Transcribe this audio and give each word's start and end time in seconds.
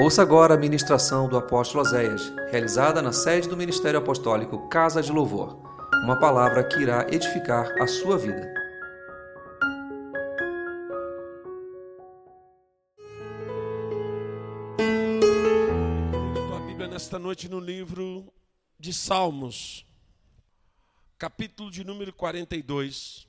Ouça 0.00 0.22
agora 0.22 0.54
a 0.54 0.56
ministração 0.56 1.28
do 1.28 1.36
apóstolo 1.36 1.80
Oséias, 1.80 2.32
realizada 2.52 3.02
na 3.02 3.12
sede 3.12 3.48
do 3.48 3.56
Ministério 3.56 3.98
Apostólico 3.98 4.68
Casa 4.68 5.02
de 5.02 5.10
Louvor. 5.10 5.60
Uma 6.04 6.20
palavra 6.20 6.62
que 6.62 6.78
irá 6.80 7.04
edificar 7.12 7.66
a 7.82 7.86
sua 7.88 8.16
vida. 8.16 8.54
Tua 16.46 16.60
Bíblia 16.60 16.86
nesta 16.86 17.18
noite 17.18 17.48
no 17.48 17.58
livro 17.58 18.32
de 18.78 18.94
Salmos, 18.94 19.84
capítulo 21.18 21.72
de 21.72 21.82
número 21.82 22.12
42, 22.12 23.26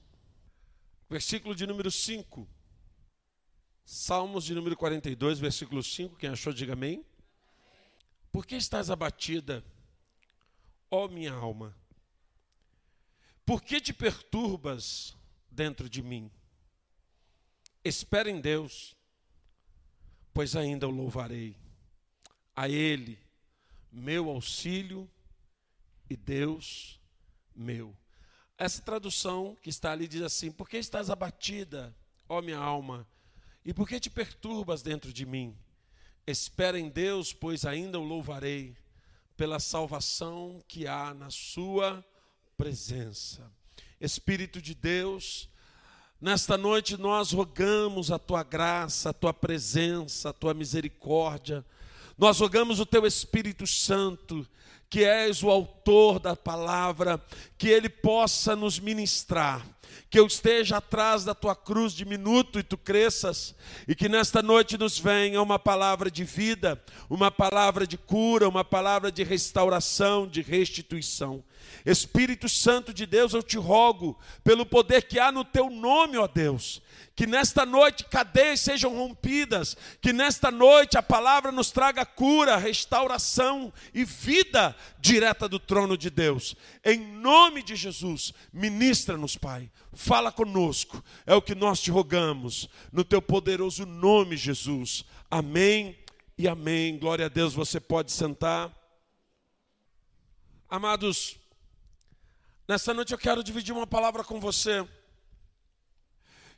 versículo 1.10 1.56
de 1.56 1.66
número 1.66 1.90
5. 1.90 2.59
Salmos 3.92 4.46
de 4.46 4.54
número 4.54 4.78
42, 4.78 5.40
versículo 5.40 5.82
5. 5.82 6.16
Quem 6.16 6.30
achou, 6.30 6.54
diga 6.54 6.74
amém. 6.74 7.04
Por 8.32 8.46
que 8.46 8.56
estás 8.56 8.92
abatida, 8.92 9.66
ó 10.92 11.08
minha 11.08 11.34
alma? 11.34 11.76
Por 13.44 13.64
que 13.64 13.82
te 13.82 13.92
perturbas 13.92 15.18
dentro 15.50 15.90
de 15.90 16.04
mim? 16.04 16.30
Espera 17.84 18.30
em 18.30 18.40
Deus, 18.40 18.96
pois 20.36 20.56
ainda 20.56 20.88
o 20.88 20.92
louvarei. 20.92 21.58
A 22.56 22.70
Ele, 22.70 23.18
meu 23.92 24.30
auxílio 24.30 25.10
e 26.08 26.16
Deus 26.16 27.00
meu. 27.56 27.98
Essa 28.56 28.84
tradução 28.84 29.58
que 29.64 29.72
está 29.72 29.92
ali 29.92 30.08
diz 30.08 30.22
assim: 30.22 30.52
Por 30.52 30.70
que 30.70 30.78
estás 30.78 31.10
abatida, 31.10 31.92
ó 32.28 32.40
minha 32.40 32.60
alma? 32.60 33.08
E 33.66 33.74
por 33.74 33.88
que 33.88 34.00
te 34.00 34.10
perturbas 34.10 34.82
dentro 34.82 35.12
de 35.12 35.26
mim? 35.26 35.56
Espera 36.26 36.80
em 36.80 36.90
Deus, 36.90 37.34
pois 37.34 37.66
ainda 37.66 38.00
o 38.00 38.04
louvarei 38.04 38.76
pela 39.36 39.60
salvação 39.60 40.64
que 40.68 40.88
há 40.88 41.14
na 41.14 41.30
Sua 41.30 42.04
presença. 42.58 43.52
Espírito 44.00 44.62
de 44.62 44.74
Deus, 44.76 45.50
nesta 46.20 46.58
noite 46.58 46.98
nós 46.98 47.32
rogamos 47.32 48.12
a 48.12 48.20
Tua 48.20 48.44
graça, 48.44 49.10
a 49.10 49.14
Tua 49.14 49.34
presença, 49.34 50.30
a 50.30 50.34
Tua 50.34 50.54
misericórdia. 50.54 51.66
Nós 52.18 52.40
rogamos 52.40 52.80
o 52.80 52.86
Teu 52.86 53.06
Espírito 53.06 53.66
Santo 53.66 54.48
que 54.90 55.04
és 55.04 55.44
o 55.44 55.50
autor 55.50 56.20
da 56.20 56.36
palavra, 56.36 57.24
que 57.58 57.68
ele 57.68 57.88
possa 57.88 58.56
nos 58.56 58.80
ministrar, 58.80 59.66
que 60.10 60.20
eu 60.20 60.26
esteja 60.26 60.78
atrás 60.78 61.24
da 61.24 61.34
tua 61.34 61.56
cruz 61.56 61.94
diminuto 61.94 62.60
e 62.60 62.64
tu 62.64 62.78
cresças, 62.78 63.56
e 63.88 63.96
que 63.96 64.10
nesta 64.10 64.42
noite 64.42 64.78
nos 64.78 64.98
venha 64.98 65.42
uma 65.42 65.60
palavra 65.60 66.10
de 66.10 66.24
vida, 66.24 66.82
uma 67.10 67.32
palavra 67.32 67.86
de 67.86 67.98
cura, 67.98 68.48
uma 68.48 68.64
palavra 68.64 69.12
de 69.12 69.24
restauração, 69.24 70.28
de 70.28 70.42
restituição. 70.42 71.44
Espírito 71.86 72.50
Santo 72.50 72.94
de 72.94 73.06
Deus, 73.06 73.34
eu 73.34 73.44
te 73.44 73.58
rogo, 73.58 74.18
pelo 74.44 74.66
poder 74.66 75.04
que 75.04 75.20
há 75.20 75.32
no 75.32 75.46
teu 75.46 75.70
nome, 75.70 76.18
ó 76.18 76.28
Deus, 76.28 76.82
que 77.16 77.28
nesta 77.28 77.66
noite 77.66 78.06
cadeias 78.06 78.62
sejam 78.62 78.96
rompidas, 78.96 79.76
que 80.02 80.14
nesta 80.14 80.50
noite 80.52 80.98
a 80.98 81.04
palavra 81.04 81.52
nos 81.52 81.72
traga 81.72 82.06
cura, 82.06 82.58
restauração 82.58 83.74
e 83.94 84.04
vida 84.06 84.76
direta 85.00 85.48
do 85.48 85.60
trono 85.60 85.98
de 85.98 86.10
Deus. 86.10 86.56
Em 86.84 86.98
nome 86.98 87.62
de 87.62 87.76
Jesus, 87.76 88.34
ministra-nos, 88.54 89.36
Pai. 89.36 89.70
Fala 89.94 90.32
conosco. 90.32 91.04
É 91.26 91.34
o 91.34 91.42
que 91.42 91.56
nós 91.56 91.82
te 91.82 91.92
rogamos, 91.92 92.70
no 92.92 93.04
teu 93.04 93.22
poderoso 93.22 93.86
nome, 93.86 94.38
Jesus. 94.38 95.04
Amém 95.30 95.98
e 96.38 96.48
amém. 96.48 96.98
Glória 96.98 97.26
a 97.26 97.30
Deus. 97.30 97.54
Você 97.54 97.80
pode 97.80 98.12
sentar. 98.12 98.76
Amados, 100.70 101.36
nessa 102.68 102.94
noite 102.94 103.12
eu 103.12 103.18
quero 103.18 103.44
dividir 103.44 103.74
uma 103.74 103.88
palavra 103.88 104.24
com 104.24 104.40
você 104.40 104.88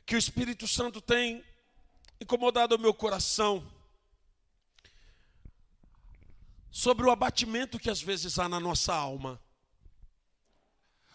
que 0.04 0.14
o 0.14 0.18
Espírito 0.18 0.68
Santo 0.68 1.00
tem 1.00 1.42
incomodado 2.20 2.76
o 2.76 2.78
meu 2.78 2.92
coração 2.92 3.66
sobre 6.70 7.06
o 7.06 7.10
abatimento 7.10 7.78
que 7.78 7.90
às 7.90 8.00
vezes 8.00 8.38
há 8.38 8.48
na 8.48 8.60
nossa 8.60 8.94
alma, 8.94 9.40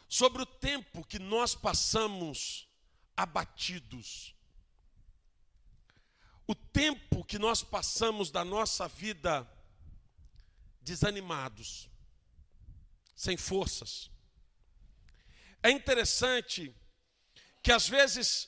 sobre 0.07 0.41
o 0.41 0.45
tempo 0.45 1.05
que 1.05 1.19
nós 1.19 1.53
passamos 1.53 2.67
abatidos, 3.15 4.35
o 6.45 6.55
tempo 6.55 7.25
que 7.25 7.37
nós 7.37 7.61
passamos 7.61 8.31
da 8.31 8.45
nossa 8.45 8.87
vida 8.87 9.49
desanimados, 10.81 11.89
sem 13.15 13.35
forças. 13.35 14.09
É 15.61 15.69
interessante 15.69 16.73
que 17.61 17.71
às 17.71 17.89
vezes 17.89 18.47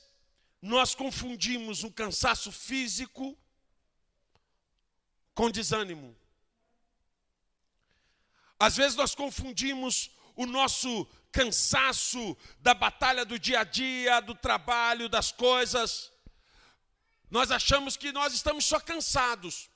nós 0.62 0.96
confundimos 0.96 1.84
o 1.84 1.92
cansaço 1.92 2.52
físico 2.52 3.38
com 5.34 5.50
desânimo. 5.50 6.16
Às 8.58 8.78
vezes 8.78 8.98
nós 8.98 9.16
confundimos 9.16 10.12
o 10.36 10.46
nosso 10.46 11.06
cansaço 11.32 12.38
da 12.60 12.74
batalha 12.74 13.24
do 13.24 13.38
dia 13.38 13.62
a 13.62 13.64
dia, 13.64 14.20
do 14.20 14.36
trabalho, 14.36 15.08
das 15.08 15.32
coisas. 15.32 16.12
Nós 17.30 17.52
achamos 17.52 17.96
que 17.96 18.12
nós 18.12 18.34
estamos 18.34 18.66
só 18.66 18.80
cansados. 18.80 19.70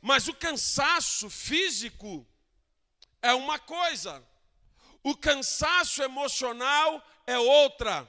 Mas 0.00 0.26
o 0.26 0.34
cansaço 0.34 1.30
físico 1.30 2.26
é 3.22 3.32
uma 3.32 3.58
coisa, 3.58 4.26
o 5.02 5.16
cansaço 5.16 6.02
emocional 6.02 7.00
é 7.24 7.38
outra. 7.38 8.08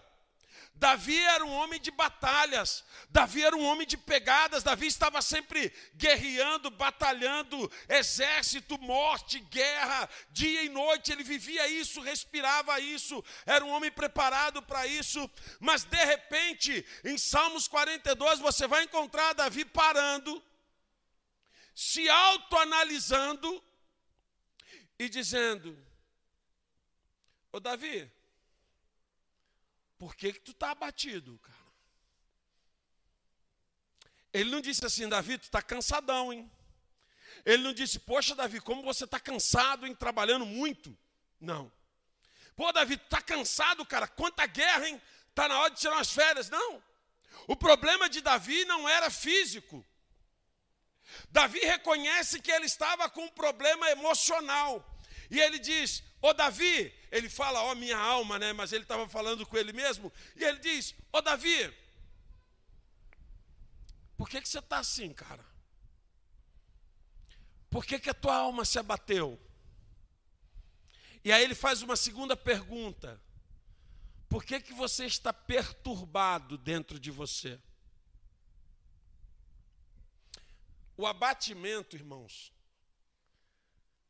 Davi 0.75 1.17
era 1.17 1.45
um 1.45 1.51
homem 1.51 1.79
de 1.79 1.91
batalhas, 1.91 2.83
Davi 3.09 3.43
era 3.43 3.55
um 3.55 3.63
homem 3.63 3.85
de 3.87 3.95
pegadas, 3.95 4.63
Davi 4.63 4.87
estava 4.87 5.21
sempre 5.21 5.71
guerreando, 5.95 6.69
batalhando, 6.71 7.71
exército, 7.87 8.77
morte, 8.79 9.39
guerra, 9.39 10.09
dia 10.31 10.63
e 10.63 10.69
noite, 10.69 11.11
ele 11.11 11.23
vivia 11.23 11.67
isso, 11.67 12.01
respirava 12.01 12.79
isso, 12.79 13.23
era 13.45 13.63
um 13.63 13.69
homem 13.69 13.91
preparado 13.91 14.61
para 14.61 14.85
isso, 14.87 15.29
mas 15.59 15.83
de 15.83 16.03
repente, 16.03 16.85
em 17.03 17.17
Salmos 17.17 17.67
42, 17.67 18.39
você 18.39 18.67
vai 18.67 18.83
encontrar 18.83 19.33
Davi 19.33 19.63
parando, 19.63 20.43
se 21.75 22.09
autoanalisando 22.09 23.63
e 24.97 25.07
dizendo: 25.07 25.77
Ô 27.51 27.59
Davi, 27.59 28.11
por 29.97 30.15
que, 30.15 30.33
que 30.33 30.39
tu 30.39 30.51
está 30.51 30.71
abatido, 30.71 31.39
cara? 31.39 31.63
Ele 34.33 34.49
não 34.49 34.61
disse 34.61 34.83
assim, 34.85 35.07
Davi, 35.07 35.37
tu 35.37 35.43
está 35.43 35.61
cansadão, 35.61 36.33
hein? 36.33 36.51
Ele 37.45 37.61
não 37.61 37.73
disse, 37.73 37.99
poxa, 37.99 38.33
Davi, 38.33 38.59
como 38.59 38.81
você 38.81 39.03
está 39.03 39.19
cansado, 39.19 39.85
hein? 39.85 39.93
Trabalhando 39.93 40.45
muito. 40.45 40.97
Não. 41.39 41.71
Pô, 42.55 42.71
Davi, 42.71 42.97
tu 42.97 43.03
está 43.03 43.21
cansado, 43.21 43.85
cara? 43.85 44.07
Quanta 44.07 44.45
guerra, 44.45 44.87
hein? 44.87 45.01
Está 45.29 45.47
na 45.47 45.59
hora 45.59 45.71
de 45.71 45.79
tirar 45.79 45.95
umas 45.95 46.11
férias. 46.11 46.49
Não. 46.49 46.81
O 47.47 47.55
problema 47.55 48.09
de 48.09 48.21
Davi 48.21 48.65
não 48.65 48.87
era 48.87 49.09
físico. 49.09 49.85
Davi 51.29 51.59
reconhece 51.59 52.39
que 52.39 52.51
ele 52.51 52.65
estava 52.65 53.09
com 53.09 53.23
um 53.25 53.29
problema 53.29 53.89
emocional. 53.91 54.83
E 55.29 55.39
ele 55.39 55.59
diz: 55.59 56.03
Ô 56.23 56.33
Davi, 56.33 56.93
ele 57.11 57.27
fala, 57.27 57.61
ó 57.63 57.75
minha 57.75 57.97
alma, 57.97 58.39
né? 58.39 58.53
Mas 58.53 58.71
ele 58.71 58.83
estava 58.83 59.09
falando 59.09 59.45
com 59.45 59.57
ele 59.57 59.73
mesmo. 59.73 60.09
E 60.37 60.43
ele 60.45 60.57
diz: 60.59 60.95
Ô 61.11 61.19
Davi, 61.19 61.69
por 64.15 64.29
que, 64.29 64.39
que 64.39 64.47
você 64.47 64.59
está 64.59 64.79
assim, 64.79 65.11
cara? 65.13 65.45
Por 67.69 67.83
que, 67.85 67.99
que 67.99 68.09
a 68.09 68.13
tua 68.13 68.37
alma 68.37 68.63
se 68.63 68.79
abateu? 68.79 69.37
E 71.25 71.31
aí 71.33 71.43
ele 71.43 71.55
faz 71.55 71.81
uma 71.81 71.97
segunda 71.97 72.37
pergunta: 72.37 73.21
Por 74.29 74.45
que, 74.45 74.61
que 74.61 74.71
você 74.71 75.05
está 75.05 75.33
perturbado 75.33 76.57
dentro 76.57 76.97
de 76.97 77.11
você? 77.11 77.59
O 80.95 81.05
abatimento, 81.05 81.97
irmãos, 81.97 82.53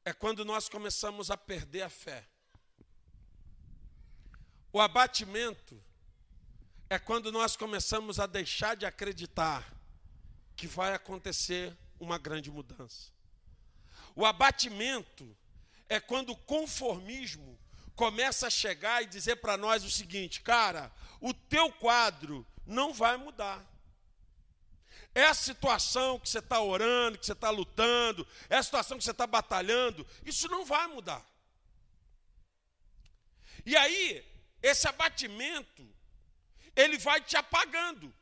é 0.05 0.11
quando 0.11 0.44
nós 0.44 0.67
começamos 0.67 1.31
a 1.31 1.38
perder 1.38 1.83
a 1.83 1.89
fé. 1.89 2.27
O 4.71 4.81
abatimento 4.81 5.81
é 6.89 7.00
quando 7.00 7.31
nós 7.31 7.55
começamos 7.55 8.19
a 8.19 8.25
deixar 8.25 8.75
de 8.75 8.85
acreditar 8.85 9.71
que 10.55 10.67
vai 10.67 10.94
acontecer 10.94 11.75
uma 12.00 12.17
grande 12.17 12.51
mudança. 12.51 13.11
O 14.15 14.25
abatimento 14.25 15.35
é 15.89 16.00
quando 16.00 16.31
o 16.31 16.38
conformismo 16.38 17.59
começa 17.95 18.47
a 18.47 18.50
chegar 18.50 19.01
e 19.03 19.07
dizer 19.07 19.38
para 19.38 19.57
nós 19.57 19.83
o 19.83 19.89
seguinte, 19.89 20.41
cara, 20.41 20.91
o 21.21 21.33
teu 21.33 21.71
quadro 21.71 22.45
não 22.65 22.94
vai 22.94 23.17
mudar. 23.17 23.65
É 25.15 25.25
a 25.25 25.33
situação 25.33 26.19
que 26.19 26.27
você 26.27 26.39
está 26.39 26.60
orando, 26.60 27.18
que 27.19 27.25
você 27.25 27.33
está 27.33 27.50
lutando, 27.50 28.27
é 28.50 28.57
a 28.57 28.63
situação 28.63 28.98
que 28.98 29.04
você 29.04 29.12
está 29.12 29.27
batalhando, 29.27 30.06
isso 30.25 30.48
não 30.48 30.65
vai 30.65 30.88
mudar. 30.88 31.24
E 33.65 33.77
aí, 33.77 34.25
esse 34.62 34.88
abatimento, 34.88 35.88
ele 36.75 36.98
vai 36.98 37.21
te 37.21 37.38
apagando 37.38 38.13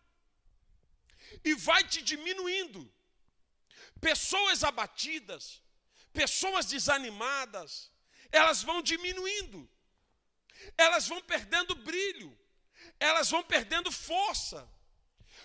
e 1.44 1.54
vai 1.56 1.84
te 1.84 2.02
diminuindo. 2.02 2.92
Pessoas 4.00 4.64
abatidas, 4.64 5.62
pessoas 6.12 6.66
desanimadas, 6.66 7.90
elas 8.32 8.62
vão 8.64 8.82
diminuindo, 8.82 9.70
elas 10.78 11.08
vão 11.08 11.22
perdendo 11.22 11.74
brilho, 11.76 12.38
elas 13.00 13.30
vão 13.30 13.44
perdendo 13.44 13.92
força, 13.92 14.70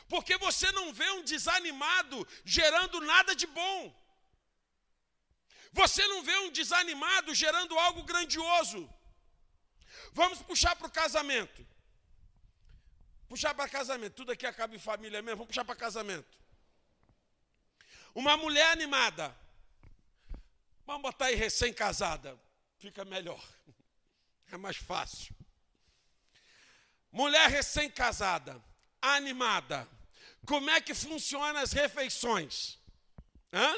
porque 0.08 0.36
você 0.38 0.70
não 0.72 0.92
vê 0.92 1.08
um 1.10 1.24
desanimado 1.24 2.26
gerando 2.44 3.00
nada 3.00 3.34
de 3.34 3.46
bom. 3.46 3.94
Você 5.72 6.06
não 6.06 6.22
vê 6.22 6.36
um 6.38 6.50
desanimado 6.50 7.34
gerando 7.34 7.78
algo 7.78 8.02
grandioso. 8.04 8.88
Vamos 10.12 10.40
puxar 10.42 10.74
para 10.76 10.86
o 10.86 10.90
casamento. 10.90 11.66
Puxar 13.28 13.54
para 13.54 13.68
casamento. 13.68 14.14
Tudo 14.14 14.32
aqui 14.32 14.46
acaba 14.46 14.74
em 14.74 14.78
família 14.78 15.20
mesmo. 15.20 15.38
Vamos 15.38 15.48
puxar 15.48 15.64
para 15.64 15.74
casamento. 15.74 16.38
Uma 18.14 18.36
mulher 18.36 18.70
animada. 18.70 19.36
Vamos 20.86 21.02
botar 21.02 21.26
aí 21.26 21.34
recém-casada. 21.34 22.38
Fica 22.78 23.04
melhor. 23.04 23.42
É 24.48 24.56
mais 24.56 24.76
fácil. 24.76 25.34
Mulher 27.10 27.50
recém-casada, 27.50 28.62
animada. 29.02 29.88
Como 30.46 30.70
é 30.70 30.80
que 30.80 30.94
funcionam 30.94 31.60
as 31.60 31.72
refeições? 31.72 32.78
Hã? 33.52 33.76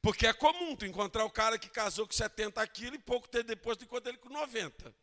Porque 0.00 0.26
é 0.26 0.32
comum 0.32 0.74
tu 0.74 0.86
encontrar 0.86 1.24
o 1.24 1.30
cara 1.30 1.58
que 1.58 1.68
casou 1.68 2.06
com 2.06 2.12
70 2.12 2.66
quilos 2.68 2.94
e 2.94 2.98
pouco 2.98 3.28
tempo 3.28 3.44
depois 3.44 3.76
tu 3.76 3.84
encontra 3.84 4.10
ele 4.10 4.18
com 4.18 4.30
90. 4.30 4.94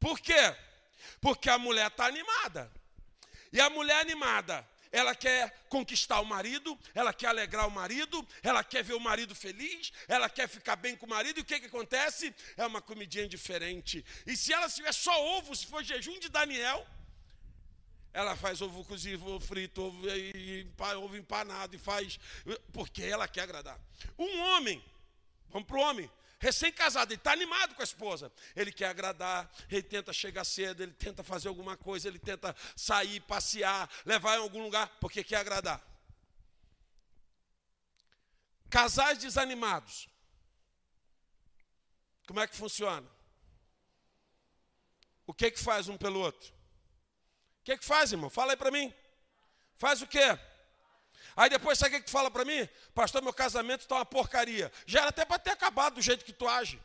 Por 0.00 0.18
quê? 0.18 0.56
Porque 1.20 1.48
a 1.48 1.58
mulher 1.58 1.86
está 1.88 2.06
animada. 2.06 2.70
E 3.52 3.60
a 3.60 3.70
mulher 3.70 4.00
animada, 4.00 4.68
ela 4.90 5.14
quer 5.14 5.66
conquistar 5.68 6.20
o 6.20 6.24
marido, 6.24 6.78
ela 6.94 7.12
quer 7.12 7.28
alegrar 7.28 7.66
o 7.66 7.70
marido, 7.70 8.26
ela 8.42 8.64
quer 8.64 8.82
ver 8.82 8.94
o 8.94 9.00
marido 9.00 9.34
feliz, 9.34 9.92
ela 10.08 10.28
quer 10.28 10.48
ficar 10.48 10.76
bem 10.76 10.96
com 10.96 11.06
o 11.06 11.08
marido, 11.08 11.38
e 11.38 11.42
o 11.42 11.44
que, 11.44 11.60
que 11.60 11.66
acontece? 11.66 12.34
É 12.56 12.66
uma 12.66 12.82
comidinha 12.82 13.28
diferente. 13.28 14.04
E 14.26 14.36
se 14.36 14.52
ela 14.52 14.68
tiver 14.68 14.92
só 14.92 15.14
ovo, 15.36 15.54
se 15.54 15.66
for 15.66 15.82
jejum 15.82 16.18
de 16.18 16.28
Daniel, 16.28 16.86
ela 18.18 18.34
faz 18.34 18.60
ovo 18.60 18.84
cozido, 18.84 19.24
ovo 19.24 19.38
frito, 19.38 19.80
ovo, 19.80 20.10
e, 20.10 20.66
ovo 20.96 21.16
empanado 21.16 21.76
e 21.76 21.78
faz, 21.78 22.18
porque 22.72 23.04
ela 23.04 23.28
quer 23.28 23.42
agradar. 23.42 23.78
Um 24.18 24.40
homem, 24.40 24.84
vamos 25.50 25.68
para 25.68 25.76
o 25.76 25.80
homem, 25.80 26.10
recém-casado, 26.40 27.12
ele 27.12 27.20
está 27.20 27.30
animado 27.30 27.76
com 27.76 27.80
a 27.80 27.84
esposa. 27.84 28.32
Ele 28.56 28.72
quer 28.72 28.86
agradar, 28.86 29.48
ele 29.70 29.84
tenta 29.84 30.12
chegar 30.12 30.44
cedo, 30.44 30.82
ele 30.82 30.94
tenta 30.94 31.22
fazer 31.22 31.46
alguma 31.46 31.76
coisa, 31.76 32.08
ele 32.08 32.18
tenta 32.18 32.56
sair, 32.74 33.20
passear, 33.20 33.88
levar 34.04 34.36
em 34.36 34.42
algum 34.42 34.64
lugar, 34.64 34.88
porque 35.00 35.22
quer 35.22 35.36
agradar. 35.36 35.80
Casais 38.68 39.18
desanimados. 39.18 40.08
Como 42.26 42.40
é 42.40 42.48
que 42.48 42.56
funciona? 42.56 43.08
O 45.24 45.32
que 45.32 45.52
que 45.52 45.60
faz 45.60 45.86
um 45.86 45.96
pelo 45.96 46.18
outro? 46.18 46.57
Que 47.68 47.76
que 47.76 47.84
faz, 47.84 48.12
irmão? 48.12 48.30
Fala 48.30 48.52
aí 48.52 48.56
para 48.56 48.70
mim. 48.70 48.94
Faz 49.76 50.00
o 50.00 50.06
quê? 50.06 50.26
Aí 51.36 51.50
depois 51.50 51.78
sabe 51.78 51.96
o 51.96 52.00
que 52.00 52.06
tu 52.06 52.10
fala 52.10 52.30
para 52.30 52.42
mim? 52.42 52.66
Pastor, 52.94 53.20
meu 53.20 53.30
casamento 53.30 53.82
está 53.82 53.96
uma 53.96 54.06
porcaria. 54.06 54.72
Já 54.86 55.00
era 55.00 55.10
até 55.10 55.22
para 55.22 55.38
ter 55.38 55.50
acabado 55.50 55.96
do 55.96 56.00
jeito 56.00 56.24
que 56.24 56.32
tu 56.32 56.48
age. 56.48 56.80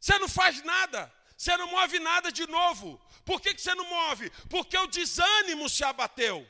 Você 0.00 0.18
não 0.18 0.28
faz 0.28 0.60
nada. 0.64 1.00
Você 1.36 1.56
não 1.56 1.68
move 1.68 2.00
nada 2.00 2.32
de 2.32 2.48
novo. 2.48 3.00
Por 3.24 3.40
que, 3.40 3.54
que 3.54 3.62
você 3.62 3.76
não 3.76 3.84
move? 3.84 4.28
Porque 4.50 4.76
o 4.76 4.88
desânimo 4.88 5.68
se 5.68 5.84
abateu. 5.84 6.44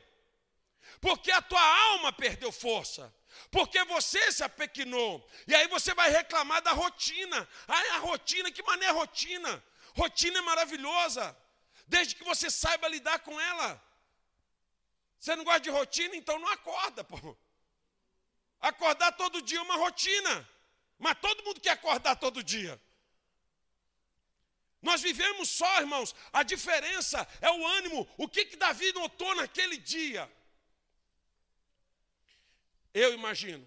Porque 0.98 1.30
a 1.30 1.42
tua 1.42 1.60
alma 1.90 2.10
perdeu 2.10 2.50
força. 2.50 3.14
Porque 3.50 3.84
você 3.84 4.32
se 4.32 4.42
apequinou. 4.42 5.28
E 5.46 5.54
aí 5.54 5.68
você 5.68 5.92
vai 5.92 6.08
reclamar 6.08 6.62
da 6.62 6.72
rotina. 6.72 7.46
Ah, 7.68 7.96
a 7.96 7.98
rotina, 7.98 8.50
que 8.50 8.62
maneira 8.62 8.94
rotina? 8.94 9.62
Rotina 9.94 10.38
é 10.38 10.40
maravilhosa. 10.40 11.36
Desde 11.86 12.14
que 12.14 12.24
você 12.24 12.50
saiba 12.50 12.88
lidar 12.88 13.18
com 13.20 13.40
ela. 13.40 13.82
Você 15.18 15.34
não 15.36 15.44
gosta 15.44 15.60
de 15.60 15.70
rotina, 15.70 16.16
então 16.16 16.38
não 16.38 16.48
acorda, 16.48 17.04
pô. 17.04 17.36
Acordar 18.60 19.12
todo 19.12 19.42
dia 19.42 19.58
é 19.58 19.62
uma 19.62 19.76
rotina. 19.76 20.48
Mas 20.98 21.18
todo 21.20 21.44
mundo 21.44 21.60
quer 21.60 21.70
acordar 21.70 22.16
todo 22.16 22.42
dia. 22.42 22.80
Nós 24.82 25.00
vivemos 25.02 25.48
só, 25.48 25.80
irmãos. 25.80 26.14
A 26.32 26.42
diferença 26.42 27.26
é 27.40 27.50
o 27.50 27.66
ânimo. 27.66 28.08
O 28.16 28.28
que, 28.28 28.44
que 28.44 28.56
Davi 28.56 28.92
notou 28.92 29.34
naquele 29.34 29.76
dia? 29.78 30.30
Eu 32.94 33.12
imagino. 33.12 33.66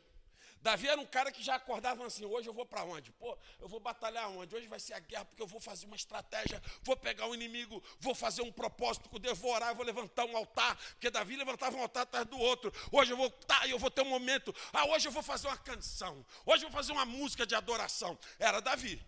Davi 0.61 0.87
era 0.87 0.99
um 0.99 1.05
cara 1.05 1.31
que 1.31 1.41
já 1.41 1.55
acordava 1.55 2.05
assim: 2.05 2.25
hoje 2.25 2.49
eu 2.49 2.53
vou 2.53 2.65
para 2.65 2.83
onde? 2.83 3.11
Pô, 3.13 3.37
eu 3.59 3.67
vou 3.67 3.79
batalhar 3.79 4.29
onde? 4.29 4.55
Hoje 4.55 4.67
vai 4.67 4.79
ser 4.79 4.93
a 4.93 4.99
guerra, 4.99 5.25
porque 5.25 5.41
eu 5.41 5.47
vou 5.47 5.59
fazer 5.59 5.85
uma 5.85 5.95
estratégia, 5.95 6.61
vou 6.83 6.97
pegar 6.97 7.27
o 7.27 7.33
inimigo, 7.33 7.81
vou 7.99 8.13
fazer 8.13 8.41
um 8.41 8.51
propósito 8.51 9.09
vou 9.35 9.53
orar, 9.53 9.75
vou 9.75 9.85
levantar 9.85 10.25
um 10.25 10.35
altar, 10.35 10.75
porque 10.75 11.09
Davi 11.09 11.35
levantava 11.35 11.75
um 11.77 11.81
altar 11.81 12.03
atrás 12.03 12.25
do 12.25 12.37
outro. 12.37 12.73
Hoje 12.91 13.11
eu 13.11 13.17
vou, 13.17 13.29
tá, 13.29 13.67
eu 13.67 13.79
vou 13.79 13.89
ter 13.89 14.01
um 14.01 14.09
momento. 14.09 14.53
Ah, 14.73 14.85
hoje 14.87 15.07
eu 15.07 15.11
vou 15.11 15.23
fazer 15.23 15.47
uma 15.47 15.57
canção. 15.57 16.25
Hoje 16.45 16.65
eu 16.65 16.69
vou 16.69 16.77
fazer 16.77 16.91
uma 16.91 17.05
música 17.05 17.45
de 17.45 17.55
adoração. 17.55 18.17
Era 18.37 18.59
Davi. 18.59 19.01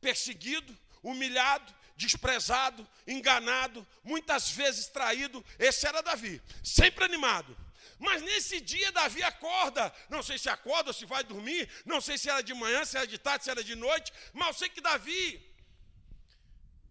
Perseguido, 0.00 0.76
humilhado, 1.02 1.72
desprezado, 1.96 2.86
enganado, 3.06 3.86
muitas 4.02 4.50
vezes 4.50 4.86
traído. 4.88 5.44
Esse 5.58 5.86
era 5.86 6.02
Davi, 6.02 6.42
sempre 6.62 7.04
animado. 7.04 7.56
Mas 7.98 8.22
nesse 8.22 8.60
dia 8.60 8.90
Davi 8.92 9.22
acorda, 9.22 9.92
não 10.08 10.22
sei 10.22 10.38
se 10.38 10.48
acorda 10.48 10.90
ou 10.90 10.94
se 10.94 11.06
vai 11.06 11.22
dormir, 11.22 11.68
não 11.84 12.00
sei 12.00 12.18
se 12.18 12.28
era 12.28 12.42
de 12.42 12.52
manhã, 12.54 12.84
se 12.84 12.96
era 12.96 13.06
de 13.06 13.18
tarde, 13.18 13.44
se 13.44 13.50
era 13.50 13.62
de 13.62 13.74
noite, 13.74 14.12
mas 14.32 14.48
eu 14.48 14.54
sei 14.54 14.68
que 14.68 14.80
Davi 14.80 15.54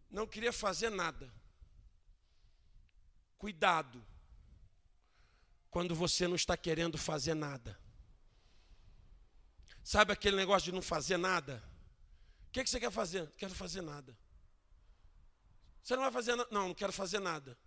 não 0.10 0.26
queria 0.28 0.54
fazer 0.54 0.90
nada. 0.90 1.32
Cuidado 3.38 4.06
quando 5.70 5.94
você 5.94 6.28
não 6.28 6.36
está 6.36 6.56
querendo 6.56 6.98
fazer 6.98 7.34
nada. 7.34 7.78
Sabe 9.84 10.14
aquele 10.14 10.38
negócio 10.38 10.66
de 10.66 10.72
não 10.72 10.82
fazer 10.82 11.18
nada? 11.18 11.62
O 12.48 12.52
que, 12.52 12.64
que 12.64 12.70
você 12.70 12.80
quer 12.80 12.92
fazer? 12.92 13.30
Quero 13.32 13.54
fazer 13.54 13.82
nada. 13.82 14.18
Você 15.84 15.96
não 15.96 16.04
vai 16.04 16.12
fazer 16.12 16.36
nada? 16.36 16.50
Não, 16.52 16.68
não 16.70 16.76
quero 16.76 16.94
fazer 16.94 17.20
nada 17.20 17.58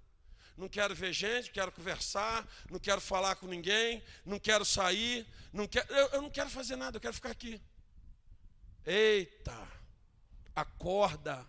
não 0.56 0.68
quero 0.68 0.94
ver 0.94 1.12
gente, 1.12 1.50
quero 1.50 1.70
conversar, 1.70 2.48
não 2.70 2.78
quero 2.78 3.00
falar 3.00 3.36
com 3.36 3.46
ninguém, 3.46 4.02
não 4.24 4.38
quero 4.38 4.64
sair, 4.64 5.26
não 5.52 5.68
quero, 5.68 5.92
eu, 5.92 6.08
eu 6.08 6.22
não 6.22 6.30
quero 6.30 6.48
fazer 6.48 6.76
nada, 6.76 6.96
eu 6.96 7.00
quero 7.00 7.14
ficar 7.14 7.30
aqui. 7.30 7.60
Eita, 8.84 9.68
acorda. 10.54 11.46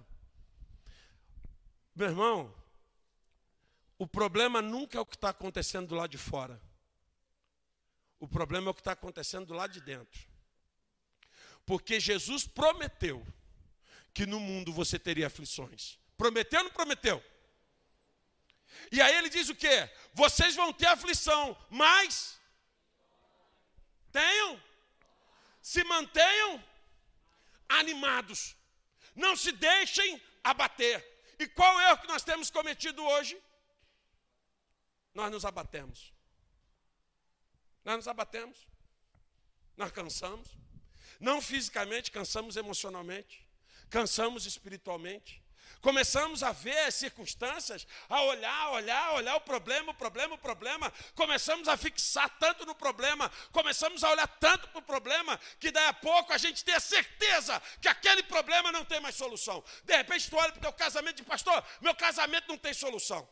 Meu 1.95 2.09
irmão, 2.09 2.53
o 3.97 4.05
problema 4.05 4.61
nunca 4.61 4.97
é 4.97 5.01
o 5.01 5.05
que 5.05 5.15
está 5.15 5.29
acontecendo 5.29 5.87
do 5.87 5.95
lado 5.95 6.11
de 6.11 6.17
fora. 6.17 6.61
O 8.19 8.27
problema 8.27 8.67
é 8.67 8.71
o 8.71 8.73
que 8.73 8.81
está 8.81 8.91
acontecendo 8.91 9.45
do 9.45 9.53
lado 9.53 9.71
de 9.71 9.81
dentro. 9.81 10.27
Porque 11.65 11.99
Jesus 11.99 12.45
prometeu 12.45 13.25
que 14.13 14.25
no 14.25 14.39
mundo 14.39 14.73
você 14.73 14.97
teria 14.97 15.27
aflições. 15.27 15.97
Prometeu 16.17 16.59
ou 16.59 16.65
não 16.65 16.71
prometeu? 16.71 17.23
E 18.91 19.01
aí 19.01 19.15
ele 19.15 19.29
diz 19.29 19.49
o 19.49 19.55
quê? 19.55 19.89
Vocês 20.13 20.55
vão 20.55 20.71
ter 20.71 20.87
aflição, 20.87 21.57
mas 21.69 22.39
tenham, 24.11 24.61
se 25.61 25.83
mantenham 25.83 26.63
animados, 27.67 28.55
não 29.15 29.35
se 29.35 29.51
deixem 29.51 30.21
abater. 30.43 31.05
E 31.39 31.47
qual 31.47 31.79
é 31.79 31.93
o 31.93 31.97
que 31.97 32.07
nós 32.07 32.23
temos 32.23 32.49
cometido 32.49 33.03
hoje? 33.03 33.39
Nós 35.13 35.31
nos 35.31 35.45
abatemos. 35.45 36.13
Nós 37.83 37.97
nos 37.97 38.07
abatemos. 38.07 38.67
Nós 39.75 39.91
cansamos. 39.91 40.49
Não 41.19 41.41
fisicamente, 41.41 42.11
cansamos 42.11 42.55
emocionalmente. 42.55 43.47
Cansamos 43.89 44.45
espiritualmente. 44.45 45.41
Começamos 45.81 46.43
a 46.43 46.51
ver 46.51 46.77
as 46.79 46.95
circunstâncias, 46.95 47.87
a 48.09 48.21
olhar, 48.23 48.71
olhar, 48.71 49.13
olhar 49.13 49.35
o 49.35 49.41
problema, 49.41 49.91
o 49.91 49.95
problema, 49.95 50.35
o 50.35 50.37
problema. 50.37 50.91
Começamos 51.15 51.67
a 51.67 51.77
fixar 51.77 52.29
tanto 52.39 52.65
no 52.65 52.75
problema, 52.75 53.31
começamos 53.51 54.03
a 54.03 54.11
olhar 54.11 54.27
tanto 54.27 54.67
para 54.69 54.79
o 54.79 54.81
problema, 54.81 55.39
que 55.59 55.71
daí 55.71 55.87
a 55.87 55.93
pouco 55.93 56.33
a 56.33 56.37
gente 56.37 56.63
tem 56.63 56.75
a 56.75 56.79
certeza 56.79 57.61
que 57.81 57.87
aquele 57.87 58.23
problema 58.23 58.71
não 58.71 58.83
tem 58.83 58.99
mais 58.99 59.15
solução. 59.15 59.63
De 59.83 59.95
repente 59.95 60.29
tu 60.29 60.37
olha 60.37 60.51
para 60.51 60.59
o 60.59 60.61
teu 60.61 60.73
casamento 60.73 61.21
e 61.21 61.25
pastor, 61.25 61.63
meu 61.81 61.95
casamento 61.95 62.47
não 62.47 62.57
tem 62.57 62.73
solução. 62.73 63.27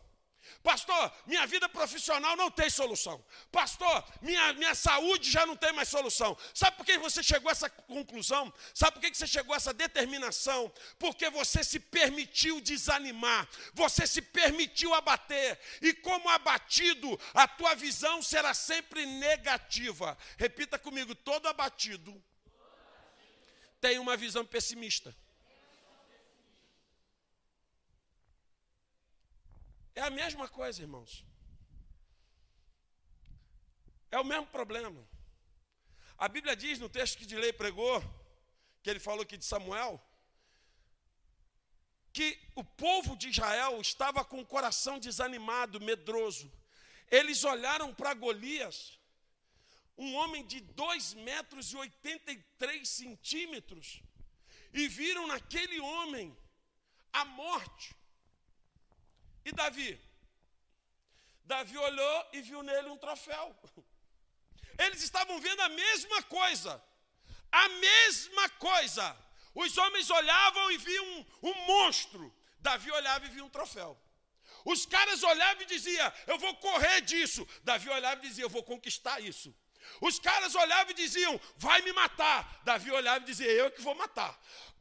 Pastor, 0.63 1.11
minha 1.25 1.45
vida 1.45 1.69
profissional 1.69 2.35
não 2.35 2.49
tem 2.49 2.69
solução. 2.69 3.23
Pastor, 3.51 4.03
minha, 4.21 4.53
minha 4.53 4.73
saúde 4.73 5.29
já 5.29 5.45
não 5.45 5.55
tem 5.55 5.71
mais 5.73 5.89
solução. 5.89 6.37
Sabe 6.53 6.77
por 6.77 6.85
que 6.85 6.97
você 6.97 7.21
chegou 7.21 7.49
a 7.49 7.51
essa 7.51 7.69
conclusão? 7.69 8.53
Sabe 8.73 8.93
por 8.93 9.01
que 9.01 9.15
você 9.15 9.27
chegou 9.27 9.53
a 9.53 9.57
essa 9.57 9.73
determinação? 9.73 10.71
Porque 10.97 11.29
você 11.29 11.63
se 11.63 11.79
permitiu 11.79 12.59
desanimar, 12.61 13.47
você 13.73 14.07
se 14.07 14.21
permitiu 14.21 14.93
abater, 14.93 15.59
e 15.81 15.93
como 15.93 16.29
abatido, 16.29 17.19
a 17.33 17.47
tua 17.47 17.75
visão 17.75 18.21
será 18.21 18.53
sempre 18.53 19.05
negativa. 19.05 20.17
Repita 20.37 20.79
comigo: 20.79 21.13
todo 21.13 21.47
abatido 21.47 22.23
tem 23.79 23.99
uma 23.99 24.17
visão 24.17 24.45
pessimista. 24.45 25.15
É 29.95 30.01
a 30.01 30.09
mesma 30.09 30.47
coisa, 30.47 30.81
irmãos. 30.81 31.23
É 34.11 34.19
o 34.19 34.25
mesmo 34.25 34.47
problema. 34.47 35.01
A 36.17 36.27
Bíblia 36.27 36.55
diz 36.55 36.79
no 36.79 36.89
texto 36.89 37.17
que 37.17 37.25
de 37.25 37.37
lei 37.37 37.53
pregou, 37.53 38.03
que 38.81 38.89
ele 38.89 38.99
falou 38.99 39.23
aqui 39.23 39.37
de 39.37 39.45
Samuel, 39.45 40.01
que 42.11 42.39
o 42.55 42.63
povo 42.63 43.15
de 43.17 43.29
Israel 43.29 43.79
estava 43.81 44.23
com 44.23 44.39
o 44.39 44.45
coração 44.45 44.99
desanimado, 44.99 45.81
medroso. 45.81 46.51
Eles 47.11 47.43
olharam 47.43 47.93
para 47.93 48.13
Golias, 48.13 48.97
um 49.97 50.13
homem 50.15 50.45
de 50.45 50.59
2 50.61 51.13
metros 51.15 51.71
e 51.71 51.77
83 51.77 52.87
centímetros, 52.87 54.01
e 54.73 54.87
viram 54.87 55.27
naquele 55.27 55.79
homem 55.79 56.37
a 57.11 57.25
morte. 57.25 57.95
E 59.45 59.51
Davi? 59.51 59.99
Davi 61.43 61.77
olhou 61.77 62.29
e 62.33 62.41
viu 62.41 62.63
nele 62.63 62.89
um 62.89 62.97
troféu. 62.97 63.55
Eles 64.77 65.01
estavam 65.03 65.39
vendo 65.39 65.61
a 65.61 65.69
mesma 65.69 66.23
coisa. 66.23 66.83
A 67.51 67.69
mesma 67.69 68.49
coisa. 68.49 69.05
Os 69.53 69.77
homens 69.77 70.09
olhavam 70.09 70.71
e 70.71 70.77
viam 70.77 71.05
um, 71.05 71.25
um 71.43 71.53
monstro. 71.67 72.35
Davi 72.59 72.91
olhava 72.91 73.25
e 73.25 73.29
via 73.29 73.45
um 73.45 73.49
troféu. 73.49 73.97
Os 74.65 74.85
caras 74.85 75.21
olhavam 75.21 75.61
e 75.61 75.67
diziam: 75.67 76.11
Eu 76.25 76.39
vou 76.39 76.55
correr 76.55 77.01
disso. 77.01 77.47
Davi 77.63 77.87
olhava 77.89 78.19
e 78.25 78.27
dizia: 78.27 78.43
Eu 78.43 78.49
vou 78.49 78.63
conquistar 78.63 79.19
isso. 79.19 79.55
Os 80.01 80.17
caras 80.19 80.55
olhavam 80.55 80.91
e 80.91 80.95
diziam: 80.95 81.39
Vai 81.57 81.81
me 81.83 81.93
matar. 81.93 82.61
Davi 82.63 82.91
olhava 82.91 83.23
e 83.23 83.27
dizia: 83.27 83.49
Eu 83.51 83.69
que 83.69 83.81
vou 83.81 83.93
matar. 83.93 84.37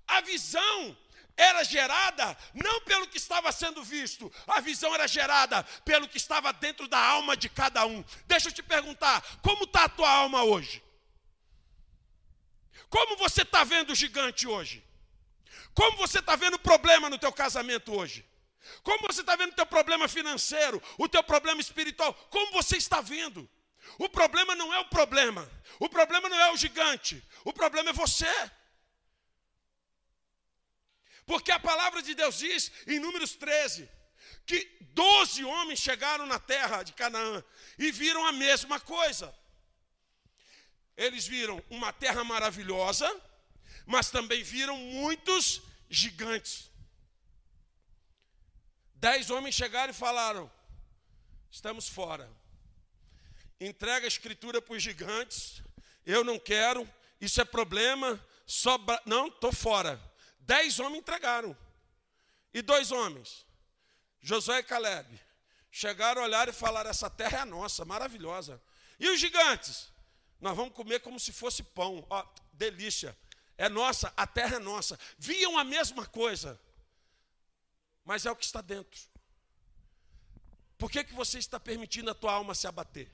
A 0.06 0.22
visão 0.22 0.96
era 1.36 1.64
gerada 1.64 2.36
não 2.52 2.80
pelo 2.82 3.06
que 3.08 3.16
estava 3.16 3.50
sendo 3.50 3.82
visto, 3.82 4.32
a 4.46 4.60
visão 4.60 4.94
era 4.94 5.06
gerada 5.08 5.62
pelo 5.84 6.08
que 6.08 6.16
estava 6.16 6.52
dentro 6.52 6.86
da 6.86 6.98
alma 6.98 7.36
de 7.36 7.48
cada 7.48 7.84
um. 7.86 8.04
Deixa 8.26 8.48
eu 8.48 8.52
te 8.52 8.62
perguntar: 8.62 9.22
como 9.42 9.64
está 9.64 9.84
a 9.84 9.88
tua 9.88 10.08
alma 10.08 10.44
hoje? 10.44 10.82
Como 12.88 13.16
você 13.16 13.42
está 13.42 13.64
vendo 13.64 13.90
o 13.90 13.94
gigante 13.94 14.46
hoje? 14.46 14.84
Como 15.74 15.96
você 15.96 16.20
está 16.20 16.36
vendo 16.36 16.54
o 16.54 16.58
problema 16.58 17.10
no 17.10 17.18
teu 17.18 17.32
casamento 17.32 17.92
hoje? 17.92 18.24
Como 18.82 19.06
você 19.06 19.20
está 19.20 19.34
vendo 19.34 19.50
o 19.50 19.56
teu 19.56 19.66
problema 19.66 20.06
financeiro, 20.06 20.80
o 20.96 21.08
teu 21.08 21.22
problema 21.22 21.60
espiritual? 21.60 22.14
Como 22.30 22.52
você 22.52 22.76
está 22.76 23.00
vendo? 23.00 23.48
O 23.98 24.08
problema 24.08 24.54
não 24.54 24.72
é 24.72 24.78
o 24.78 24.86
problema, 24.86 25.48
o 25.78 25.88
problema 25.88 26.28
não 26.28 26.40
é 26.40 26.52
o 26.52 26.56
gigante, 26.56 27.22
o 27.44 27.52
problema 27.52 27.90
é 27.90 27.92
você. 27.92 28.32
Porque 31.26 31.50
a 31.50 31.58
palavra 31.58 32.02
de 32.02 32.14
Deus 32.14 32.38
diz, 32.38 32.70
em 32.86 32.98
Números 32.98 33.34
13, 33.34 33.88
que 34.46 34.76
doze 34.92 35.44
homens 35.44 35.78
chegaram 35.78 36.26
na 36.26 36.38
terra 36.38 36.82
de 36.82 36.92
Canaã 36.92 37.42
e 37.78 37.90
viram 37.90 38.26
a 38.26 38.32
mesma 38.32 38.78
coisa. 38.78 39.34
Eles 40.96 41.26
viram 41.26 41.62
uma 41.70 41.92
terra 41.92 42.22
maravilhosa, 42.22 43.08
mas 43.86 44.10
também 44.10 44.42
viram 44.42 44.76
muitos 44.76 45.60
gigantes. 45.88 46.70
Dez 48.94 49.30
homens 49.30 49.54
chegaram 49.54 49.90
e 49.90 49.96
falaram: 49.96 50.50
estamos 51.50 51.88
fora. 51.88 52.30
Entrega 53.60 54.06
a 54.06 54.08
escritura 54.08 54.60
para 54.60 54.74
os 54.74 54.82
gigantes. 54.82 55.62
Eu 56.04 56.22
não 56.22 56.38
quero, 56.38 56.88
isso 57.20 57.40
é 57.40 57.44
problema. 57.44 58.24
Só 58.46 58.78
não, 59.06 59.28
estou 59.28 59.52
fora. 59.52 60.00
Dez 60.46 60.78
homens 60.78 61.00
entregaram. 61.00 61.56
E 62.52 62.62
dois 62.62 62.92
homens, 62.92 63.44
Josué 64.20 64.60
e 64.60 64.62
Caleb, 64.62 65.20
chegaram, 65.70 66.22
olharam 66.22 66.52
e 66.52 66.54
falaram: 66.54 66.90
Essa 66.90 67.10
terra 67.10 67.40
é 67.40 67.44
nossa, 67.44 67.84
maravilhosa. 67.84 68.62
E 68.98 69.08
os 69.08 69.18
gigantes? 69.18 69.92
Nós 70.40 70.56
vamos 70.56 70.74
comer 70.74 71.00
como 71.00 71.18
se 71.18 71.32
fosse 71.32 71.62
pão. 71.62 72.06
Ó, 72.08 72.26
delícia. 72.52 73.16
É 73.56 73.68
nossa, 73.68 74.12
a 74.16 74.26
terra 74.26 74.56
é 74.56 74.58
nossa. 74.58 74.98
Viam 75.18 75.56
a 75.58 75.64
mesma 75.64 76.06
coisa, 76.06 76.60
mas 78.04 78.26
é 78.26 78.30
o 78.30 78.36
que 78.36 78.44
está 78.44 78.60
dentro. 78.60 79.00
Por 80.76 80.90
que, 80.90 81.04
que 81.04 81.14
você 81.14 81.38
está 81.38 81.58
permitindo 81.58 82.10
a 82.10 82.14
tua 82.14 82.32
alma 82.32 82.54
se 82.54 82.66
abater? 82.66 83.10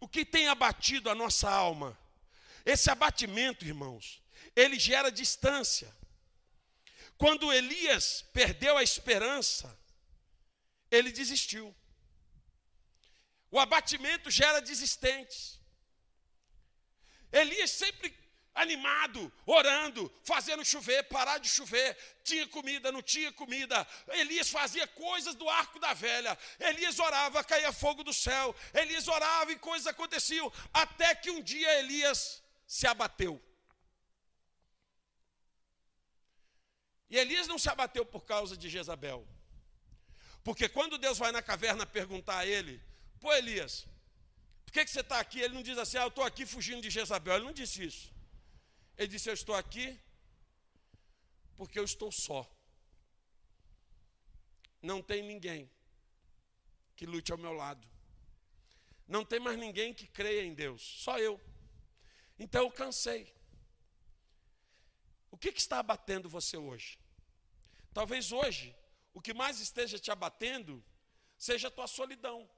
O 0.00 0.08
que 0.08 0.24
tem 0.24 0.48
abatido 0.48 1.08
a 1.08 1.14
nossa 1.14 1.50
alma? 1.50 1.96
Esse 2.64 2.90
abatimento, 2.90 3.64
irmãos, 3.64 4.22
ele 4.54 4.78
gera 4.78 5.10
distância. 5.10 5.94
Quando 7.18 7.52
Elias 7.52 8.24
perdeu 8.32 8.76
a 8.76 8.82
esperança, 8.82 9.78
ele 10.90 11.10
desistiu. 11.10 11.74
O 13.50 13.58
abatimento 13.58 14.30
gera 14.30 14.60
desistentes. 14.60 15.58
Elias 17.32 17.70
sempre 17.70 18.14
animado, 18.54 19.30
orando, 19.44 20.10
fazendo 20.24 20.64
chover, 20.64 21.02
parar 21.04 21.38
de 21.38 21.48
chover, 21.48 21.96
tinha 22.24 22.46
comida, 22.48 22.90
não 22.90 23.02
tinha 23.02 23.30
comida. 23.30 23.86
Elias 24.08 24.48
fazia 24.48 24.86
coisas 24.86 25.34
do 25.34 25.48
arco 25.48 25.78
da 25.78 25.92
velha. 25.92 26.36
Elias 26.58 26.98
orava, 26.98 27.44
caía 27.44 27.72
fogo 27.72 28.02
do 28.02 28.14
céu. 28.14 28.54
Elias 28.72 29.06
orava 29.08 29.52
e 29.52 29.58
coisas 29.58 29.86
aconteciam, 29.86 30.50
até 30.72 31.14
que 31.14 31.30
um 31.30 31.42
dia 31.42 31.78
Elias 31.78 32.42
se 32.66 32.86
abateu. 32.86 33.42
E 37.08 37.16
Elias 37.16 37.46
não 37.46 37.58
se 37.58 37.68
abateu 37.68 38.04
por 38.04 38.24
causa 38.24 38.56
de 38.56 38.68
Jezabel. 38.68 39.26
Porque 40.42 40.68
quando 40.68 40.98
Deus 40.98 41.18
vai 41.18 41.32
na 41.32 41.42
caverna 41.42 41.84
perguntar 41.84 42.38
a 42.38 42.46
ele, 42.46 42.82
pô 43.20 43.32
Elias, 43.32 43.86
por 44.64 44.72
que, 44.72 44.84
que 44.84 44.90
você 44.90 45.00
está 45.00 45.18
aqui? 45.20 45.40
Ele 45.40 45.54
não 45.54 45.62
diz 45.62 45.78
assim, 45.78 45.98
ah, 45.98 46.02
eu 46.02 46.08
estou 46.08 46.24
aqui 46.24 46.44
fugindo 46.44 46.82
de 46.82 46.90
Jezabel. 46.90 47.36
Ele 47.36 47.44
não 47.44 47.52
disse 47.52 47.84
isso. 47.84 48.12
Ele 48.96 49.08
disse, 49.08 49.28
eu 49.28 49.34
estou 49.34 49.54
aqui 49.54 49.98
porque 51.56 51.78
eu 51.78 51.84
estou 51.84 52.10
só. 52.12 52.48
Não 54.82 55.00
tem 55.02 55.22
ninguém 55.22 55.70
que 56.94 57.06
lute 57.06 57.32
ao 57.32 57.38
meu 57.38 57.52
lado. 57.52 57.86
Não 59.06 59.24
tem 59.24 59.38
mais 59.38 59.58
ninguém 59.58 59.94
que 59.94 60.06
creia 60.06 60.42
em 60.42 60.54
Deus, 60.54 60.82
só 60.82 61.18
eu. 61.18 61.40
Então 62.38 62.64
eu 62.64 62.70
cansei. 62.70 63.32
O 65.36 65.38
que, 65.38 65.52
que 65.52 65.60
está 65.60 65.80
abatendo 65.80 66.30
você 66.30 66.56
hoje? 66.56 66.98
Talvez 67.92 68.32
hoje, 68.32 68.74
o 69.12 69.20
que 69.20 69.34
mais 69.34 69.60
esteja 69.60 69.98
te 69.98 70.10
abatendo 70.10 70.82
seja 71.36 71.68
a 71.68 71.70
tua 71.70 71.86
solidão. 71.86 72.48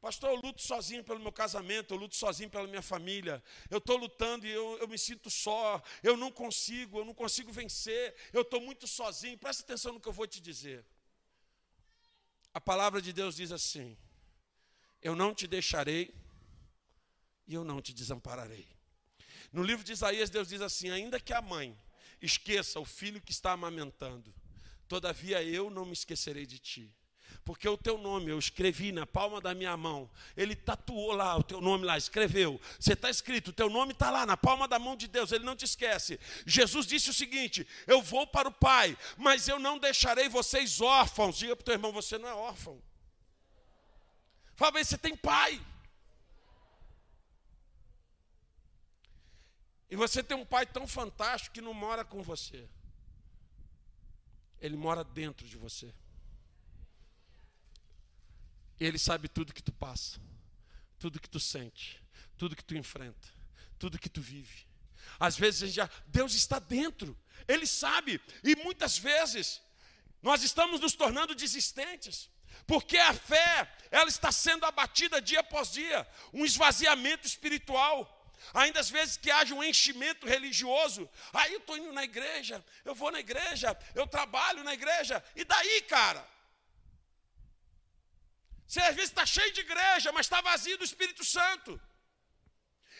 Pastor, 0.00 0.30
eu 0.30 0.36
luto 0.36 0.62
sozinho 0.62 1.04
pelo 1.04 1.20
meu 1.20 1.30
casamento, 1.30 1.92
eu 1.92 1.98
luto 1.98 2.16
sozinho 2.16 2.48
pela 2.48 2.66
minha 2.66 2.80
família. 2.80 3.42
Eu 3.68 3.76
estou 3.76 3.98
lutando 3.98 4.46
e 4.46 4.50
eu, 4.50 4.78
eu, 4.78 4.88
me 4.88 4.96
sinto 4.96 5.28
só. 5.28 5.82
Eu 6.02 6.16
não 6.16 6.32
consigo, 6.32 7.00
eu 7.00 7.04
não 7.04 7.12
consigo 7.12 7.52
vencer. 7.52 8.16
Eu 8.32 8.40
estou 8.40 8.62
muito 8.62 8.86
sozinho. 8.86 9.36
Presta 9.36 9.62
atenção 9.62 9.92
no 9.92 10.00
que 10.00 10.08
eu 10.08 10.12
vou 10.12 10.26
te 10.26 10.40
dizer. 10.40 10.86
A 12.54 12.62
palavra 12.62 13.02
de 13.02 13.12
Deus 13.12 13.36
diz 13.36 13.52
assim: 13.52 13.94
Eu 15.02 15.14
não 15.14 15.34
te 15.34 15.46
deixarei 15.46 16.14
e 17.46 17.52
eu 17.52 17.62
não 17.62 17.82
te 17.82 17.92
desampararei. 17.92 18.73
No 19.54 19.62
livro 19.62 19.84
de 19.84 19.92
Isaías, 19.92 20.30
Deus 20.30 20.48
diz 20.48 20.60
assim: 20.60 20.90
ainda 20.90 21.20
que 21.20 21.32
a 21.32 21.40
mãe 21.40 21.78
esqueça 22.20 22.80
o 22.80 22.84
filho 22.84 23.20
que 23.20 23.30
está 23.30 23.52
amamentando, 23.52 24.34
todavia 24.88 25.40
eu 25.44 25.70
não 25.70 25.86
me 25.86 25.92
esquecerei 25.92 26.44
de 26.44 26.58
ti. 26.58 26.92
Porque 27.44 27.68
o 27.68 27.76
teu 27.76 27.96
nome 27.96 28.30
eu 28.30 28.38
escrevi 28.38 28.90
na 28.90 29.06
palma 29.06 29.40
da 29.40 29.54
minha 29.54 29.76
mão. 29.76 30.10
Ele 30.36 30.56
tatuou 30.56 31.12
lá 31.12 31.36
o 31.36 31.42
teu 31.42 31.60
nome 31.60 31.84
lá, 31.84 31.96
escreveu. 31.96 32.60
Você 32.80 32.94
está 32.94 33.08
escrito, 33.08 33.48
o 33.48 33.52
teu 33.52 33.70
nome 33.70 33.92
está 33.92 34.10
lá 34.10 34.26
na 34.26 34.36
palma 34.36 34.66
da 34.66 34.78
mão 34.78 34.96
de 34.96 35.06
Deus, 35.06 35.30
ele 35.30 35.44
não 35.44 35.54
te 35.54 35.64
esquece. 35.64 36.18
Jesus 36.44 36.84
disse 36.84 37.10
o 37.10 37.14
seguinte: 37.14 37.64
Eu 37.86 38.02
vou 38.02 38.26
para 38.26 38.48
o 38.48 38.52
Pai, 38.52 38.98
mas 39.16 39.46
eu 39.46 39.60
não 39.60 39.78
deixarei 39.78 40.28
vocês 40.28 40.80
órfãos. 40.80 41.38
Diga 41.38 41.54
para 41.54 41.62
o 41.62 41.64
teu 41.64 41.74
irmão, 41.74 41.92
você 41.92 42.18
não 42.18 42.28
é 42.28 42.34
órfão. 42.34 42.82
Fala, 44.56 44.82
você 44.82 44.98
tem 44.98 45.16
pai. 45.16 45.64
E 49.94 49.96
você 49.96 50.24
tem 50.24 50.36
um 50.36 50.44
pai 50.44 50.66
tão 50.66 50.88
fantástico 50.88 51.54
que 51.54 51.60
não 51.60 51.72
mora 51.72 52.04
com 52.04 52.20
você. 52.20 52.68
Ele 54.60 54.76
mora 54.76 55.04
dentro 55.04 55.46
de 55.46 55.56
você. 55.56 55.94
Ele 58.80 58.98
sabe 58.98 59.28
tudo 59.28 59.54
que 59.54 59.62
tu 59.62 59.70
passa, 59.70 60.20
tudo 60.98 61.20
que 61.20 61.30
tu 61.30 61.38
sente, 61.38 62.02
tudo 62.36 62.56
que 62.56 62.64
tu 62.64 62.76
enfrenta, 62.76 63.28
tudo 63.78 63.96
que 63.96 64.08
tu 64.08 64.20
vive. 64.20 64.66
Às 65.16 65.38
vezes 65.38 65.62
a 65.62 65.66
gente 65.66 65.76
já, 65.76 65.90
Deus 66.08 66.34
está 66.34 66.58
dentro, 66.58 67.16
Ele 67.46 67.64
sabe, 67.64 68.20
e 68.42 68.56
muitas 68.56 68.98
vezes 68.98 69.62
nós 70.20 70.42
estamos 70.42 70.80
nos 70.80 70.94
tornando 70.94 71.36
desistentes, 71.36 72.28
porque 72.66 72.98
a 72.98 73.14
fé, 73.14 73.72
ela 73.92 74.08
está 74.08 74.32
sendo 74.32 74.66
abatida 74.66 75.22
dia 75.22 75.38
após 75.38 75.70
dia, 75.70 76.04
um 76.32 76.44
esvaziamento 76.44 77.28
espiritual. 77.28 78.13
Ainda 78.52 78.80
às 78.80 78.90
vezes 78.90 79.16
que 79.16 79.30
haja 79.30 79.54
um 79.54 79.62
enchimento 79.62 80.26
religioso, 80.26 81.08
aí 81.32 81.52
eu 81.52 81.60
estou 81.60 81.76
indo 81.76 81.92
na 81.92 82.04
igreja, 82.04 82.64
eu 82.84 82.94
vou 82.94 83.10
na 83.10 83.20
igreja, 83.20 83.76
eu 83.94 84.06
trabalho 84.06 84.62
na 84.62 84.74
igreja, 84.74 85.24
e 85.34 85.44
daí, 85.44 85.82
cara? 85.82 86.26
Você 88.66 88.80
às 88.80 88.94
vezes 88.94 89.10
está 89.10 89.24
cheio 89.24 89.52
de 89.52 89.60
igreja, 89.60 90.12
mas 90.12 90.26
está 90.26 90.40
vazio 90.40 90.78
do 90.78 90.84
Espírito 90.84 91.24
Santo. 91.24 91.80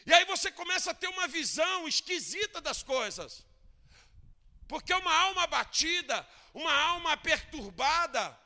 E 0.07 0.13
aí 0.13 0.25
você 0.25 0.51
começa 0.53 0.91
a 0.91 0.95
ter 0.95 1.09
uma 1.09 1.27
visão 1.27 1.89
esquisita 1.89 2.61
das 2.61 2.83
coisas. 2.83 3.45
Porque 4.69 4.93
uma 4.93 5.15
alma 5.15 5.45
abatida, 5.45 6.27
uma 6.53 6.73
alma 6.73 7.17
perturbada, 7.17 8.39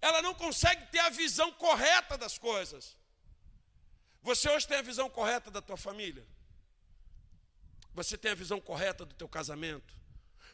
ela 0.00 0.20
não 0.22 0.34
consegue 0.34 0.86
ter 0.86 1.00
a 1.00 1.08
visão 1.08 1.50
correta 1.52 2.16
das 2.18 2.38
coisas. 2.38 2.97
Você 4.22 4.48
hoje 4.50 4.66
tem 4.66 4.78
a 4.78 4.82
visão 4.82 5.08
correta 5.08 5.50
da 5.50 5.62
tua 5.62 5.76
família? 5.76 6.26
Você 7.94 8.16
tem 8.16 8.30
a 8.30 8.34
visão 8.34 8.60
correta 8.60 9.04
do 9.04 9.14
teu 9.14 9.28
casamento? 9.28 9.96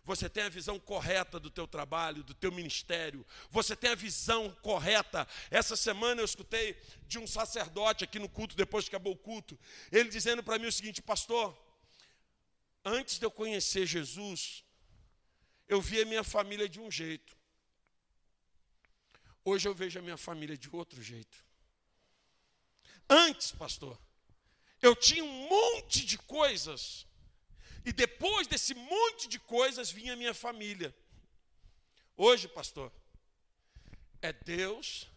Você 0.05 0.29
tem 0.29 0.45
a 0.45 0.49
visão 0.51 0.79
correta 0.79 1.41
do 1.41 1.51
teu 1.51 1.67
trabalho, 1.67 2.23
do 2.23 2.35
teu 2.35 2.53
ministério? 2.53 3.27
Você 3.51 3.75
tem 3.75 3.91
a 3.91 3.95
visão 3.95 4.51
correta? 4.63 5.27
Essa 5.51 5.77
semana 5.77 6.21
eu 6.21 6.27
escutei 6.27 6.77
de 7.07 7.19
um 7.19 7.27
sacerdote 7.27 8.05
aqui 8.05 8.19
no 8.19 8.29
culto, 8.29 8.55
depois 8.55 8.85
que 8.85 8.95
acabou 8.95 9.15
o 9.15 9.19
culto, 9.19 9.59
ele 9.91 10.11
dizendo 10.11 10.43
para 10.43 10.59
mim 10.59 10.67
o 10.67 10.73
seguinte, 10.73 11.01
pastor, 11.01 11.59
antes 12.85 13.19
de 13.19 13.25
eu 13.25 13.31
conhecer 13.31 13.87
Jesus, 13.87 14.63
eu 15.67 15.81
via 15.81 16.05
minha 16.05 16.23
família 16.23 16.69
de 16.69 16.81
um 16.81 16.91
jeito. 16.91 17.35
Hoje 19.43 19.67
eu 19.67 19.75
vejo 19.75 19.99
a 19.99 20.03
minha 20.03 20.19
família 20.19 20.57
de 20.57 20.69
outro 20.71 21.03
jeito. 21.03 21.45
Antes, 23.09 23.53
pastor, 23.53 23.99
eu 24.81 24.95
tinha 24.95 25.25
um 25.25 25.49
monte 25.49 26.05
de 26.05 26.19
coisas, 26.19 27.07
e 27.85 27.93
depois 27.93 28.47
desse 28.47 28.75
monte 28.75 29.29
de 29.29 29.39
coisas 29.39 29.91
vinha 29.91 30.17
minha 30.17 30.35
família. 30.35 30.95
Hoje, 32.17 32.49
pastor, 32.49 32.93
é 34.23 34.33
Deus 34.33 35.09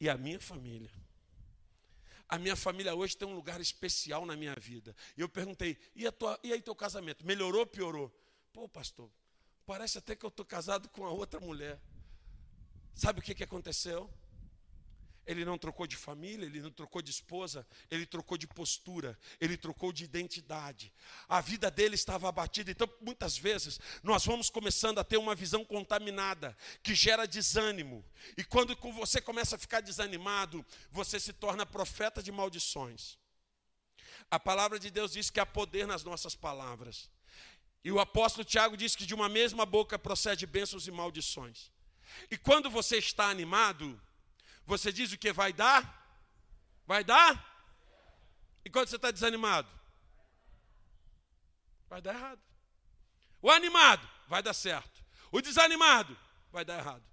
e 0.00 0.08
a 0.08 0.16
minha 0.16 0.40
família. 0.40 0.90
A 2.28 2.38
minha 2.38 2.56
família 2.56 2.94
hoje 2.94 3.16
tem 3.16 3.28
um 3.28 3.34
lugar 3.34 3.60
especial 3.60 4.26
na 4.26 4.34
minha 4.34 4.54
vida. 4.56 4.96
E 5.16 5.20
eu 5.20 5.28
perguntei: 5.28 5.78
e, 5.94 6.10
tua, 6.10 6.38
e 6.42 6.52
aí 6.52 6.60
teu 6.60 6.74
casamento? 6.74 7.24
Melhorou 7.24 7.60
ou 7.60 7.66
piorou? 7.66 8.12
Pô, 8.52 8.68
pastor, 8.68 9.08
parece 9.64 9.98
até 9.98 10.16
que 10.16 10.24
eu 10.24 10.28
estou 10.28 10.44
casado 10.44 10.88
com 10.88 11.06
a 11.06 11.10
outra 11.10 11.38
mulher. 11.38 11.80
Sabe 12.94 13.20
o 13.20 13.22
que, 13.22 13.34
que 13.34 13.44
aconteceu? 13.44 14.10
Ele 15.26 15.44
não 15.44 15.58
trocou 15.58 15.86
de 15.86 15.96
família, 15.96 16.46
ele 16.46 16.60
não 16.60 16.70
trocou 16.70 17.02
de 17.02 17.10
esposa, 17.10 17.66
ele 17.90 18.06
trocou 18.06 18.38
de 18.38 18.46
postura, 18.46 19.18
ele 19.40 19.56
trocou 19.56 19.92
de 19.92 20.04
identidade. 20.04 20.92
A 21.28 21.40
vida 21.40 21.68
dele 21.68 21.96
estava 21.96 22.28
abatida. 22.28 22.70
Então, 22.70 22.88
muitas 23.00 23.36
vezes, 23.36 23.80
nós 24.04 24.24
vamos 24.24 24.48
começando 24.48 24.98
a 24.98 25.04
ter 25.04 25.16
uma 25.16 25.34
visão 25.34 25.64
contaminada, 25.64 26.56
que 26.82 26.94
gera 26.94 27.26
desânimo. 27.26 28.04
E 28.36 28.44
quando 28.44 28.76
você 28.92 29.20
começa 29.20 29.56
a 29.56 29.58
ficar 29.58 29.80
desanimado, 29.80 30.64
você 30.92 31.18
se 31.18 31.32
torna 31.32 31.66
profeta 31.66 32.22
de 32.22 32.30
maldições. 32.30 33.18
A 34.30 34.38
palavra 34.38 34.78
de 34.78 34.90
Deus 34.90 35.12
diz 35.12 35.28
que 35.28 35.40
há 35.40 35.46
poder 35.46 35.86
nas 35.86 36.04
nossas 36.04 36.36
palavras. 36.36 37.10
E 37.82 37.90
o 37.90 37.98
apóstolo 37.98 38.44
Tiago 38.44 38.76
diz 38.76 38.94
que 38.94 39.06
de 39.06 39.14
uma 39.14 39.28
mesma 39.28 39.66
boca 39.66 39.98
procede 39.98 40.46
bênçãos 40.46 40.86
e 40.86 40.90
maldições. 40.90 41.70
E 42.30 42.36
quando 42.36 42.70
você 42.70 42.98
está 42.98 43.28
animado, 43.28 44.00
você 44.66 44.92
diz 44.92 45.12
o 45.12 45.18
que 45.18 45.32
vai 45.32 45.52
dar? 45.52 45.82
Vai 46.86 47.04
dar? 47.04 47.54
E 48.64 48.70
quando 48.70 48.88
você 48.88 48.96
está 48.96 49.10
desanimado? 49.10 49.70
Vai 51.88 52.02
dar 52.02 52.14
errado. 52.14 52.42
O 53.40 53.50
animado 53.50 54.08
vai 54.26 54.42
dar 54.42 54.54
certo. 54.54 55.04
O 55.30 55.40
desanimado 55.40 56.18
vai 56.50 56.64
dar 56.64 56.78
errado. 56.78 57.04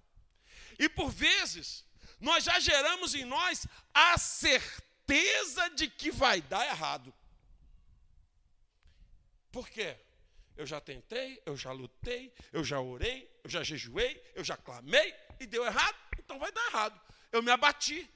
E 0.78 0.88
por 0.88 1.10
vezes, 1.10 1.84
nós 2.18 2.42
já 2.42 2.58
geramos 2.58 3.14
em 3.14 3.24
nós 3.24 3.66
a 3.92 4.18
certeza 4.18 5.68
de 5.70 5.88
que 5.88 6.10
vai 6.10 6.40
dar 6.42 6.66
errado. 6.66 7.14
Por 9.52 9.68
quê? 9.68 9.96
Eu 10.56 10.66
já 10.66 10.80
tentei, 10.80 11.40
eu 11.46 11.56
já 11.56 11.70
lutei, 11.70 12.32
eu 12.52 12.64
já 12.64 12.80
orei, 12.80 13.30
eu 13.44 13.50
já 13.50 13.62
jejuei, 13.62 14.20
eu 14.34 14.42
já 14.42 14.56
clamei 14.56 15.14
e 15.38 15.46
deu 15.46 15.64
errado, 15.64 15.96
então 16.18 16.38
vai 16.38 16.50
dar 16.50 16.66
errado. 16.66 17.03
Eu 17.34 17.42
me 17.42 17.50
abati. 17.50 18.08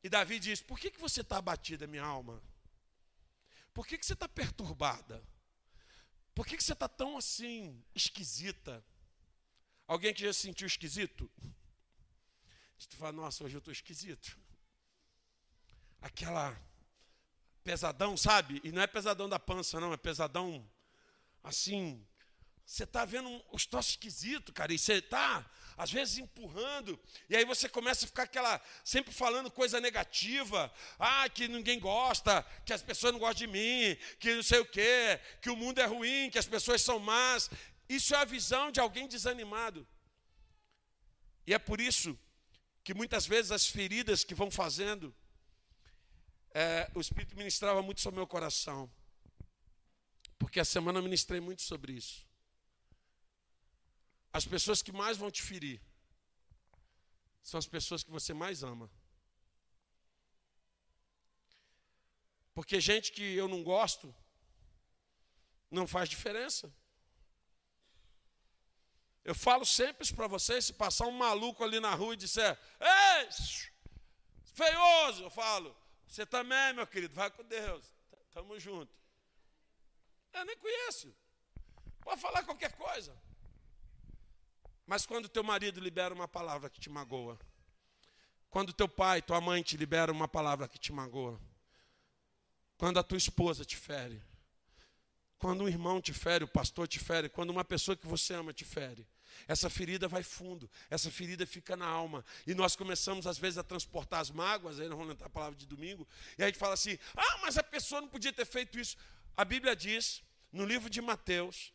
E 0.00 0.08
Davi 0.08 0.38
diz: 0.38 0.62
Por 0.62 0.78
que, 0.78 0.92
que 0.92 1.00
você 1.00 1.22
está 1.22 1.38
abatida, 1.38 1.88
minha 1.88 2.04
alma? 2.04 2.40
Por 3.74 3.84
que, 3.84 3.98
que 3.98 4.06
você 4.06 4.12
está 4.12 4.28
perturbada? 4.28 5.20
Por 6.32 6.46
que, 6.46 6.56
que 6.56 6.62
você 6.62 6.72
está 6.72 6.88
tão 6.88 7.18
assim, 7.18 7.82
esquisita? 7.92 8.84
Alguém 9.88 10.14
que 10.14 10.22
já 10.22 10.32
se 10.32 10.42
sentiu 10.42 10.68
esquisito? 10.68 11.28
Tu 12.88 12.96
fala, 12.96 13.12
nossa, 13.12 13.42
hoje 13.42 13.56
eu 13.56 13.58
estou 13.58 13.72
esquisito. 13.72 14.38
Aquela 16.00 16.56
pesadão, 17.64 18.16
sabe? 18.16 18.60
E 18.62 18.70
não 18.70 18.82
é 18.82 18.86
pesadão 18.86 19.28
da 19.28 19.38
pança, 19.38 19.80
não, 19.80 19.92
é 19.92 19.96
pesadão 19.96 20.64
assim, 21.42 22.06
você 22.64 22.84
está 22.84 23.04
vendo 23.04 23.44
os 23.50 23.66
troços 23.66 23.92
esquisitos, 23.92 24.54
cara, 24.54 24.72
e 24.72 24.78
você 24.78 24.94
está, 24.94 25.44
às 25.80 25.90
vezes, 25.90 26.18
empurrando, 26.18 27.00
e 27.26 27.34
aí 27.34 27.42
você 27.42 27.66
começa 27.66 28.04
a 28.04 28.08
ficar 28.08 28.24
aquela, 28.24 28.60
sempre 28.84 29.14
falando 29.14 29.50
coisa 29.50 29.80
negativa, 29.80 30.70
ah, 30.98 31.26
que 31.30 31.48
ninguém 31.48 31.80
gosta, 31.80 32.42
que 32.66 32.72
as 32.74 32.82
pessoas 32.82 33.14
não 33.14 33.18
gostam 33.18 33.46
de 33.46 33.52
mim, 33.56 33.96
que 34.18 34.34
não 34.34 34.42
sei 34.42 34.58
o 34.58 34.66
quê, 34.66 35.18
que 35.40 35.48
o 35.48 35.56
mundo 35.56 35.78
é 35.78 35.86
ruim, 35.86 36.28
que 36.28 36.38
as 36.38 36.46
pessoas 36.46 36.82
são 36.82 36.98
más. 36.98 37.48
Isso 37.88 38.14
é 38.14 38.18
a 38.18 38.26
visão 38.26 38.70
de 38.70 38.78
alguém 38.78 39.08
desanimado. 39.08 39.88
E 41.46 41.54
é 41.54 41.58
por 41.58 41.80
isso 41.80 42.18
que 42.84 42.92
muitas 42.92 43.26
vezes 43.26 43.50
as 43.50 43.66
feridas 43.66 44.22
que 44.22 44.34
vão 44.34 44.50
fazendo, 44.50 45.16
é, 46.52 46.90
o 46.94 47.00
Espírito 47.00 47.34
ministrava 47.34 47.80
muito 47.80 48.02
sobre 48.02 48.18
o 48.18 48.20
meu 48.20 48.26
coração. 48.26 48.90
Porque 50.38 50.60
a 50.60 50.64
semana 50.64 50.98
eu 50.98 51.02
ministrei 51.02 51.40
muito 51.40 51.62
sobre 51.62 51.94
isso. 51.94 52.29
As 54.32 54.44
pessoas 54.44 54.80
que 54.82 54.92
mais 54.92 55.16
vão 55.16 55.30
te 55.30 55.42
ferir 55.42 55.80
são 57.42 57.58
as 57.58 57.66
pessoas 57.66 58.02
que 58.02 58.10
você 58.10 58.32
mais 58.32 58.62
ama. 58.62 58.90
Porque 62.54 62.80
gente 62.80 63.12
que 63.12 63.22
eu 63.22 63.48
não 63.48 63.62
gosto 63.62 64.14
não 65.70 65.86
faz 65.86 66.08
diferença. 66.08 66.72
Eu 69.24 69.34
falo 69.34 69.64
sempre 69.64 70.04
isso 70.04 70.14
para 70.14 70.26
vocês, 70.26 70.64
se 70.66 70.72
passar 70.72 71.06
um 71.06 71.12
maluco 71.12 71.62
ali 71.62 71.78
na 71.78 71.94
rua 71.94 72.14
e 72.14 72.16
disser, 72.16 72.58
ei, 72.80 73.28
feioso, 74.54 75.24
eu 75.24 75.30
falo, 75.30 75.76
você 76.06 76.24
também, 76.26 76.72
meu 76.72 76.86
querido, 76.86 77.14
vai 77.14 77.30
com 77.30 77.44
Deus, 77.44 77.84
tamo 78.32 78.58
junto. 78.58 78.92
Eu 80.32 80.44
nem 80.44 80.56
conheço. 80.56 81.14
Pode 82.00 82.20
falar 82.20 82.42
qualquer 82.44 82.72
coisa. 82.72 83.16
Mas 84.90 85.06
quando 85.06 85.28
teu 85.28 85.44
marido 85.44 85.78
libera 85.78 86.12
uma 86.12 86.26
palavra 86.26 86.68
que 86.68 86.80
te 86.80 86.90
magoa, 86.90 87.38
quando 88.50 88.72
teu 88.72 88.88
pai, 88.88 89.22
tua 89.22 89.40
mãe 89.40 89.62
te 89.62 89.76
libera 89.76 90.10
uma 90.10 90.26
palavra 90.26 90.66
que 90.66 90.80
te 90.80 90.92
magoa, 90.92 91.40
quando 92.76 92.98
a 92.98 93.02
tua 93.04 93.16
esposa 93.16 93.64
te 93.64 93.76
fere, 93.76 94.20
quando 95.38 95.62
um 95.62 95.68
irmão 95.68 96.00
te 96.00 96.12
fere, 96.12 96.42
o 96.42 96.48
pastor 96.48 96.88
te 96.88 96.98
fere, 96.98 97.28
quando 97.28 97.50
uma 97.50 97.64
pessoa 97.64 97.96
que 97.96 98.04
você 98.04 98.34
ama 98.34 98.52
te 98.52 98.64
fere, 98.64 99.06
essa 99.46 99.70
ferida 99.70 100.08
vai 100.08 100.24
fundo, 100.24 100.68
essa 100.90 101.08
ferida 101.08 101.46
fica 101.46 101.76
na 101.76 101.86
alma. 101.86 102.24
E 102.44 102.52
nós 102.52 102.74
começamos, 102.74 103.28
às 103.28 103.38
vezes, 103.38 103.58
a 103.58 103.62
transportar 103.62 104.18
as 104.18 104.32
mágoas, 104.32 104.80
aí 104.80 104.88
nós 104.88 104.98
vamos 104.98 105.12
entrar 105.14 105.28
a 105.28 105.30
palavra 105.30 105.56
de 105.56 105.66
domingo, 105.66 106.04
e 106.36 106.42
a 106.42 106.46
gente 106.46 106.58
fala 106.58 106.74
assim: 106.74 106.98
ah, 107.16 107.38
mas 107.42 107.56
a 107.56 107.62
pessoa 107.62 108.00
não 108.00 108.08
podia 108.08 108.32
ter 108.32 108.44
feito 108.44 108.76
isso. 108.76 108.96
A 109.36 109.44
Bíblia 109.44 109.76
diz, 109.76 110.20
no 110.50 110.64
livro 110.64 110.90
de 110.90 111.00
Mateus, 111.00 111.72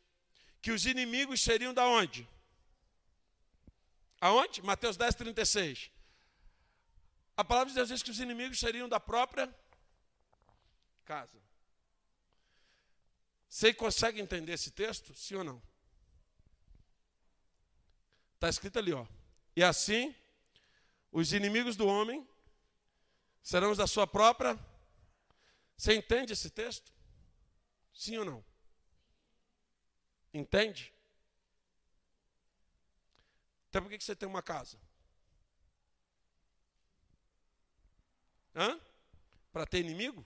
que 0.61 0.73
os 0.73 0.85
inimigos 0.85 1.41
seriam 1.41 1.73
da 1.73 1.87
onde? 1.87 2.27
Aonde? 4.25 4.61
Mateus 4.63 4.97
10, 4.97 5.13
36. 5.13 5.91
A 7.37 7.43
palavra 7.43 7.69
de 7.69 7.75
Deus 7.75 7.89
diz 7.89 8.01
que 8.01 8.09
os 8.09 8.19
inimigos 8.19 8.59
seriam 8.59 8.89
da 8.89 8.99
própria 8.99 9.53
casa. 11.03 11.39
Você 13.47 13.71
consegue 13.71 14.19
entender 14.19 14.53
esse 14.53 14.71
texto? 14.71 15.13
Sim 15.13 15.35
ou 15.35 15.43
não? 15.43 15.61
Está 18.33 18.49
escrito 18.49 18.79
ali, 18.79 18.93
ó. 18.93 19.05
E 19.55 19.63
assim, 19.63 20.15
Os 21.11 21.31
inimigos 21.31 21.75
do 21.77 21.87
homem 21.87 22.27
serão 23.43 23.71
os 23.71 23.77
da 23.77 23.87
sua 23.87 24.07
própria. 24.07 24.59
Você 25.77 25.93
entende 25.93 26.33
esse 26.33 26.49
texto? 26.49 26.91
Sim 27.93 28.17
ou 28.17 28.25
não? 28.25 28.45
Entende? 30.33 30.94
Então 33.75 33.83
por 33.83 33.89
que 33.89 34.01
você 34.01 34.15
tem 34.15 34.29
uma 34.29 34.41
casa? 34.41 34.77
Hã? 38.55 38.79
Para 39.51 39.65
ter 39.65 39.79
inimigo? 39.79 40.25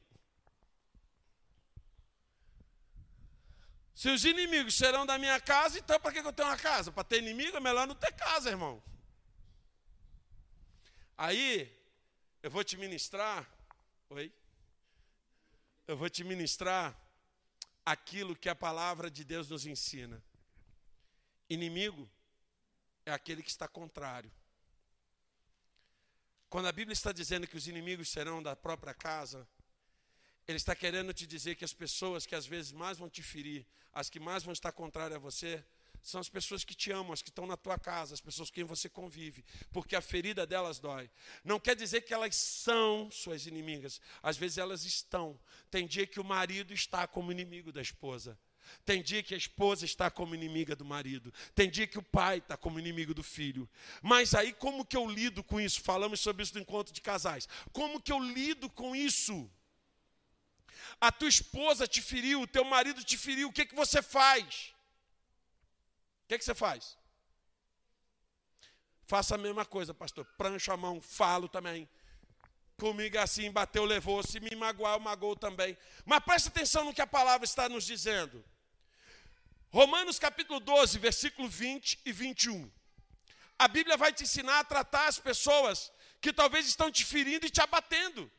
Se 3.95 4.07
os 4.11 4.23
inimigos 4.23 4.75
serão 4.75 5.03
da 5.03 5.17
minha 5.17 5.41
casa, 5.41 5.79
então 5.79 5.99
para 5.99 6.11
que 6.11 6.19
eu 6.19 6.31
tenho 6.31 6.47
uma 6.47 6.57
casa? 6.57 6.91
Para 6.91 7.03
ter 7.03 7.23
inimigo 7.23 7.57
é 7.57 7.59
melhor 7.59 7.87
não 7.87 7.95
ter 7.95 8.11
casa, 8.11 8.51
irmão. 8.51 8.83
Aí, 11.17 11.75
eu 12.43 12.51
vou 12.51 12.63
te 12.63 12.77
ministrar. 12.77 13.51
Oi? 14.11 14.31
Eu 15.87 15.97
vou 15.97 16.07
te 16.07 16.23
ministrar 16.23 16.95
aquilo 17.83 18.35
que 18.35 18.47
a 18.47 18.53
palavra 18.53 19.09
de 19.09 19.23
Deus 19.23 19.49
nos 19.49 19.65
ensina. 19.65 20.23
Inimigo 21.49 22.07
é 23.09 23.13
aquele 23.13 23.43
que 23.43 23.49
está 23.49 23.67
contrário. 23.67 24.31
Quando 26.49 26.67
a 26.67 26.71
Bíblia 26.71 26.93
está 26.93 27.11
dizendo 27.11 27.47
que 27.47 27.57
os 27.57 27.67
inimigos 27.67 28.09
serão 28.09 28.41
da 28.41 28.55
própria 28.55 28.93
casa, 28.93 29.47
ele 30.47 30.57
está 30.57 30.75
querendo 30.75 31.13
te 31.13 31.27
dizer 31.27 31.55
que 31.55 31.65
as 31.65 31.73
pessoas 31.73 32.25
que 32.25 32.33
às 32.33 32.45
vezes 32.45 32.71
mais 32.71 32.97
vão 32.97 33.09
te 33.09 33.21
ferir, 33.21 33.67
as 33.93 34.09
que 34.09 34.19
mais 34.19 34.43
vão 34.43 34.53
estar 34.53 34.71
contrárias 34.71 35.17
a 35.17 35.19
você, 35.19 35.63
são 36.01 36.19
as 36.19 36.29
pessoas 36.29 36.63
que 36.63 36.73
te 36.73 36.91
amam, 36.91 37.11
as 37.11 37.21
que 37.21 37.29
estão 37.29 37.45
na 37.45 37.57
tua 37.57 37.77
casa, 37.77 38.13
as 38.13 38.21
pessoas 38.21 38.49
com 38.49 38.55
quem 38.55 38.63
você 38.63 38.89
convive, 38.89 39.45
porque 39.71 39.95
a 39.95 40.01
ferida 40.01 40.47
delas 40.47 40.79
dói. 40.79 41.09
Não 41.43 41.59
quer 41.59 41.75
dizer 41.75 42.01
que 42.01 42.13
elas 42.13 42.35
são 42.35 43.11
suas 43.11 43.45
inimigas, 43.45 44.01
às 44.23 44.37
vezes 44.37 44.57
elas 44.57 44.85
estão. 44.85 45.39
Tem 45.69 45.85
dia 45.85 46.07
que 46.07 46.19
o 46.19 46.23
marido 46.23 46.73
está 46.73 47.05
como 47.05 47.31
inimigo 47.31 47.71
da 47.71 47.81
esposa. 47.81 48.39
Tem 48.85 49.01
dia 49.01 49.23
que 49.23 49.33
a 49.33 49.37
esposa 49.37 49.85
está 49.85 50.09
como 50.09 50.35
inimiga 50.35 50.75
do 50.75 50.85
marido. 50.85 51.33
Tem 51.55 51.69
dia 51.69 51.87
que 51.87 51.99
o 51.99 52.03
pai 52.03 52.39
está 52.39 52.57
como 52.57 52.79
inimigo 52.79 53.13
do 53.13 53.23
filho. 53.23 53.69
Mas 54.01 54.33
aí, 54.33 54.53
como 54.53 54.85
que 54.85 54.97
eu 54.97 55.09
lido 55.09 55.43
com 55.43 55.59
isso? 55.59 55.81
Falamos 55.81 56.19
sobre 56.19 56.43
isso 56.43 56.55
no 56.55 56.61
encontro 56.61 56.93
de 56.93 57.01
casais. 57.01 57.47
Como 57.71 58.01
que 58.01 58.11
eu 58.11 58.19
lido 58.19 58.69
com 58.69 58.95
isso? 58.95 59.49
a 60.99 61.11
tua 61.11 61.29
esposa 61.29 61.87
te 61.87 62.01
feriu, 62.01 62.41
o 62.41 62.47
teu 62.47 62.63
marido 62.63 63.03
te 63.03 63.17
feriu, 63.17 63.49
o 63.49 63.53
que, 63.53 63.65
que 63.65 63.75
você 63.75 64.01
faz? 64.01 64.73
O 66.23 66.27
que, 66.27 66.37
que 66.37 66.45
você 66.45 66.55
faz? 66.55 66.97
Faça 69.05 69.35
a 69.35 69.37
mesma 69.37 69.65
coisa, 69.65 69.93
pastor. 69.93 70.25
Prancha 70.37 70.73
a 70.73 70.77
mão, 70.77 71.01
falo 71.01 71.47
também. 71.47 71.89
Comigo 72.77 73.17
é 73.17 73.21
assim, 73.21 73.51
bateu, 73.51 73.83
levou. 73.83 74.21
Se 74.21 74.39
me 74.39 74.55
magoar, 74.55 74.99
eu 75.21 75.35
também. 75.35 75.77
Mas 76.05 76.23
preste 76.23 76.49
atenção 76.49 76.85
no 76.85 76.93
que 76.93 77.01
a 77.01 77.07
palavra 77.07 77.43
está 77.43 77.67
nos 77.67 77.85
dizendo. 77.85 78.43
Romanos 79.71 80.17
capítulo 80.17 80.59
12, 80.59 80.97
versículo 80.97 81.47
20 81.47 81.99
e 82.03 82.11
21. 82.11 82.71
A 83.57 83.67
Bíblia 83.67 83.95
vai 83.97 84.11
te 84.11 84.23
ensinar 84.23 84.59
a 84.59 84.63
tratar 84.63 85.07
as 85.07 85.19
pessoas 85.19 85.91
que 86.19 86.33
talvez 86.33 86.65
estão 86.65 86.91
te 86.91 87.05
ferindo 87.05 87.45
e 87.45 87.51
te 87.51 87.61
abatendo. 87.61 88.31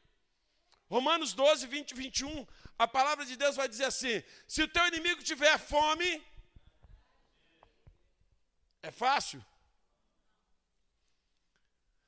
Romanos 0.88 1.32
12, 1.32 1.68
20 1.68 1.92
e 1.92 1.94
21, 1.94 2.46
a 2.76 2.88
palavra 2.88 3.24
de 3.24 3.36
Deus 3.36 3.54
vai 3.54 3.68
dizer 3.68 3.84
assim: 3.84 4.22
se 4.48 4.62
o 4.62 4.68
teu 4.68 4.84
inimigo 4.88 5.22
tiver 5.22 5.56
fome, 5.56 6.10
é 8.82 8.90
fácil. 8.90 9.44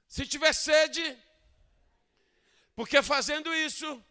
Se 0.09 0.27
tiver 0.27 0.53
sede, 0.53 1.17
porque 2.75 3.01
fazendo 3.03 3.55
isso, 3.55 4.05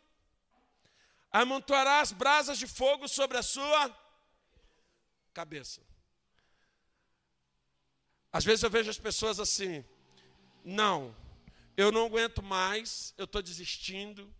amontoarás 1.31 2.13
brasas 2.13 2.57
de 2.57 2.65
fogo 2.65 3.09
sobre 3.09 3.37
a 3.37 3.43
sua 3.43 4.00
cabeça. 5.31 5.81
Às 8.31 8.45
vezes 8.45 8.63
eu 8.63 8.69
vejo 8.69 8.89
as 8.89 8.97
pessoas 8.97 9.39
assim, 9.39 9.83
não, 10.63 11.15
eu 11.75 11.91
não 11.91 12.05
aguento 12.05 12.41
mais, 12.41 13.13
eu 13.17 13.25
estou 13.25 13.41
desistindo, 13.41 14.33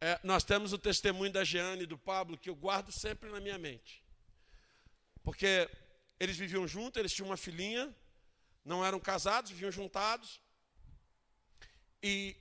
é, 0.00 0.20
nós 0.22 0.44
temos 0.44 0.72
o 0.72 0.78
testemunho 0.78 1.32
da 1.32 1.42
Jeane 1.42 1.84
e 1.84 1.86
do 1.86 1.96
Pablo 1.96 2.36
que 2.36 2.50
eu 2.50 2.54
guardo 2.54 2.92
sempre 2.92 3.30
na 3.30 3.40
minha 3.40 3.58
mente. 3.58 4.04
Porque 5.22 5.70
eles 6.20 6.36
viviam 6.36 6.68
juntos, 6.68 6.98
eles 6.98 7.12
tinham 7.12 7.28
uma 7.28 7.36
filhinha, 7.36 7.94
não 8.64 8.84
eram 8.84 9.00
casados, 9.00 9.50
viviam 9.50 9.72
juntados. 9.72 10.40
E 12.02 12.36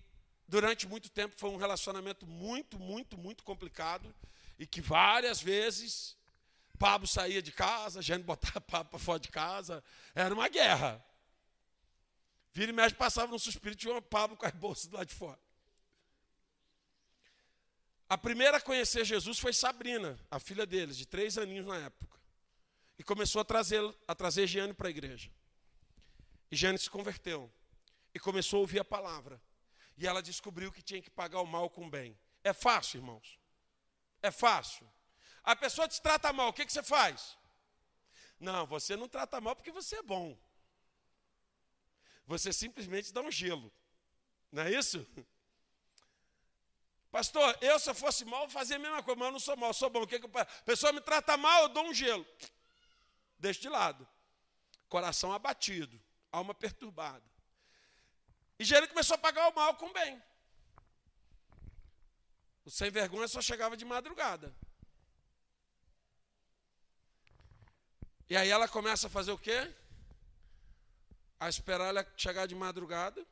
durante 0.48 0.86
muito 0.88 1.10
tempo 1.10 1.36
foi 1.38 1.50
um 1.50 1.56
relacionamento 1.56 2.28
muito, 2.28 2.78
muito, 2.78 3.18
muito 3.18 3.44
complicado. 3.44 4.14
E 4.60 4.68
que 4.68 4.82
várias 4.82 5.42
vezes 5.42 6.18
Pablo 6.76 7.08
saía 7.08 7.42
de 7.42 7.52
casa, 7.52 8.02
Jeane 8.02 8.24
botava 8.24 8.60
Pablo 8.62 8.90
para 8.92 9.00
fora 9.00 9.20
de 9.20 9.30
casa. 9.30 9.84
Era 10.14 10.34
uma 10.34 10.48
guerra. 10.48 11.04
Vira 12.52 12.72
e 12.72 12.74
mexe, 12.74 12.96
passava 12.96 13.32
no 13.32 13.40
suspiro 13.40 13.76
tinha 13.76 14.02
Pablo 14.02 14.38
com 14.38 14.46
as 14.46 14.54
bolsas 14.54 14.88
do 14.88 14.96
lado 14.96 15.08
de 15.08 15.16
fora. 15.16 15.40
A 18.08 18.18
primeira 18.18 18.58
a 18.58 18.62
conhecer 18.62 19.04
Jesus 19.04 19.40
foi 19.40 19.52
Sabrina, 19.52 20.18
a 20.30 20.40
filha 20.40 20.66
deles, 20.66 20.96
de 20.96 21.06
três 21.06 21.38
aninhos 21.38 21.66
na 21.66 21.78
época. 21.78 22.20
E 22.98 23.04
começou 23.04 23.42
a 23.42 23.46
trazer, 23.46 23.82
a 24.08 24.16
trazer 24.16 24.48
Giane 24.48 24.74
para 24.74 24.88
a 24.88 24.92
igreja. 24.92 25.30
E 26.50 26.56
Giane 26.56 26.78
se 26.78 26.90
converteu. 26.90 27.52
E 28.14 28.20
começou 28.20 28.60
a 28.60 28.62
ouvir 28.62 28.80
a 28.80 28.86
palavra. 28.86 29.42
E 29.98 30.08
ela 30.08 30.22
descobriu 30.22 30.72
que 30.72 30.82
tinha 30.82 31.02
que 31.02 31.10
pagar 31.10 31.42
o 31.42 31.46
mal 31.46 31.70
com 31.70 31.88
o 31.88 31.90
bem. 31.90 32.18
É 32.44 32.54
fácil, 32.54 33.00
irmãos. 33.00 33.40
É 34.22 34.32
fácil. 34.32 34.88
A 35.45 35.55
pessoa 35.55 35.88
te 35.88 36.01
trata 36.01 36.34
mal, 36.34 36.49
o 36.49 36.53
que, 36.53 36.65
que 36.65 36.73
você 36.73 36.81
faz? 36.81 37.38
Não, 38.39 38.65
você 38.65 38.95
não 38.95 39.08
trata 39.08 39.39
mal 39.39 39.55
porque 39.55 39.71
você 39.71 39.97
é 39.97 40.01
bom. 40.01 40.36
Você 42.25 42.51
simplesmente 42.51 43.13
dá 43.13 43.21
um 43.21 43.31
gelo. 43.31 43.71
Não 44.51 44.63
é 44.63 44.71
isso? 44.71 45.05
Pastor, 47.12 47.58
eu 47.62 47.79
se 47.79 47.89
eu 47.89 47.95
fosse 47.95 48.25
mal, 48.25 48.49
fazia 48.49 48.75
a 48.75 48.79
mesma 48.79 49.03
coisa, 49.03 49.19
mas 49.19 49.27
eu 49.27 49.31
não 49.34 49.39
sou 49.39 49.55
mal, 49.55 49.69
eu 49.69 49.73
sou 49.73 49.89
bom. 49.89 50.01
O 50.01 50.08
que, 50.08 50.19
que 50.19 50.25
eu, 50.25 50.31
a 50.38 50.45
pessoa 50.45 50.91
me 50.91 50.99
trata 50.99 51.38
mal, 51.38 51.62
eu 51.63 51.69
dou 51.69 51.86
um 51.86 51.93
gelo. 51.93 52.25
Deixa 53.38 53.62
de 53.62 53.69
lado. 53.69 54.05
Coração 54.89 55.31
abatido, 55.31 56.01
alma 56.31 56.53
perturbada. 56.53 57.23
E 58.58 58.65
Jeremias 58.65 58.91
começou 58.91 59.15
a 59.15 59.17
pagar 59.19 59.49
o 59.49 59.55
mal 59.55 59.75
com 59.75 59.86
o 59.86 59.93
bem. 59.93 60.21
O 62.65 62.71
sem 62.71 62.89
vergonha 62.89 63.27
só 63.27 63.41
chegava 63.41 63.77
de 63.77 63.86
madrugada. 63.86 64.53
E 68.30 68.36
aí 68.36 68.50
ela 68.50 68.68
começa 68.68 69.08
a 69.08 69.10
fazer 69.10 69.32
o 69.32 69.38
quê? 69.38 69.74
A 71.40 71.48
esperar 71.50 71.90
ela 71.90 72.06
chegar 72.18 72.48
de 72.48 72.56
madrugada 72.56 73.26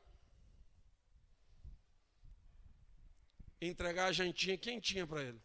entregar 3.68 4.06
a 4.06 4.12
jantinha 4.12 4.56
quentinha 4.58 5.06
para 5.06 5.22
ele. 5.22 5.40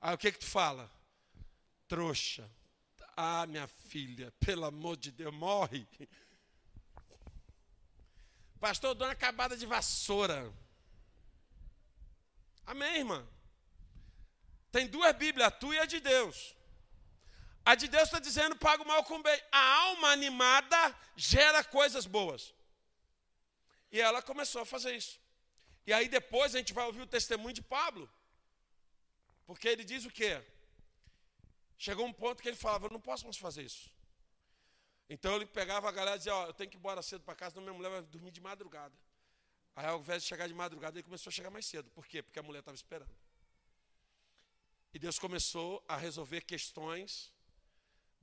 Aí 0.00 0.14
o 0.14 0.18
que 0.18 0.32
que 0.32 0.38
tu 0.38 0.46
fala? 0.46 0.90
Trouxa. 1.86 2.50
Ah, 3.16 3.46
minha 3.46 3.66
filha, 3.66 4.32
pelo 4.38 4.64
amor 4.64 4.96
de 4.96 5.10
Deus, 5.10 5.34
morre. 5.34 5.86
Pastor, 8.60 8.94
dou 8.94 9.06
uma 9.06 9.12
acabada 9.12 9.56
de 9.56 9.66
vassoura. 9.66 10.52
Amém, 12.64 12.98
irmã? 12.98 13.26
Tem 14.70 14.86
duas 14.86 15.16
Bíblias, 15.16 15.48
a 15.48 15.50
tua 15.50 15.74
e 15.74 15.78
a 15.78 15.86
de 15.86 15.98
Deus. 16.00 16.54
A 17.68 17.74
de 17.74 17.86
Deus 17.94 18.04
está 18.04 18.18
dizendo: 18.18 18.56
paga 18.56 18.82
o 18.82 18.86
mal 18.86 19.04
com 19.04 19.20
bem. 19.20 19.38
A 19.52 19.64
alma 19.80 20.08
animada 20.08 20.80
gera 21.14 21.62
coisas 21.62 22.06
boas. 22.06 22.42
E 23.92 24.00
ela 24.00 24.20
começou 24.22 24.62
a 24.62 24.66
fazer 24.74 24.92
isso. 25.00 25.20
E 25.86 25.92
aí 25.92 26.08
depois 26.08 26.54
a 26.54 26.58
gente 26.58 26.72
vai 26.78 26.86
ouvir 26.86 27.02
o 27.02 27.06
testemunho 27.06 27.52
de 27.58 27.60
Pablo. 27.60 28.10
Porque 29.46 29.68
ele 29.68 29.84
diz 29.84 30.06
o 30.06 30.10
quê? 30.18 30.32
Chegou 31.76 32.06
um 32.06 32.12
ponto 32.22 32.42
que 32.42 32.48
ele 32.48 32.56
falava, 32.56 32.86
eu 32.86 32.90
não 32.90 33.02
posso 33.08 33.24
mais 33.24 33.36
fazer 33.36 33.64
isso. 33.70 33.84
Então 35.10 35.36
ele 35.36 35.44
pegava 35.44 35.86
a 35.90 35.92
galera 35.92 36.16
e 36.16 36.20
dizia, 36.20 36.34
ó, 36.34 36.46
eu 36.46 36.54
tenho 36.54 36.70
que 36.70 36.76
ir 36.76 36.80
embora 36.80 37.02
cedo 37.02 37.22
para 37.22 37.34
casa, 37.34 37.52
senão 37.52 37.64
minha 37.64 37.76
mulher 37.78 37.90
vai 37.90 38.02
dormir 38.02 38.30
de 38.30 38.40
madrugada. 38.40 38.96
Aí 39.76 39.86
ao 39.86 40.00
invés 40.00 40.22
de 40.22 40.28
chegar 40.30 40.46
de 40.48 40.54
madrugada, 40.54 40.96
ele 40.98 41.02
começou 41.02 41.30
a 41.30 41.34
chegar 41.34 41.50
mais 41.50 41.66
cedo. 41.66 41.90
Por 41.90 42.06
quê? 42.06 42.22
Porque 42.22 42.38
a 42.38 42.42
mulher 42.42 42.60
estava 42.60 42.74
esperando. 42.74 43.14
E 44.94 44.98
Deus 44.98 45.18
começou 45.18 45.84
a 45.86 45.96
resolver 45.98 46.40
questões 46.40 47.30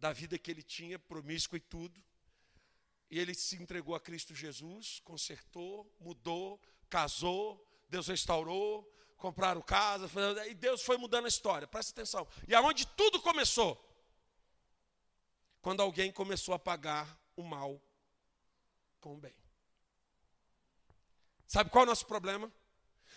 da 0.06 0.14
vida 0.14 0.38
que 0.38 0.52
ele 0.52 0.62
tinha, 0.62 1.00
promíscuo 1.00 1.58
e 1.58 1.60
tudo. 1.60 2.00
E 3.10 3.20
ele 3.20 3.34
se 3.34 3.56
entregou 3.56 3.96
a 3.96 4.00
Cristo 4.00 4.36
Jesus, 4.36 5.00
consertou, 5.04 5.92
mudou, 6.00 6.62
casou, 6.88 7.66
Deus 7.90 8.08
restaurou, 8.08 8.84
compraram 9.18 9.64
casa, 9.64 10.08
e 10.48 10.54
Deus 10.54 10.84
foi 10.84 10.98
mudando 10.98 11.26
a 11.26 11.28
história, 11.28 11.68
presta 11.68 11.92
atenção. 11.92 12.28
E 12.48 12.54
aonde 12.54 12.86
tudo 12.86 13.20
começou? 13.20 13.84
Quando 15.60 15.82
alguém 15.82 16.12
começou 16.12 16.54
a 16.54 16.60
pagar 16.60 17.20
o 17.36 17.42
mal 17.42 17.82
com 19.02 19.16
o 19.16 19.18
bem. 19.18 19.36
Sabe 21.48 21.72
qual 21.72 21.84
é 21.84 21.88
o 21.88 21.90
nosso 21.90 22.06
problema? 22.06 22.52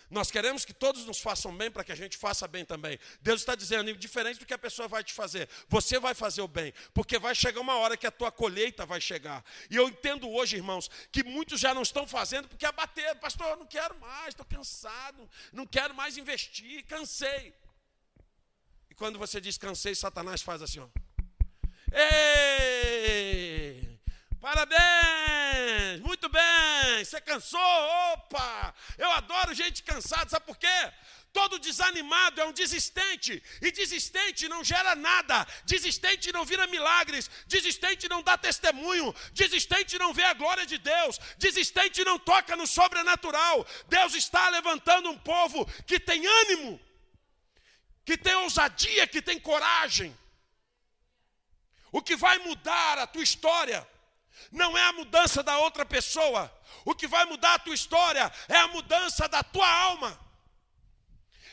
Nós 0.09 0.31
queremos 0.31 0.65
que 0.65 0.73
todos 0.73 1.05
nos 1.05 1.19
façam 1.19 1.55
bem 1.55 1.69
para 1.69 1.83
que 1.83 1.91
a 1.91 1.95
gente 1.95 2.17
faça 2.17 2.47
bem 2.47 2.65
também. 2.65 2.97
Deus 3.21 3.41
está 3.41 3.53
dizendo, 3.55 3.95
diferente 3.95 4.39
do 4.39 4.45
que 4.45 4.53
a 4.53 4.57
pessoa 4.57 4.87
vai 4.87 5.03
te 5.03 5.13
fazer, 5.13 5.47
você 5.67 5.99
vai 5.99 6.13
fazer 6.13 6.41
o 6.41 6.47
bem, 6.47 6.73
porque 6.93 7.19
vai 7.19 7.35
chegar 7.35 7.61
uma 7.61 7.75
hora 7.75 7.95
que 7.95 8.07
a 8.07 8.11
tua 8.11 8.31
colheita 8.31 8.85
vai 8.85 8.99
chegar. 8.99 9.43
E 9.69 9.75
eu 9.75 9.87
entendo 9.87 10.29
hoje, 10.29 10.55
irmãos, 10.55 10.89
que 11.11 11.23
muitos 11.23 11.59
já 11.59 11.73
não 11.73 11.81
estão 11.81 12.07
fazendo 12.07 12.47
porque 12.47 12.65
abateram. 12.65 13.19
Pastor, 13.19 13.47
eu 13.47 13.57
não 13.57 13.65
quero 13.65 13.99
mais, 13.99 14.29
estou 14.29 14.45
cansado, 14.45 15.29
não 15.51 15.65
quero 15.65 15.93
mais 15.93 16.17
investir, 16.17 16.83
cansei. 16.85 17.53
E 18.89 18.95
quando 18.95 19.19
você 19.19 19.39
diz 19.39 19.57
cansei, 19.57 19.93
Satanás 19.93 20.41
faz 20.41 20.61
assim, 20.61 20.79
ó. 20.79 20.87
Ei! 21.91 23.88
Parabéns! 24.41 25.99
Muito 26.01 26.29
bem! 26.29 27.03
Você 27.03 27.19
cansou? 27.19 27.59
Opa! 28.13 28.73
Eu 28.97 29.11
adoro 29.11 29.53
gente 29.53 29.83
cansada, 29.83 30.29
sabe 30.29 30.45
por 30.45 30.57
quê? 30.57 30.67
Todo 31.33 31.59
desanimado 31.59 32.41
é 32.41 32.45
um 32.45 32.51
desistente, 32.51 33.43
e 33.61 33.71
desistente 33.71 34.47
não 34.47 34.63
gera 34.63 34.95
nada, 34.95 35.45
desistente 35.63 36.31
não 36.31 36.43
vira 36.43 36.65
milagres, 36.65 37.29
desistente 37.45 38.09
não 38.09 38.23
dá 38.23 38.35
testemunho, 38.35 39.13
desistente 39.31 39.99
não 39.99 40.11
vê 40.11 40.23
a 40.23 40.33
glória 40.33 40.65
de 40.65 40.79
Deus, 40.79 41.19
desistente 41.37 42.03
não 42.03 42.17
toca 42.17 42.55
no 42.55 42.65
sobrenatural. 42.65 43.67
Deus 43.87 44.15
está 44.15 44.49
levantando 44.49 45.09
um 45.09 45.19
povo 45.19 45.65
que 45.85 45.99
tem 45.99 46.25
ânimo, 46.25 46.81
que 48.03 48.17
tem 48.17 48.33
ousadia, 48.35 49.05
que 49.05 49.21
tem 49.21 49.39
coragem. 49.39 50.17
O 51.91 52.01
que 52.01 52.15
vai 52.15 52.39
mudar 52.39 52.97
a 52.97 53.05
tua 53.05 53.23
história 53.23 53.87
não 54.51 54.77
é 54.77 54.83
a 54.85 54.93
mudança 54.93 55.43
da 55.43 55.57
outra 55.59 55.85
pessoa. 55.85 56.51
O 56.85 56.95
que 56.95 57.07
vai 57.07 57.25
mudar 57.25 57.55
a 57.55 57.59
tua 57.59 57.73
história 57.73 58.31
é 58.47 58.57
a 58.57 58.67
mudança 58.67 59.27
da 59.27 59.43
tua 59.43 59.69
alma. 59.69 60.19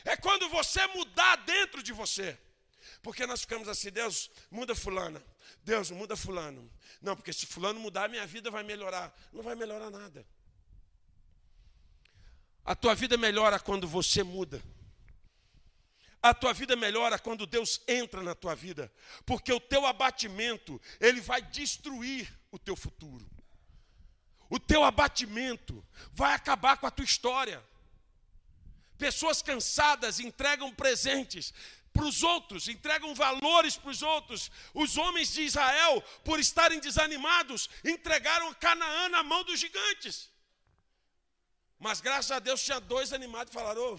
É 0.05 0.15
quando 0.15 0.47
você 0.49 0.85
mudar 0.87 1.35
dentro 1.37 1.83
de 1.83 1.93
você. 1.93 2.37
Porque 3.01 3.25
nós 3.27 3.41
ficamos 3.41 3.67
assim, 3.67 3.91
Deus, 3.91 4.31
muda 4.49 4.73
fulana. 4.73 5.23
Deus, 5.63 5.91
muda 5.91 6.15
fulano. 6.15 6.69
Não, 7.01 7.15
porque 7.15 7.33
se 7.33 7.45
fulano 7.45 7.79
mudar, 7.79 8.09
minha 8.09 8.25
vida 8.25 8.49
vai 8.49 8.63
melhorar. 8.63 9.13
Não 9.31 9.43
vai 9.43 9.55
melhorar 9.55 9.89
nada. 9.89 10.25
A 12.63 12.75
tua 12.75 12.95
vida 12.95 13.17
melhora 13.17 13.59
quando 13.59 13.87
você 13.87 14.23
muda. 14.23 14.61
A 16.21 16.33
tua 16.33 16.53
vida 16.53 16.75
melhora 16.75 17.19
quando 17.19 17.45
Deus 17.45 17.81
entra 17.87 18.21
na 18.23 18.33
tua 18.33 18.55
vida, 18.55 18.91
porque 19.25 19.53
o 19.53 19.59
teu 19.59 19.85
abatimento, 19.85 20.81
ele 20.99 21.21
vai 21.21 21.41
destruir 21.41 22.27
o 22.57 22.59
teu 22.59 22.75
futuro. 22.75 23.25
O 24.49 24.59
teu 24.59 24.83
abatimento 24.83 25.85
vai 26.11 26.33
acabar 26.33 26.77
com 26.77 26.87
a 26.87 26.91
tua 26.91 27.05
história. 27.05 27.63
Pessoas 28.97 29.41
cansadas 29.41 30.19
entregam 30.19 30.73
presentes 30.73 31.53
para 31.93 32.05
os 32.05 32.23
outros, 32.23 32.67
entregam 32.67 33.13
valores 33.13 33.77
para 33.77 33.91
os 33.91 34.01
outros. 34.01 34.51
Os 34.73 34.97
homens 34.97 35.33
de 35.33 35.41
Israel, 35.41 36.01
por 36.23 36.39
estarem 36.39 36.79
desanimados, 36.79 37.69
entregaram 37.83 38.53
Canaã 38.55 39.09
na 39.09 39.23
mão 39.23 39.43
dos 39.43 39.59
gigantes. 39.59 40.29
Mas 41.79 42.01
graças 42.01 42.31
a 42.31 42.39
Deus 42.39 42.63
tinha 42.63 42.79
dois 42.79 43.13
animados 43.13 43.51
e 43.51 43.53
falaram: 43.53 43.95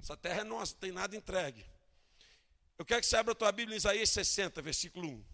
essa 0.00 0.16
terra 0.16 0.40
é 0.40 0.44
nossa, 0.44 0.72
não 0.72 0.80
tem 0.80 0.92
nada 0.92 1.14
entregue. 1.16 1.64
Eu 2.78 2.84
quero 2.84 3.00
que 3.00 3.06
você 3.06 3.16
abra 3.16 3.32
a 3.32 3.36
tua 3.36 3.52
Bíblia 3.52 3.76
em 3.76 3.78
Isaías 3.78 4.10
60, 4.10 4.62
versículo 4.62 5.08
1 5.08 5.33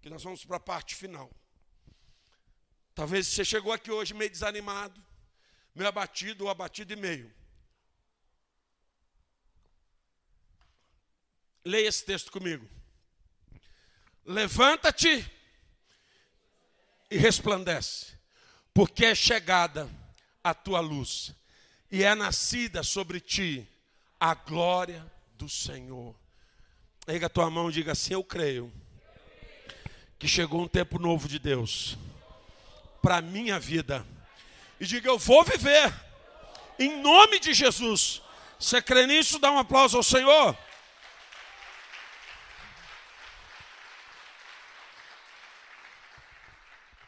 que 0.00 0.10
nós 0.10 0.22
vamos 0.22 0.44
para 0.44 0.56
a 0.56 0.60
parte 0.60 0.94
final. 0.94 1.30
Talvez 2.94 3.26
você 3.28 3.44
chegou 3.44 3.72
aqui 3.72 3.90
hoje 3.90 4.14
meio 4.14 4.30
desanimado, 4.30 5.04
meio 5.74 5.88
abatido 5.88 6.44
ou 6.44 6.50
abatido 6.50 6.92
e 6.92 6.96
meio. 6.96 7.32
Leia 11.64 11.88
esse 11.88 12.04
texto 12.04 12.32
comigo. 12.32 12.68
Levanta-te 14.24 15.30
e 17.10 17.16
resplandece, 17.16 18.18
porque 18.74 19.04
é 19.04 19.14
chegada 19.14 19.88
a 20.42 20.52
tua 20.52 20.80
luz 20.80 21.34
e 21.90 22.02
é 22.02 22.14
nascida 22.14 22.82
sobre 22.82 23.20
ti 23.20 23.66
a 24.20 24.34
glória 24.34 25.10
do 25.34 25.48
Senhor. 25.48 26.18
Pega 27.06 27.26
a 27.26 27.30
tua 27.30 27.48
mão 27.48 27.70
e 27.70 27.72
diga 27.72 27.92
assim: 27.92 28.14
Eu 28.14 28.24
creio 28.24 28.72
que 30.18 30.26
chegou 30.26 30.62
um 30.62 30.68
tempo 30.68 30.98
novo 30.98 31.28
de 31.28 31.38
Deus 31.38 31.96
para 33.00 33.18
a 33.18 33.22
minha 33.22 33.58
vida. 33.58 34.06
E 34.80 34.86
diga: 34.86 35.08
Eu 35.08 35.18
vou 35.18 35.44
viver, 35.44 35.94
em 36.78 37.00
nome 37.00 37.38
de 37.38 37.54
Jesus. 37.54 38.22
Você 38.58 38.82
crê 38.82 39.06
nisso? 39.06 39.38
Dá 39.38 39.50
um 39.50 39.58
aplauso 39.58 39.96
ao 39.96 40.02
Senhor. 40.02 40.56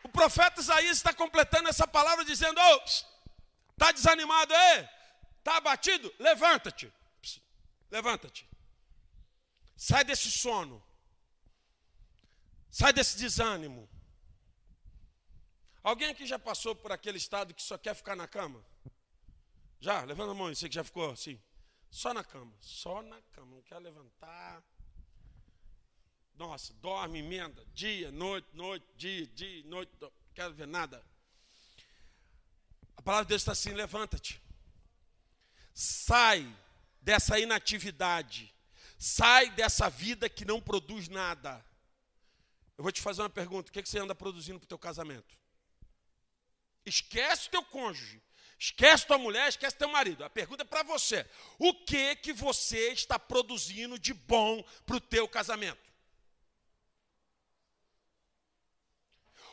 O 0.02 0.08
profeta 0.08 0.60
Isaías 0.60 0.96
está 0.96 1.12
completando 1.12 1.68
essa 1.68 1.86
palavra 1.86 2.24
dizendo: 2.24 2.60
oh, 2.60 2.82
Está 3.72 3.92
desanimado 3.92 4.54
aí? 4.54 4.88
Está 5.38 5.56
abatido? 5.56 6.12
Levanta-te. 6.18 6.92
Levanta-te. 7.90 8.46
Sai 9.74 10.04
desse 10.04 10.30
sono. 10.30 10.84
Sai 12.70 12.92
desse 12.92 13.18
desânimo. 13.18 13.88
Alguém 15.82 16.08
aqui 16.08 16.26
já 16.26 16.38
passou 16.38 16.74
por 16.74 16.92
aquele 16.92 17.18
estado 17.18 17.54
que 17.54 17.62
só 17.62 17.76
quer 17.78 17.94
ficar 17.94 18.14
na 18.14 18.28
cama? 18.28 18.64
Já? 19.80 20.02
Levanta 20.04 20.32
a 20.32 20.34
mão, 20.34 20.54
você 20.54 20.68
que 20.68 20.74
já 20.74 20.84
ficou 20.84 21.10
assim. 21.10 21.40
Só 21.90 22.14
na 22.14 22.22
cama, 22.22 22.52
só 22.60 23.02
na 23.02 23.20
cama, 23.32 23.56
não 23.56 23.62
quer 23.62 23.78
levantar. 23.78 24.62
Nossa, 26.36 26.72
dorme, 26.74 27.18
emenda, 27.18 27.66
dia, 27.74 28.12
noite, 28.12 28.48
noite, 28.52 28.86
dia, 28.96 29.26
dia, 29.26 29.64
noite, 29.64 29.90
não 30.00 30.12
quero 30.34 30.54
ver 30.54 30.66
nada. 30.66 31.04
A 32.96 33.02
palavra 33.02 33.24
de 33.24 33.30
Deus 33.30 33.42
está 33.42 33.52
assim: 33.52 33.72
levanta-te. 33.72 34.40
Sai 35.74 36.46
dessa 37.00 37.38
inatividade. 37.40 38.54
Sai 38.98 39.50
dessa 39.50 39.88
vida 39.88 40.28
que 40.28 40.44
não 40.44 40.60
produz 40.60 41.08
nada. 41.08 41.64
Eu 42.80 42.82
vou 42.82 42.90
te 42.90 43.02
fazer 43.02 43.20
uma 43.20 43.28
pergunta: 43.28 43.68
o 43.68 43.72
que, 43.74 43.82
você 43.82 43.98
anda 43.98 44.14
produzindo 44.14 44.58
para 44.58 44.64
o 44.64 44.68
teu 44.68 44.78
casamento? 44.78 45.36
Esquece 46.86 47.48
o 47.48 47.50
teu 47.50 47.62
cônjuge, 47.62 48.22
esquece 48.58 49.06
tua 49.06 49.18
mulher, 49.18 49.50
esquece 49.50 49.76
teu 49.76 49.90
marido. 49.90 50.24
A 50.24 50.30
pergunta 50.30 50.62
é 50.62 50.64
para 50.64 50.82
você: 50.82 51.28
o 51.58 51.74
que 51.84 52.16
que 52.16 52.32
você 52.32 52.92
está 52.92 53.18
produzindo 53.18 53.98
de 53.98 54.14
bom 54.14 54.64
para 54.86 54.96
o 54.96 55.00
teu 55.00 55.28
casamento? 55.28 55.90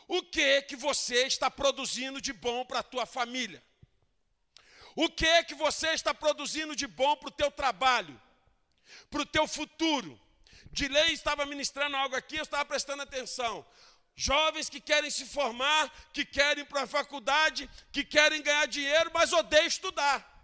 O 0.06 0.22
que 0.22 0.62
que 0.62 0.74
você 0.74 1.26
está 1.26 1.50
produzindo 1.50 2.22
de 2.22 2.32
bom 2.32 2.64
para 2.64 2.78
a 2.78 2.82
tua 2.82 3.04
família? 3.04 3.62
O 4.96 5.10
que 5.10 5.44
que 5.44 5.54
você 5.54 5.88
está 5.88 6.14
produzindo 6.14 6.74
de 6.74 6.86
bom 6.86 7.14
para 7.14 7.28
o 7.28 7.32
teu 7.32 7.50
trabalho, 7.50 8.18
para 9.10 9.20
o 9.20 9.26
teu 9.26 9.46
futuro? 9.46 10.18
De 10.72 10.88
lei 10.88 11.12
estava 11.12 11.46
ministrando 11.46 11.96
algo 11.96 12.16
aqui, 12.16 12.36
eu 12.36 12.42
estava 12.42 12.64
prestando 12.64 13.02
atenção. 13.02 13.66
Jovens 14.14 14.68
que 14.68 14.80
querem 14.80 15.10
se 15.10 15.24
formar, 15.26 15.90
que 16.12 16.24
querem 16.24 16.64
ir 16.64 16.66
para 16.66 16.82
a 16.82 16.86
faculdade, 16.86 17.70
que 17.92 18.04
querem 18.04 18.42
ganhar 18.42 18.66
dinheiro, 18.66 19.10
mas 19.14 19.32
odeiam 19.32 19.66
estudar. 19.66 20.36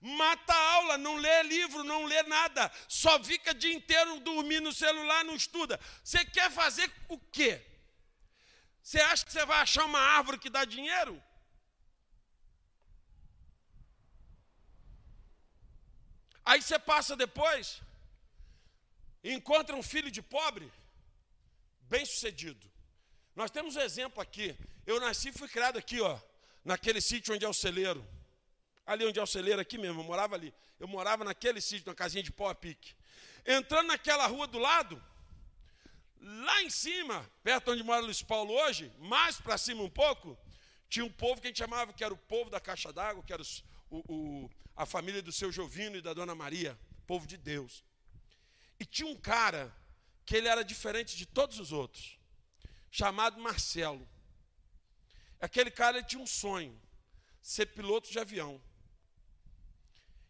Mata 0.00 0.52
a 0.52 0.72
aula, 0.74 0.98
não 0.98 1.16
lê 1.16 1.42
livro, 1.42 1.84
não 1.84 2.04
lê 2.04 2.22
nada, 2.22 2.72
só 2.88 3.22
fica 3.22 3.50
o 3.50 3.54
dia 3.54 3.74
inteiro 3.74 4.18
dormindo 4.20 4.64
no 4.64 4.72
celular, 4.72 5.24
não 5.24 5.34
estuda. 5.34 5.78
Você 6.02 6.24
quer 6.24 6.50
fazer 6.50 6.90
o 7.08 7.18
quê? 7.18 7.64
Você 8.82 8.98
acha 9.00 9.24
que 9.24 9.32
você 9.32 9.44
vai 9.44 9.60
achar 9.60 9.84
uma 9.84 10.00
árvore 10.00 10.38
que 10.38 10.48
dá 10.48 10.64
dinheiro? 10.64 11.22
Aí 16.44 16.60
você 16.62 16.78
passa 16.78 17.14
depois, 17.14 17.80
encontra 19.22 19.76
um 19.76 19.82
filho 19.82 20.10
de 20.10 20.22
pobre, 20.22 20.70
bem 21.82 22.04
sucedido. 22.04 22.70
Nós 23.34 23.50
temos 23.50 23.76
um 23.76 23.80
exemplo 23.80 24.20
aqui. 24.20 24.56
Eu 24.86 25.00
nasci 25.00 25.28
e 25.28 25.32
fui 25.32 25.48
criado 25.48 25.78
aqui, 25.78 26.00
ó, 26.00 26.18
naquele 26.64 27.00
sítio 27.00 27.34
onde 27.34 27.44
é 27.44 27.48
o 27.48 27.54
celeiro. 27.54 28.06
Ali 28.86 29.06
onde 29.06 29.18
é 29.18 29.22
o 29.22 29.26
celeiro, 29.26 29.60
aqui 29.60 29.78
mesmo, 29.78 30.00
eu 30.00 30.04
morava 30.04 30.34
ali. 30.34 30.52
Eu 30.78 30.88
morava 30.88 31.24
naquele 31.24 31.60
sítio, 31.60 31.86
na 31.86 31.94
casinha 31.94 32.22
de 32.22 32.32
pau 32.32 32.48
a 32.48 32.54
pique. 32.54 32.94
Entrando 33.46 33.88
naquela 33.88 34.26
rua 34.26 34.46
do 34.46 34.58
lado, 34.58 35.02
lá 36.20 36.62
em 36.62 36.70
cima, 36.70 37.28
perto 37.42 37.70
onde 37.72 37.82
mora 37.82 38.00
Luiz 38.00 38.22
Paulo 38.22 38.52
hoje, 38.52 38.92
mais 38.98 39.40
para 39.40 39.56
cima 39.56 39.82
um 39.82 39.90
pouco, 39.90 40.36
tinha 40.88 41.04
um 41.04 41.12
povo 41.12 41.40
que 41.40 41.46
a 41.46 41.50
gente 41.50 41.58
chamava 41.58 41.92
que 41.92 42.02
era 42.02 42.12
o 42.12 42.16
povo 42.16 42.50
da 42.50 42.58
caixa 42.58 42.92
d'água, 42.92 43.22
que 43.22 43.32
era 43.32 43.40
os, 43.40 43.64
o, 43.88 43.98
o, 44.08 44.50
a 44.76 44.84
família 44.84 45.22
do 45.22 45.32
seu 45.32 45.52
Jovino 45.52 45.96
e 45.96 46.02
da 46.02 46.12
dona 46.12 46.34
Maria, 46.34 46.78
povo 47.06 47.26
de 47.26 47.36
Deus. 47.36 47.84
E 48.80 48.84
tinha 48.86 49.06
um 49.06 49.14
cara 49.14 49.72
que 50.24 50.34
ele 50.34 50.48
era 50.48 50.64
diferente 50.64 51.14
de 51.14 51.26
todos 51.26 51.60
os 51.60 51.70
outros, 51.70 52.18
chamado 52.90 53.38
Marcelo. 53.38 54.08
Aquele 55.38 55.70
cara 55.70 55.98
ele 55.98 56.06
tinha 56.06 56.22
um 56.22 56.26
sonho, 56.26 56.80
ser 57.42 57.66
piloto 57.66 58.10
de 58.10 58.18
avião. 58.18 58.60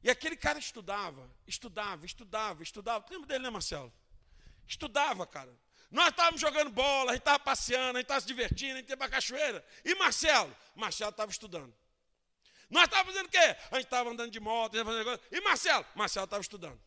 E 0.02 0.10
aquele 0.10 0.36
cara 0.36 0.58
estudava, 0.58 1.30
estudava, 1.46 2.04
estudava, 2.04 2.62
estudava. 2.62 3.06
Lembra 3.08 3.28
dele, 3.28 3.44
né, 3.44 3.50
Marcelo? 3.50 3.92
Estudava, 4.66 5.26
cara. 5.26 5.54
Nós 5.90 6.08
estávamos 6.08 6.40
jogando 6.40 6.70
bola, 6.70 7.10
a 7.10 7.14
gente 7.14 7.22
estava 7.22 7.38
passeando, 7.38 7.98
a 7.98 8.00
gente 8.00 8.04
estava 8.04 8.20
se 8.20 8.26
divertindo, 8.26 8.74
a 8.74 8.76
gente 8.78 8.88
ia 8.88 8.96
para 8.96 9.06
a 9.06 9.10
cachoeira. 9.10 9.64
E 9.84 9.94
Marcelo? 9.94 10.56
Marcelo 10.74 11.10
estava 11.10 11.30
estudando. 11.30 11.74
Nós 12.68 12.84
estávamos 12.84 13.12
fazendo 13.12 13.26
o 13.26 13.30
quê? 13.30 13.56
A 13.70 13.74
gente 13.76 13.84
estava 13.84 14.10
andando 14.10 14.30
de 14.30 14.40
moto, 14.40 14.72
fazendo 14.72 14.96
negócio. 14.96 15.20
E 15.30 15.40
Marcelo? 15.40 15.84
Marcelo 15.94 16.24
estava 16.24 16.40
estudando. 16.40 16.80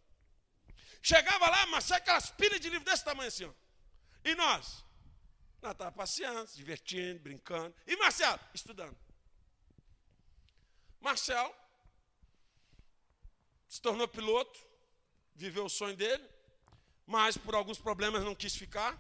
Chegava 1.06 1.50
lá, 1.50 1.66
Marcelo, 1.66 1.98
aquelas 2.02 2.32
pilhas 2.32 2.62
de 2.62 2.70
livro 2.70 2.86
desse 2.86 3.04
tamanho 3.04 3.28
assim, 3.28 3.44
ó. 3.44 3.54
E 4.24 4.34
nós? 4.36 4.86
Nós 5.62 5.74
estávamos 5.74 5.98
passeando, 5.98 6.50
se 6.50 6.56
divertindo, 6.56 7.20
brincando. 7.20 7.76
E 7.86 7.98
Marcelo? 7.98 8.40
Estudando. 8.54 8.98
Marcelo 11.02 11.54
se 13.68 13.82
tornou 13.82 14.08
piloto, 14.08 14.58
viveu 15.36 15.66
o 15.66 15.70
sonho 15.70 15.98
dele, 15.98 16.24
mas 17.06 17.36
por 17.36 17.54
alguns 17.54 17.78
problemas 17.78 18.24
não 18.24 18.34
quis 18.34 18.56
ficar. 18.56 18.98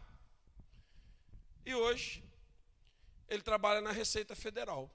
E 1.65 1.73
hoje 1.73 2.21
ele 3.29 3.41
trabalha 3.41 3.79
na 3.79 3.93
Receita 3.93 4.35
Federal. 4.35 4.93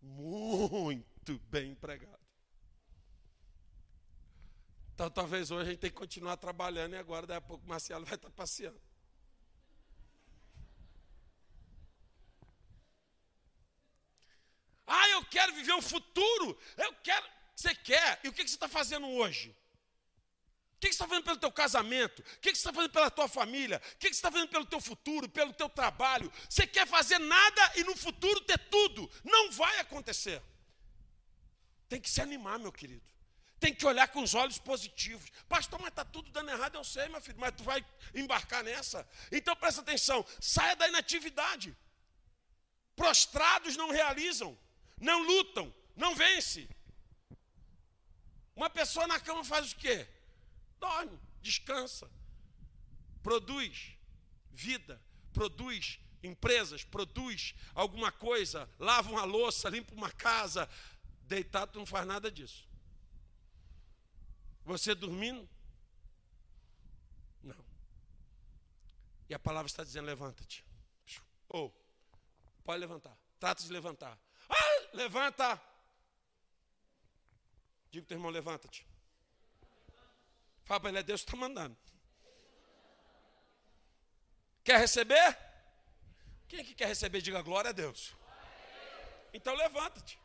Muito 0.00 1.40
bem 1.50 1.72
empregado. 1.72 2.17
Então 4.98 5.08
talvez 5.08 5.52
hoje 5.52 5.62
a 5.62 5.70
gente 5.70 5.78
tenha 5.78 5.92
que 5.92 5.96
continuar 5.96 6.36
trabalhando 6.36 6.94
e 6.94 6.98
agora 6.98 7.24
daqui 7.24 7.38
a 7.38 7.40
pouco 7.40 7.64
o 7.64 7.68
Marcelo 7.68 8.04
vai 8.04 8.16
estar 8.16 8.30
passeando. 8.30 8.82
Ah, 14.84 15.08
eu 15.10 15.24
quero 15.26 15.54
viver 15.54 15.72
um 15.74 15.80
futuro. 15.80 16.58
Eu 16.76 16.92
quero. 16.94 17.24
Você 17.54 17.76
quer? 17.76 18.18
E 18.24 18.28
o 18.28 18.32
que 18.32 18.42
você 18.42 18.56
está 18.56 18.66
fazendo 18.66 19.06
hoje? 19.06 19.50
O 20.74 20.80
que 20.80 20.88
você 20.88 20.94
está 20.94 21.06
fazendo 21.06 21.24
pelo 21.26 21.36
teu 21.36 21.52
casamento? 21.52 22.18
O 22.18 22.40
que 22.40 22.50
você 22.50 22.56
está 22.56 22.72
fazendo 22.72 22.90
pela 22.90 23.08
tua 23.08 23.28
família? 23.28 23.80
O 23.94 23.98
que 23.98 24.08
você 24.08 24.14
está 24.14 24.32
fazendo 24.32 24.48
pelo 24.48 24.66
teu 24.66 24.80
futuro, 24.80 25.28
pelo 25.28 25.52
teu 25.52 25.68
trabalho? 25.68 26.32
Você 26.50 26.66
quer 26.66 26.88
fazer 26.88 27.20
nada 27.20 27.72
e 27.76 27.84
no 27.84 27.96
futuro 27.96 28.40
ter 28.40 28.58
tudo? 28.68 29.08
Não 29.22 29.52
vai 29.52 29.78
acontecer. 29.78 30.42
Tem 31.88 32.00
que 32.00 32.10
se 32.10 32.20
animar, 32.20 32.58
meu 32.58 32.72
querido. 32.72 33.17
Tem 33.60 33.74
que 33.74 33.84
olhar 33.84 34.08
com 34.08 34.22
os 34.22 34.34
olhos 34.34 34.58
positivos. 34.58 35.30
Pastor, 35.48 35.80
mas 35.80 35.88
está 35.88 36.04
tudo 36.04 36.30
dando 36.30 36.50
errado, 36.50 36.76
eu 36.76 36.84
sei, 36.84 37.08
meu 37.08 37.20
filho, 37.20 37.38
mas 37.38 37.54
tu 37.54 37.64
vai 37.64 37.84
embarcar 38.14 38.62
nessa. 38.62 39.06
Então 39.32 39.56
presta 39.56 39.80
atenção, 39.80 40.24
saia 40.40 40.76
da 40.76 40.88
inatividade. 40.88 41.76
Prostrados 42.94 43.76
não 43.76 43.90
realizam 43.90 44.56
não 45.00 45.22
lutam, 45.22 45.72
não 45.96 46.14
vence. 46.14 46.68
Uma 48.54 48.68
pessoa 48.68 49.06
na 49.06 49.20
cama 49.20 49.44
faz 49.44 49.72
o 49.72 49.76
quê? 49.76 50.06
Dorme, 50.80 51.18
descansa, 51.40 52.10
produz 53.22 53.96
vida, 54.50 55.00
produz 55.32 56.00
empresas, 56.22 56.82
produz 56.84 57.54
alguma 57.74 58.10
coisa, 58.10 58.68
lava 58.78 59.10
uma 59.10 59.24
louça, 59.24 59.68
limpa 59.68 59.94
uma 59.94 60.10
casa. 60.10 60.68
Deitado 61.22 61.78
não 61.78 61.86
faz 61.86 62.06
nada 62.06 62.30
disso. 62.30 62.67
Você 64.68 64.94
dormindo? 64.94 65.48
Não. 67.42 67.64
E 69.26 69.32
a 69.32 69.38
palavra 69.38 69.66
está 69.66 69.82
dizendo: 69.82 70.04
levanta-te. 70.04 70.62
Ou, 71.48 71.74
oh, 71.74 72.62
pode 72.64 72.78
levantar. 72.78 73.16
Trata 73.40 73.62
de 73.62 73.72
levantar. 73.72 74.20
Ah, 74.46 74.88
levanta. 74.92 75.58
Diga 77.90 78.06
teu 78.06 78.16
irmão, 78.16 78.30
levanta-te. 78.30 78.86
Fala 80.64 80.80
para 80.80 80.90
ele, 80.90 80.98
é 80.98 81.02
Deus 81.02 81.22
que 81.22 81.30
está 81.30 81.36
mandando. 81.38 81.74
Quer 84.62 84.80
receber? 84.80 85.38
Quem 86.46 86.60
é 86.60 86.64
que 86.64 86.74
quer 86.74 86.88
receber, 86.88 87.22
diga 87.22 87.40
glória 87.40 87.70
a 87.70 87.72
Deus. 87.72 88.14
Então 89.32 89.54
levanta-te. 89.54 90.18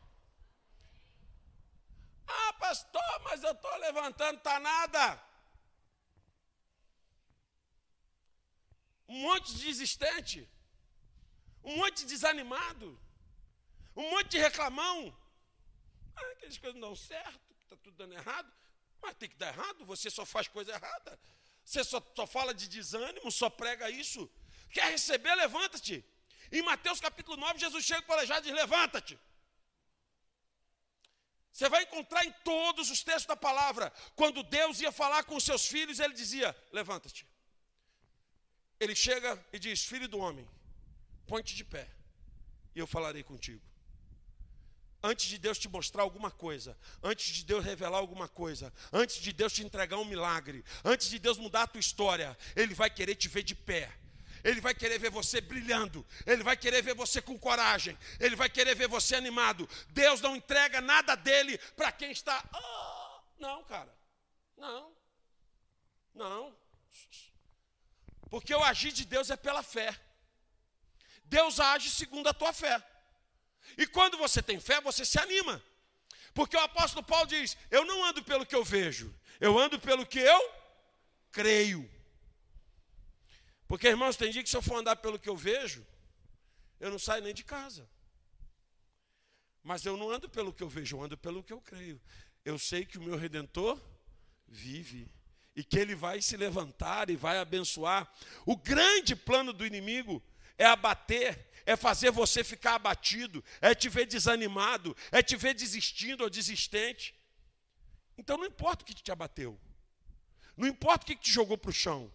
Ah, 2.26 2.52
pastor, 2.54 3.20
mas 3.24 3.42
eu 3.42 3.52
estou 3.52 3.76
levantando, 3.78 4.38
está 4.38 4.58
nada. 4.58 5.22
Um 9.08 9.20
monte 9.20 9.54
de 9.54 9.64
desistente. 9.64 10.48
Um 11.62 11.76
monte 11.76 11.98
de 11.98 12.06
desanimado. 12.06 12.98
Um 13.96 14.10
monte 14.10 14.30
de 14.30 14.38
reclamão. 14.38 15.16
Ah, 16.16 16.30
aquelas 16.32 16.58
coisas 16.58 16.80
não 16.80 16.88
dão 16.88 16.96
certo, 16.96 17.54
está 17.62 17.76
tudo 17.76 17.96
dando 17.96 18.14
errado. 18.14 18.52
Mas 19.00 19.14
tem 19.14 19.28
que 19.28 19.36
dar 19.36 19.48
errado, 19.48 19.84
você 19.84 20.10
só 20.10 20.24
faz 20.24 20.48
coisa 20.48 20.72
errada. 20.72 21.18
Você 21.64 21.82
só, 21.84 22.02
só 22.14 22.26
fala 22.26 22.52
de 22.54 22.68
desânimo, 22.68 23.30
só 23.30 23.48
prega 23.48 23.88
isso. 23.90 24.30
Quer 24.70 24.90
receber? 24.90 25.34
Levanta-te. 25.34 26.04
Em 26.50 26.62
Mateus 26.62 27.00
capítulo 27.00 27.36
9, 27.36 27.58
Jesus 27.58 27.84
chega 27.84 28.02
para 28.02 28.16
aleijado 28.16 28.46
e 28.46 28.50
diz: 28.50 28.60
Levanta-te. 28.60 29.18
Você 31.54 31.68
vai 31.68 31.84
encontrar 31.84 32.24
em 32.26 32.32
todos 32.44 32.90
os 32.90 33.04
textos 33.04 33.26
da 33.26 33.36
palavra, 33.36 33.92
quando 34.16 34.42
Deus 34.42 34.80
ia 34.80 34.90
falar 34.90 35.22
com 35.22 35.36
os 35.36 35.44
seus 35.44 35.64
filhos, 35.66 36.00
ele 36.00 36.12
dizia: 36.12 36.54
Levanta-te. 36.72 37.24
Ele 38.80 38.94
chega 38.94 39.42
e 39.52 39.58
diz: 39.60 39.84
Filho 39.84 40.08
do 40.08 40.18
homem, 40.18 40.46
ponte 41.28 41.54
de 41.54 41.64
pé, 41.64 41.88
e 42.74 42.80
eu 42.80 42.86
falarei 42.88 43.22
contigo 43.22 43.62
antes 45.04 45.26
de 45.26 45.36
Deus 45.36 45.58
te 45.58 45.68
mostrar 45.68 46.02
alguma 46.02 46.30
coisa, 46.30 46.76
antes 47.02 47.26
de 47.26 47.44
Deus 47.44 47.62
revelar 47.62 47.98
alguma 47.98 48.26
coisa, 48.26 48.72
antes 48.90 49.16
de 49.16 49.34
Deus 49.34 49.52
te 49.52 49.62
entregar 49.62 49.98
um 49.98 50.04
milagre, 50.04 50.64
antes 50.82 51.10
de 51.10 51.18
Deus 51.18 51.36
mudar 51.36 51.64
a 51.64 51.66
tua 51.66 51.78
história, 51.78 52.36
Ele 52.56 52.74
vai 52.74 52.88
querer 52.88 53.14
te 53.14 53.28
ver 53.28 53.42
de 53.42 53.54
pé. 53.54 53.92
Ele 54.44 54.60
vai 54.60 54.74
querer 54.74 54.98
ver 54.98 55.10
você 55.10 55.40
brilhando, 55.40 56.06
ele 56.26 56.42
vai 56.42 56.56
querer 56.56 56.82
ver 56.82 56.94
você 56.94 57.22
com 57.22 57.38
coragem, 57.38 57.98
ele 58.20 58.36
vai 58.36 58.50
querer 58.50 58.74
ver 58.74 58.86
você 58.86 59.16
animado. 59.16 59.68
Deus 59.88 60.20
não 60.20 60.36
entrega 60.36 60.80
nada 60.80 61.16
dele 61.16 61.56
para 61.74 61.90
quem 61.90 62.12
está. 62.12 62.44
Oh, 62.54 63.40
não, 63.40 63.64
cara, 63.64 63.92
não, 64.56 64.94
não, 66.14 66.54
porque 68.34 68.52
o 68.52 68.64
agir 68.64 68.92
de 68.92 69.04
Deus 69.04 69.30
é 69.30 69.36
pela 69.36 69.62
fé. 69.62 69.96
Deus 71.24 71.60
age 71.60 71.88
segundo 71.88 72.28
a 72.28 72.34
tua 72.34 72.52
fé. 72.52 72.82
E 73.78 73.86
quando 73.86 74.18
você 74.18 74.42
tem 74.42 74.58
fé, 74.58 74.80
você 74.80 75.04
se 75.04 75.20
anima. 75.20 75.62
Porque 76.34 76.56
o 76.56 76.60
apóstolo 76.60 77.04
Paulo 77.04 77.28
diz: 77.28 77.56
Eu 77.70 77.84
não 77.84 78.04
ando 78.04 78.22
pelo 78.24 78.44
que 78.44 78.54
eu 78.54 78.64
vejo, 78.64 79.14
eu 79.40 79.56
ando 79.56 79.78
pelo 79.78 80.04
que 80.04 80.18
eu 80.18 80.52
creio. 81.30 81.88
Porque, 83.66 83.88
irmãos, 83.88 84.16
tem 84.16 84.30
dia 84.30 84.42
que 84.42 84.50
se 84.50 84.56
eu 84.56 84.62
for 84.62 84.76
andar 84.76 84.96
pelo 84.96 85.18
que 85.18 85.28
eu 85.28 85.36
vejo, 85.36 85.86
eu 86.78 86.90
não 86.90 86.98
saio 86.98 87.22
nem 87.22 87.34
de 87.34 87.44
casa. 87.44 87.88
Mas 89.62 89.84
eu 89.86 89.96
não 89.96 90.10
ando 90.10 90.28
pelo 90.28 90.52
que 90.52 90.62
eu 90.62 90.68
vejo, 90.68 90.96
eu 90.96 91.02
ando 91.02 91.16
pelo 91.16 91.42
que 91.42 91.52
eu 91.52 91.60
creio. 91.60 92.00
Eu 92.44 92.58
sei 92.58 92.84
que 92.84 92.98
o 92.98 93.02
meu 93.02 93.16
redentor 93.16 93.80
vive 94.46 95.10
e 95.56 95.64
que 95.64 95.78
ele 95.78 95.94
vai 95.94 96.20
se 96.20 96.36
levantar 96.36 97.08
e 97.08 97.16
vai 97.16 97.38
abençoar. 97.38 98.12
O 98.44 98.56
grande 98.56 99.16
plano 99.16 99.52
do 99.52 99.66
inimigo 99.66 100.22
é 100.58 100.66
abater, 100.66 101.50
é 101.64 101.76
fazer 101.76 102.10
você 102.10 102.44
ficar 102.44 102.74
abatido, 102.74 103.42
é 103.60 103.74
te 103.74 103.88
ver 103.88 104.06
desanimado, 104.06 104.96
é 105.10 105.22
te 105.22 105.36
ver 105.36 105.54
desistindo 105.54 106.22
ou 106.22 106.30
desistente. 106.30 107.14
Então 108.18 108.36
não 108.36 108.44
importa 108.44 108.82
o 108.82 108.86
que 108.86 108.94
te 108.94 109.10
abateu, 109.10 109.58
não 110.56 110.68
importa 110.68 111.04
o 111.04 111.06
que 111.06 111.16
te 111.16 111.32
jogou 111.32 111.56
para 111.56 111.70
o 111.70 111.72
chão. 111.72 112.12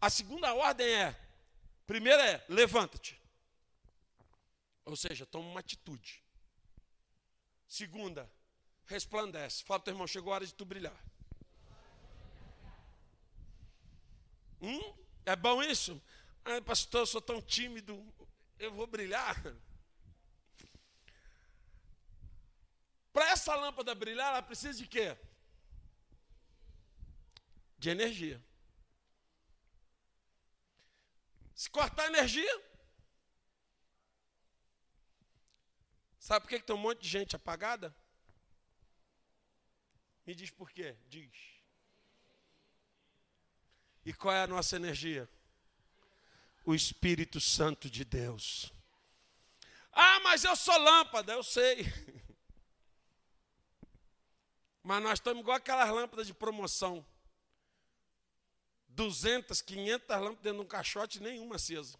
A 0.00 0.08
segunda 0.08 0.54
ordem 0.54 0.86
é: 0.86 1.16
primeira 1.86 2.24
é, 2.24 2.44
levanta-te. 2.48 3.20
Ou 4.84 4.96
seja, 4.96 5.26
toma 5.26 5.48
uma 5.48 5.60
atitude. 5.60 6.22
Segunda, 7.68 8.30
resplandece. 8.86 9.62
Fala, 9.62 9.80
teu 9.80 9.92
irmão, 9.92 10.06
chegou 10.06 10.32
a 10.32 10.36
hora 10.36 10.46
de 10.46 10.54
tu 10.54 10.64
brilhar. 10.64 10.96
Hum? 14.60 14.94
É 15.24 15.36
bom 15.36 15.62
isso? 15.62 16.00
Ah, 16.44 16.60
pastor, 16.62 17.02
eu 17.02 17.06
sou 17.06 17.20
tão 17.20 17.40
tímido 17.40 17.94
eu 18.60 18.70
vou 18.70 18.86
brilhar. 18.86 19.36
Para 23.12 23.30
essa 23.30 23.54
lâmpada 23.56 23.94
brilhar, 23.94 24.28
ela 24.28 24.42
precisa 24.42 24.78
de 24.78 24.86
quê? 24.86 25.16
De 27.78 27.88
energia. 27.90 28.40
Se 31.62 31.68
cortar 31.68 32.04
a 32.04 32.06
energia, 32.06 32.62
sabe 36.18 36.44
por 36.44 36.48
que 36.48 36.60
tem 36.60 36.74
um 36.74 36.78
monte 36.78 37.02
de 37.02 37.08
gente 37.08 37.36
apagada? 37.36 37.94
Me 40.26 40.34
diz 40.34 40.50
por 40.50 40.70
quê? 40.70 40.96
Diz. 41.06 41.30
E 44.06 44.14
qual 44.14 44.34
é 44.34 44.42
a 44.44 44.46
nossa 44.46 44.76
energia? 44.76 45.28
o 46.64 46.74
Espírito 46.74 47.40
Santo 47.40 47.90
de 47.90 48.04
Deus. 48.04 48.72
Ah, 49.92 50.20
mas 50.20 50.44
eu 50.44 50.54
sou 50.54 50.78
lâmpada, 50.78 51.32
eu 51.32 51.42
sei. 51.42 51.84
Mas 54.82 55.02
nós 55.02 55.18
estamos 55.18 55.42
igual 55.42 55.58
aquelas 55.58 55.90
lâmpadas 55.90 56.26
de 56.26 56.32
promoção. 56.32 57.04
200, 58.90 59.62
500 59.62 60.08
lâmpadas 60.08 60.42
dentro 60.42 60.58
de 60.58 60.64
um 60.64 60.68
caixote, 60.68 61.20
nenhuma 61.20 61.56
acesa. 61.56 61.98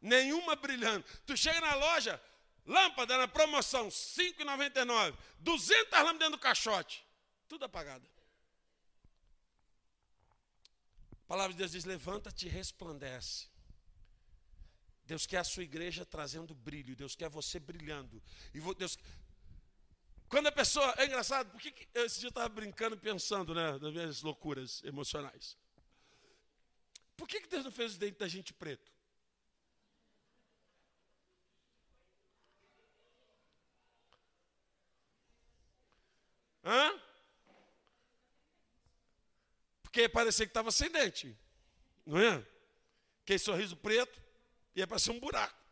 Nenhuma 0.00 0.54
brilhando. 0.56 1.04
Tu 1.26 1.36
chega 1.36 1.60
na 1.60 1.74
loja, 1.74 2.22
lâmpada 2.66 3.16
na 3.16 3.28
promoção, 3.28 3.84
R$ 3.84 3.90
5,99. 3.90 5.16
200 5.40 5.90
lâmpadas 5.92 6.18
dentro 6.18 6.30
do 6.32 6.38
caixote. 6.38 7.04
Tudo 7.48 7.64
apagado. 7.64 8.08
A 11.12 11.26
palavra 11.26 11.52
de 11.52 11.58
Deus 11.58 11.72
diz: 11.72 11.84
levanta-te 11.84 12.46
e 12.46 12.48
resplandece. 12.48 13.48
Deus 15.06 15.26
quer 15.26 15.38
a 15.38 15.44
sua 15.44 15.62
igreja 15.62 16.04
trazendo 16.04 16.54
brilho, 16.54 16.96
Deus 16.96 17.14
quer 17.14 17.28
você 17.28 17.58
brilhando. 17.58 18.22
E 18.54 18.60
Deus, 18.74 18.98
quando 20.34 20.48
a 20.48 20.52
pessoa. 20.52 20.92
É 20.98 21.04
engraçado, 21.04 21.48
por 21.48 21.60
que, 21.60 21.72
esse 21.94 22.18
dia 22.18 22.26
eu 22.26 22.30
estava 22.30 22.48
brincando, 22.48 22.98
pensando 22.98 23.54
né, 23.54 23.78
nas 23.78 23.92
minhas 23.92 24.20
loucuras 24.20 24.82
emocionais. 24.82 25.56
Por 27.16 27.28
que, 27.28 27.40
que 27.40 27.46
Deus 27.46 27.64
não 27.64 27.70
fez 27.70 27.92
os 27.92 27.98
dentes 27.98 28.18
da 28.18 28.26
gente 28.26 28.52
preto? 28.52 28.92
Hã? 36.64 37.00
Porque 39.84 40.08
parecia 40.08 40.46
que 40.46 40.50
estava 40.50 40.72
sem 40.72 40.90
dente. 40.90 41.38
Não 42.04 42.18
é? 42.18 42.44
Aquele 43.22 43.38
sorriso 43.38 43.76
preto 43.76 44.20
ia 44.74 44.84
parecer 44.84 45.12
um 45.12 45.20
buraco. 45.20 45.63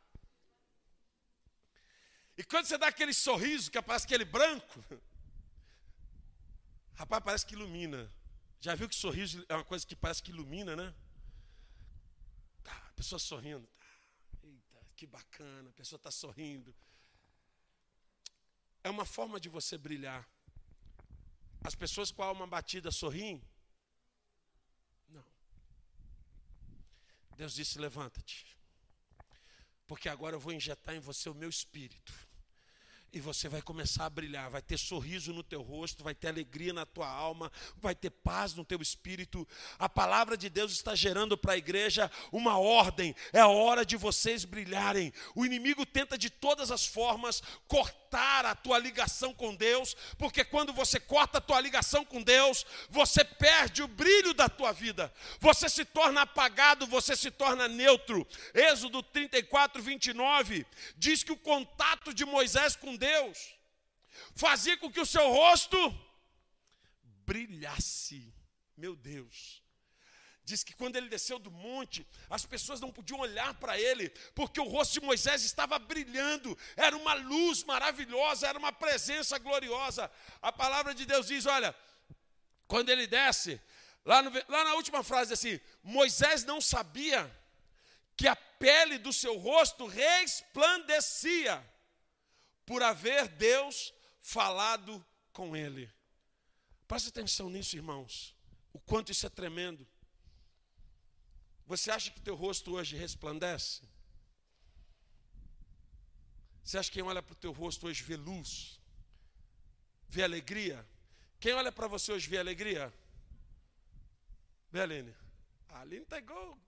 E 2.42 2.44
quando 2.44 2.66
você 2.66 2.76
dá 2.76 2.88
aquele 2.88 3.14
sorriso 3.14 3.70
que 3.70 3.80
parece 3.80 4.04
aquele 4.04 4.24
branco, 4.24 4.84
rapaz, 6.94 7.22
parece 7.22 7.46
que 7.46 7.54
ilumina. 7.54 8.12
Já 8.60 8.74
viu 8.74 8.88
que 8.88 8.96
sorriso 8.96 9.46
é 9.48 9.54
uma 9.54 9.64
coisa 9.64 9.86
que 9.86 9.94
parece 9.94 10.20
que 10.20 10.32
ilumina, 10.32 10.74
né? 10.74 10.92
Tá, 12.64 12.72
a 12.72 12.92
pessoa 12.94 13.20
sorrindo. 13.20 13.64
Tá, 13.78 13.86
eita, 14.42 14.84
que 14.96 15.06
bacana, 15.06 15.70
a 15.70 15.72
pessoa 15.72 15.98
está 15.98 16.10
sorrindo. 16.10 16.74
É 18.82 18.90
uma 18.90 19.04
forma 19.04 19.38
de 19.38 19.48
você 19.48 19.78
brilhar. 19.78 20.28
As 21.62 21.76
pessoas 21.76 22.10
com 22.10 22.24
a 22.24 22.26
alma 22.26 22.44
batida 22.44 22.90
sorriem? 22.90 23.40
Não. 25.08 25.24
Deus 27.36 27.54
disse: 27.54 27.78
levanta-te 27.78 28.58
porque 29.86 30.08
agora 30.08 30.34
eu 30.34 30.40
vou 30.40 30.54
injetar 30.54 30.94
em 30.94 31.00
você 31.00 31.28
o 31.28 31.34
meu 31.34 31.50
espírito. 31.50 32.31
E 33.12 33.20
você 33.20 33.46
vai 33.46 33.60
começar 33.60 34.06
a 34.06 34.10
brilhar, 34.10 34.48
vai 34.48 34.62
ter 34.62 34.78
sorriso 34.78 35.34
no 35.34 35.42
teu 35.42 35.60
rosto, 35.60 36.02
vai 36.02 36.14
ter 36.14 36.28
alegria 36.28 36.72
na 36.72 36.86
tua 36.86 37.06
alma, 37.06 37.52
vai 37.76 37.94
ter 37.94 38.08
paz 38.08 38.54
no 38.54 38.64
teu 38.64 38.80
espírito. 38.80 39.46
A 39.78 39.86
palavra 39.86 40.34
de 40.34 40.48
Deus 40.48 40.72
está 40.72 40.94
gerando 40.94 41.36
para 41.36 41.52
a 41.52 41.58
igreja 41.58 42.10
uma 42.32 42.58
ordem, 42.58 43.14
é 43.30 43.40
a 43.40 43.48
hora 43.48 43.84
de 43.84 43.98
vocês 43.98 44.46
brilharem. 44.46 45.12
O 45.34 45.44
inimigo 45.44 45.84
tenta 45.84 46.16
de 46.16 46.30
todas 46.30 46.70
as 46.70 46.86
formas 46.86 47.42
cortar 47.68 48.01
cortar 48.12 48.44
a 48.44 48.54
tua 48.54 48.78
ligação 48.78 49.32
com 49.32 49.54
Deus, 49.54 49.96
porque 50.18 50.44
quando 50.44 50.72
você 50.72 51.00
corta 51.00 51.38
a 51.38 51.40
tua 51.40 51.58
ligação 51.60 52.04
com 52.04 52.22
Deus, 52.22 52.66
você 52.90 53.24
perde 53.24 53.82
o 53.82 53.88
brilho 53.88 54.34
da 54.34 54.50
tua 54.50 54.70
vida, 54.70 55.12
você 55.40 55.66
se 55.68 55.84
torna 55.84 56.22
apagado, 56.22 56.86
você 56.86 57.16
se 57.16 57.30
torna 57.30 57.66
neutro. 57.66 58.26
Êxodo 58.52 59.02
34, 59.02 59.82
29 59.82 60.66
diz 60.96 61.24
que 61.24 61.32
o 61.32 61.38
contato 61.38 62.12
de 62.12 62.26
Moisés 62.26 62.76
com 62.76 62.94
Deus 62.96 63.54
fazia 64.34 64.76
com 64.76 64.92
que 64.92 65.00
o 65.00 65.06
seu 65.06 65.30
rosto 65.30 65.78
brilhasse. 67.24 68.30
Meu 68.76 68.94
Deus. 68.94 69.61
Diz 70.52 70.62
que 70.62 70.74
quando 70.74 70.96
ele 70.96 71.08
desceu 71.08 71.38
do 71.38 71.50
monte, 71.50 72.06
as 72.28 72.44
pessoas 72.44 72.78
não 72.78 72.92
podiam 72.92 73.20
olhar 73.20 73.54
para 73.54 73.80
ele, 73.80 74.10
porque 74.34 74.60
o 74.60 74.68
rosto 74.68 74.92
de 74.92 75.00
Moisés 75.00 75.42
estava 75.44 75.78
brilhando, 75.78 76.58
era 76.76 76.94
uma 76.94 77.14
luz 77.14 77.64
maravilhosa, 77.64 78.46
era 78.46 78.58
uma 78.58 78.70
presença 78.70 79.38
gloriosa. 79.38 80.12
A 80.42 80.52
palavra 80.52 80.94
de 80.94 81.06
Deus 81.06 81.28
diz: 81.28 81.46
olha, 81.46 81.74
quando 82.68 82.90
ele 82.90 83.06
desce, 83.06 83.58
lá, 84.04 84.20
no, 84.20 84.30
lá 84.46 84.64
na 84.64 84.74
última 84.74 85.02
frase 85.02 85.32
assim: 85.32 85.58
Moisés 85.82 86.44
não 86.44 86.60
sabia 86.60 87.34
que 88.14 88.28
a 88.28 88.36
pele 88.36 88.98
do 88.98 89.10
seu 89.10 89.38
rosto 89.38 89.86
resplandecia, 89.86 91.66
por 92.66 92.82
haver 92.82 93.26
Deus 93.26 93.94
falado 94.20 95.02
com 95.32 95.56
ele. 95.56 95.90
Preste 96.86 97.08
atenção 97.08 97.48
nisso, 97.48 97.74
irmãos, 97.74 98.36
o 98.70 98.78
quanto 98.78 99.10
isso 99.10 99.24
é 99.24 99.30
tremendo. 99.30 99.90
Você 101.72 101.90
acha 101.90 102.10
que 102.10 102.20
teu 102.20 102.34
rosto 102.34 102.74
hoje 102.74 102.94
resplandece? 102.96 103.80
Você 106.62 106.76
acha 106.76 106.90
que 106.90 106.98
quem 106.98 107.02
olha 107.02 107.22
para 107.22 107.32
o 107.32 107.36
teu 107.44 107.50
rosto 107.50 107.86
hoje 107.86 108.02
vê 108.02 108.14
luz? 108.14 108.78
Vê 110.06 110.22
alegria? 110.22 110.86
Quem 111.40 111.54
olha 111.54 111.72
para 111.72 111.86
você 111.86 112.12
hoje 112.12 112.28
vê 112.28 112.36
alegria? 112.36 112.92
Vê, 114.70 114.82
Aline? 114.82 115.14
A 115.70 115.80
Aline 115.80 116.02
está 116.02 116.18
igual 116.18 116.58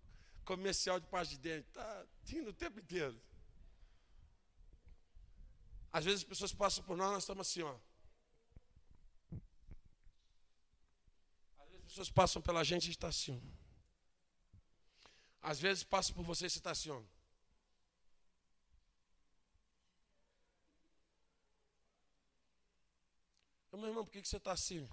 comercial 0.43 0.99
de 0.99 1.07
paz 1.07 1.29
de 1.29 1.37
dente, 1.37 1.69
está 1.69 2.07
rindo 2.27 2.49
o 2.49 2.55
tempo 2.55 2.81
inteiro. 2.81 3.21
Às 5.93 6.07
vezes 6.07 6.23
as 6.23 6.29
pessoas 6.29 6.55
passam 6.55 6.83
por 6.83 6.97
nós, 6.97 7.13
nós 7.13 7.23
estamos 7.25 7.47
assim, 7.47 7.61
ó. 7.61 7.77
Às 11.59 11.69
vezes 11.69 11.85
as 11.85 11.91
pessoas 11.91 12.11
passam 12.11 12.41
pela 12.41 12.65
gente 12.65 12.85
e 12.85 12.85
a 12.85 12.87
gente 12.87 12.97
está 12.97 13.09
assim, 13.09 13.39
ó. 13.61 13.64
Às 15.45 15.61
vezes 15.61 15.85
passa 15.85 16.11
por 16.11 16.25
você 16.25 16.47
e 16.47 16.51
você 16.51 16.57
está 16.57 16.71
assim, 16.71 16.89
ó. 16.89 17.03
Meu 23.77 23.89
irmão, 23.89 24.07
por 24.07 24.11
que, 24.11 24.25
você 24.25 24.39
está 24.39 24.53
assim? 24.53 24.89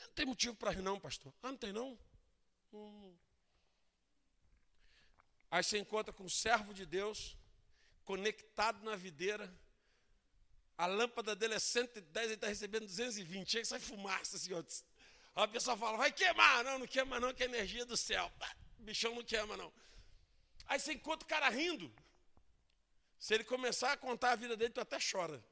Não 0.00 0.12
tem 0.16 0.26
motivo 0.26 0.56
para 0.56 0.72
rir, 0.72 0.82
não, 0.82 0.98
pastor. 0.98 1.32
Ah, 1.40 1.52
não 1.52 1.56
tem 1.56 1.72
não? 1.72 1.96
Hum. 2.72 3.14
Aí 5.48 5.62
você 5.62 5.78
encontra 5.78 6.12
com 6.12 6.24
um 6.24 6.28
servo 6.28 6.74
de 6.74 6.84
Deus, 6.84 7.36
conectado 8.04 8.82
na 8.82 8.96
videira. 8.96 9.48
A 10.76 10.86
lâmpada 10.86 11.36
dele 11.36 11.54
é 11.54 11.60
110, 11.60 12.26
ele 12.26 12.34
está 12.34 12.48
recebendo 12.48 12.84
220. 12.84 13.48
Chega 13.48 13.62
e 13.62 13.66
sai 13.66 13.78
fumaça 13.78 14.36
assim. 14.36 14.52
Aí 14.54 14.64
a 15.36 15.46
pessoa 15.46 15.76
fala, 15.76 15.98
vai 15.98 16.10
queimar. 16.10 16.64
Não, 16.64 16.80
não 16.80 16.86
queima 16.88 17.20
não, 17.20 17.32
que 17.32 17.44
é 17.44 17.46
energia 17.46 17.86
do 17.86 17.96
céu 17.96 18.28
bichão 18.78 19.14
não 19.14 19.22
te 19.22 19.36
ama, 19.36 19.56
não. 19.56 19.72
Aí 20.66 20.78
você 20.78 20.92
encontra 20.92 21.24
o 21.24 21.28
cara 21.28 21.48
rindo. 21.48 21.92
Se 23.18 23.34
ele 23.34 23.44
começar 23.44 23.92
a 23.92 23.96
contar 23.96 24.32
a 24.32 24.36
vida 24.36 24.56
dele, 24.56 24.72
tu 24.72 24.80
até 24.80 24.98
chora. 24.98 25.42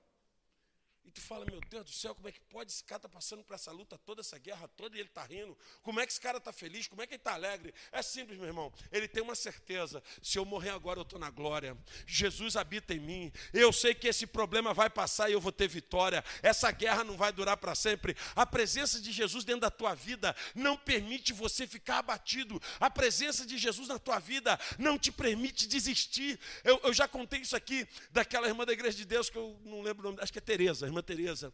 E 1.06 1.10
tu 1.12 1.20
fala, 1.20 1.44
meu 1.44 1.60
Deus 1.70 1.84
do 1.84 1.92
céu, 1.92 2.16
como 2.16 2.28
é 2.28 2.32
que 2.32 2.40
pode? 2.40 2.72
Esse 2.72 2.82
cara 2.82 2.98
está 2.98 3.08
passando 3.08 3.44
por 3.44 3.54
essa 3.54 3.70
luta 3.70 3.96
toda, 3.96 4.22
essa 4.22 4.36
guerra 4.38 4.66
toda, 4.66 4.96
e 4.96 5.00
ele 5.00 5.08
está 5.08 5.22
rindo. 5.22 5.56
Como 5.80 6.00
é 6.00 6.06
que 6.06 6.10
esse 6.10 6.20
cara 6.20 6.38
está 6.38 6.52
feliz? 6.52 6.88
Como 6.88 7.00
é 7.00 7.06
que 7.06 7.14
ele 7.14 7.20
está 7.20 7.34
alegre? 7.34 7.72
É 7.92 8.02
simples, 8.02 8.36
meu 8.36 8.48
irmão. 8.48 8.72
Ele 8.90 9.06
tem 9.06 9.22
uma 9.22 9.36
certeza: 9.36 10.02
se 10.20 10.36
eu 10.36 10.44
morrer 10.44 10.70
agora, 10.70 10.98
eu 10.98 11.04
estou 11.04 11.18
na 11.18 11.30
glória. 11.30 11.78
Jesus 12.08 12.56
habita 12.56 12.92
em 12.92 12.98
mim. 12.98 13.32
Eu 13.54 13.72
sei 13.72 13.94
que 13.94 14.08
esse 14.08 14.26
problema 14.26 14.74
vai 14.74 14.90
passar 14.90 15.30
e 15.30 15.32
eu 15.32 15.40
vou 15.40 15.52
ter 15.52 15.68
vitória. 15.68 16.24
Essa 16.42 16.72
guerra 16.72 17.04
não 17.04 17.16
vai 17.16 17.32
durar 17.32 17.56
para 17.56 17.76
sempre. 17.76 18.16
A 18.34 18.44
presença 18.44 19.00
de 19.00 19.12
Jesus 19.12 19.44
dentro 19.44 19.60
da 19.60 19.70
tua 19.70 19.94
vida 19.94 20.34
não 20.56 20.76
permite 20.76 21.32
você 21.32 21.68
ficar 21.68 21.98
abatido. 21.98 22.60
A 22.80 22.90
presença 22.90 23.46
de 23.46 23.56
Jesus 23.56 23.86
na 23.86 23.98
tua 24.00 24.18
vida 24.18 24.58
não 24.76 24.98
te 24.98 25.12
permite 25.12 25.68
desistir. 25.68 26.40
Eu, 26.64 26.80
eu 26.82 26.92
já 26.92 27.06
contei 27.06 27.40
isso 27.42 27.54
aqui 27.54 27.86
daquela 28.10 28.48
irmã 28.48 28.64
da 28.64 28.72
igreja 28.72 28.96
de 28.96 29.04
Deus 29.04 29.30
que 29.30 29.38
eu 29.38 29.56
não 29.64 29.82
lembro 29.82 30.08
o 30.08 30.10
nome, 30.10 30.22
acho 30.22 30.32
que 30.32 30.38
é 30.38 30.42
Tereza 30.42 30.95
irmã 30.95 30.95
Teresa. 31.02 31.52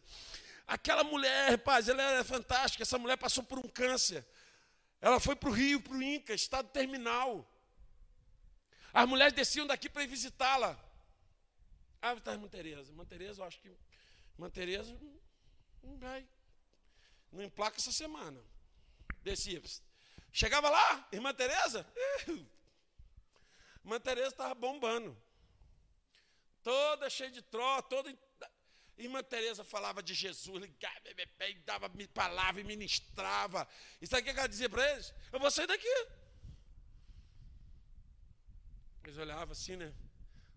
Aquela 0.65 1.03
mulher, 1.03 1.51
rapaz, 1.51 1.89
ela 1.89 2.01
é 2.01 2.23
fantástica. 2.23 2.83
Essa 2.83 2.97
mulher 2.97 3.17
passou 3.17 3.43
por 3.43 3.59
um 3.59 3.67
câncer. 3.67 4.25
Ela 5.01 5.19
foi 5.19 5.35
para 5.35 5.49
o 5.49 5.53
Rio, 5.53 5.81
para 5.81 5.93
o 5.93 6.01
Inca, 6.01 6.33
estado 6.33 6.69
terminal. 6.69 7.45
As 8.93 9.07
mulheres 9.07 9.33
desciam 9.33 9.67
daqui 9.67 9.89
para 9.89 10.03
ir 10.03 10.07
visitá-la. 10.07 10.79
Ah, 12.01 12.13
está 12.13 12.31
a 12.31 12.33
irmã 12.35 12.47
Tereza. 12.47 12.91
Irmã 12.91 13.05
Tereza, 13.05 13.41
eu 13.41 13.45
acho 13.45 13.59
que. 13.59 13.69
Irmã 14.35 14.49
Tereza 14.49 14.97
não 15.81 15.97
vai. 15.97 16.27
Não 17.31 17.43
emplaca 17.43 17.77
essa 17.77 17.91
semana. 17.91 18.39
Descia. 19.21 19.61
Chegava 20.31 20.69
lá, 20.69 21.07
irmã 21.11 21.33
Tereza. 21.33 21.85
Irmã 23.83 23.99
Tereza 23.99 24.29
estava 24.29 24.53
bombando. 24.53 25.17
Toda 26.63 27.09
cheia 27.09 27.29
de 27.29 27.41
tró, 27.41 27.81
toda 27.81 28.09
Irmã 28.97 29.23
Teresa 29.23 29.63
falava 29.63 30.03
de 30.03 30.13
Jesus, 30.13 30.61
ligava, 30.61 31.01
e 31.49 31.55
dava 31.59 31.89
palavra 32.13 32.61
e 32.61 32.63
ministrava. 32.63 33.67
E 34.01 34.07
sabe 34.07 34.21
o 34.21 34.33
que 34.33 34.39
ela 34.39 34.47
dizia 34.47 34.69
para 34.69 34.87
eles? 34.91 35.13
Eu 35.31 35.39
vou 35.39 35.49
sair 35.49 35.67
daqui. 35.67 36.07
Depois 38.97 39.17
eu 39.17 39.23
olhava 39.23 39.51
assim, 39.51 39.75
né? 39.75 39.93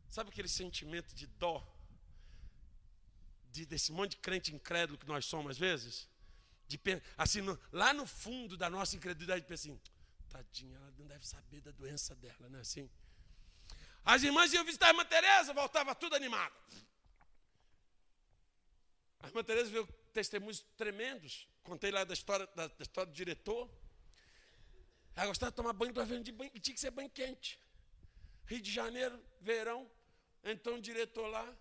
Sabe 0.09 0.31
aquele 0.31 0.49
sentimento 0.49 1.15
de 1.15 1.27
dó? 1.27 1.67
De, 3.51 3.65
desse 3.65 3.91
monte 3.91 4.13
de 4.13 4.19
crente 4.19 4.55
incrédulo 4.55 4.99
que 4.99 5.07
nós 5.07 5.25
somos 5.25 5.53
às 5.53 5.59
vezes? 5.59 6.09
De, 6.69 6.79
assim, 7.17 7.41
no, 7.41 7.59
lá 7.73 7.93
no 7.93 8.07
fundo 8.07 8.57
da 8.57 8.69
nossa 8.69 8.97
incredulidade, 8.97 9.45
pensa 9.47 9.69
assim, 9.69 9.81
tadinha, 10.29 10.77
ela 10.77 10.93
não 10.99 11.07
deve 11.07 11.27
saber 11.27 11.61
da 11.61 11.71
doença 11.71 12.15
dela, 12.15 12.49
né? 12.49 12.61
Assim. 12.61 12.91
As 14.05 14.23
irmãs 14.23 14.53
iam 14.53 14.65
visitar 14.65 14.87
a 14.87 14.91
irmã 14.91 15.05
Tereza, 15.05 15.55
voltava 15.55 15.95
tudo 15.95 16.15
animada. 16.15 16.55
A 19.21 19.29
irmã 19.29 19.43
Tereza 19.43 19.71
viu 19.71 19.87
testemunhos 20.13 20.61
tremendos. 20.77 21.49
Contei 21.63 21.91
lá 21.91 22.05
da 22.05 22.15
história, 22.15 22.47
da, 22.55 22.69
da 22.69 22.83
história 22.83 23.11
do 23.11 23.17
diretor. 23.17 23.69
Ela 25.15 25.27
gostava 25.27 25.51
de 25.51 25.57
tomar 25.57 25.73
banho 25.73 25.93
do 25.93 26.01
avião 26.01 26.23
de 26.23 26.33
banho, 26.33 26.51
e 26.55 26.61
tinha 26.61 26.75
que 26.75 26.81
ser 26.81 26.91
banho 26.91 27.11
quente. 27.11 27.59
Rio 28.47 28.61
de 28.61 28.71
Janeiro, 28.71 29.19
verão, 29.41 29.91
então 30.45 30.77
o 30.77 30.81
diretor 30.81 31.27
lá, 31.27 31.57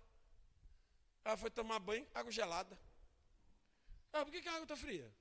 ela 1.24 1.38
foi 1.38 1.50
tomar 1.50 1.80
banho, 1.80 2.06
água 2.14 2.32
gelada. 2.32 2.78
Ah, 4.14 4.24
por 4.24 4.32
que, 4.32 4.42
que 4.42 4.48
a 4.48 4.52
água 4.52 4.64
está 4.64 4.76
fria? 4.76 5.12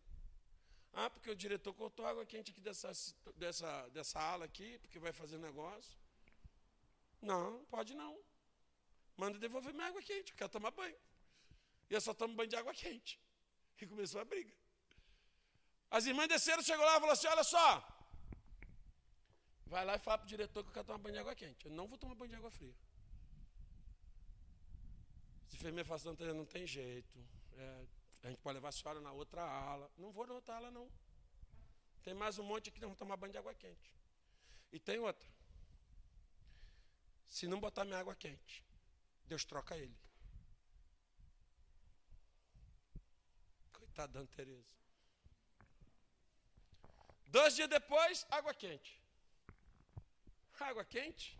Ah, 0.92 1.08
porque 1.08 1.30
o 1.30 1.34
diretor 1.34 1.72
cortou 1.72 2.06
água 2.06 2.26
quente 2.26 2.50
aqui 2.50 2.60
dessa, 2.60 2.92
dessa, 3.36 3.88
dessa 3.88 4.20
ala 4.20 4.44
aqui, 4.44 4.78
porque 4.78 4.98
vai 4.98 5.12
fazer 5.12 5.38
negócio. 5.38 5.96
Não, 7.22 7.64
pode 7.64 7.94
não. 7.94 8.20
Manda 9.16 9.38
devolver 9.38 9.72
minha 9.72 9.86
água 9.86 10.02
quente, 10.02 10.32
eu 10.32 10.36
quero 10.36 10.50
tomar 10.50 10.70
banho. 10.70 10.96
E 11.88 11.94
eu 11.94 12.00
só 12.00 12.12
tomo 12.14 12.34
banho 12.34 12.48
de 12.48 12.56
água 12.56 12.74
quente. 12.74 13.20
E 13.80 13.86
começou 13.86 14.20
a 14.20 14.24
briga. 14.24 14.54
As 15.90 16.06
irmãs 16.06 16.26
desceram, 16.26 16.62
chegou 16.62 16.84
lá 16.84 16.96
e 16.96 17.00
falou 17.00 17.12
assim: 17.12 17.26
olha 17.26 17.44
só. 17.44 17.66
Vai 19.66 19.84
lá 19.84 19.96
e 19.96 19.98
fala 19.98 20.18
para 20.18 20.24
o 20.24 20.28
diretor 20.28 20.62
que 20.62 20.70
eu 20.70 20.74
quero 20.74 20.86
tomar 20.86 20.98
banho 20.98 21.14
de 21.14 21.20
água 21.20 21.34
quente. 21.34 21.66
Eu 21.66 21.72
não 21.72 21.86
vou 21.86 21.98
tomar 21.98 22.14
banho 22.14 22.30
de 22.30 22.36
água 22.36 22.50
fria. 22.50 22.74
Se 25.48 25.56
enfermeira 25.56 25.86
fala 25.86 26.00
assim, 26.00 26.32
não 26.32 26.46
tem 26.46 26.66
jeito. 26.66 27.18
É, 27.56 27.86
a 28.22 28.28
gente 28.28 28.40
pode 28.40 28.54
levar 28.54 28.70
a 28.70 28.72
senhora 28.72 29.00
na 29.00 29.12
outra 29.12 29.42
ala. 29.42 29.90
Não 29.98 30.10
vou 30.10 30.26
na 30.26 30.34
outra 30.34 30.56
ala, 30.56 30.70
não. 30.70 30.90
Tem 32.02 32.14
mais 32.14 32.38
um 32.38 32.44
monte 32.44 32.68
aqui 32.70 32.80
não 32.80 32.88
vão 32.88 32.96
tomar 32.96 33.16
banho 33.16 33.32
de 33.32 33.38
água 33.38 33.54
quente. 33.54 33.94
E 34.72 34.78
tem 34.78 34.98
outra. 34.98 35.28
Se 37.26 37.46
não 37.46 37.60
botar 37.60 37.84
minha 37.84 37.98
água 37.98 38.14
quente, 38.14 38.64
Deus 39.26 39.44
troca 39.44 39.76
ele. 39.76 39.96
Coitada 43.94 44.18
da 44.18 44.26
Tereza. 44.26 44.74
Dois 47.28 47.54
dias 47.54 47.68
depois, 47.68 48.26
água 48.28 48.52
quente. 48.52 49.00
Água 50.58 50.84
quente? 50.84 51.38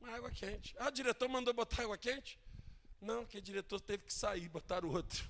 Uma 0.00 0.14
água 0.14 0.30
quente. 0.30 0.72
Ah, 0.78 0.86
o 0.86 0.90
diretor 0.92 1.28
mandou 1.28 1.52
botar 1.52 1.82
água 1.82 1.98
quente? 1.98 2.38
Não, 3.00 3.26
que 3.26 3.38
o 3.38 3.42
diretor 3.42 3.80
teve 3.80 4.04
que 4.04 4.12
sair, 4.12 4.48
botar 4.48 4.84
o 4.84 4.92
outro. 4.92 5.28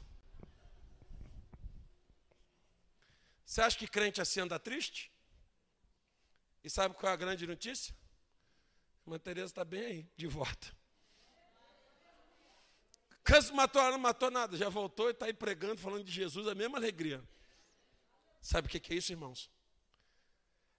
Você 3.46 3.62
acha 3.62 3.78
que 3.78 3.88
crente 3.88 4.20
assim 4.20 4.40
anda 4.40 4.58
triste? 4.58 5.10
E 6.62 6.68
sabe 6.68 6.94
qual 6.94 7.10
é 7.10 7.14
a 7.14 7.16
grande 7.16 7.46
notícia? 7.46 7.96
Irmã 9.06 9.18
Tereza 9.18 9.46
está 9.46 9.64
bem 9.64 9.84
aí, 9.86 10.10
de 10.14 10.26
volta. 10.26 10.76
Canso 13.30 13.54
matou, 13.54 13.80
não 13.92 13.98
matou 13.98 14.28
nada, 14.28 14.56
já 14.56 14.68
voltou 14.68 15.06
e 15.06 15.12
está 15.12 15.26
aí 15.26 15.32
pregando, 15.32 15.80
falando 15.80 16.02
de 16.02 16.10
Jesus, 16.10 16.48
a 16.48 16.54
mesma 16.54 16.78
alegria. 16.78 17.22
Sabe 18.42 18.66
o 18.66 18.68
que 18.68 18.92
é 18.92 18.96
isso, 18.96 19.12
irmãos? 19.12 19.48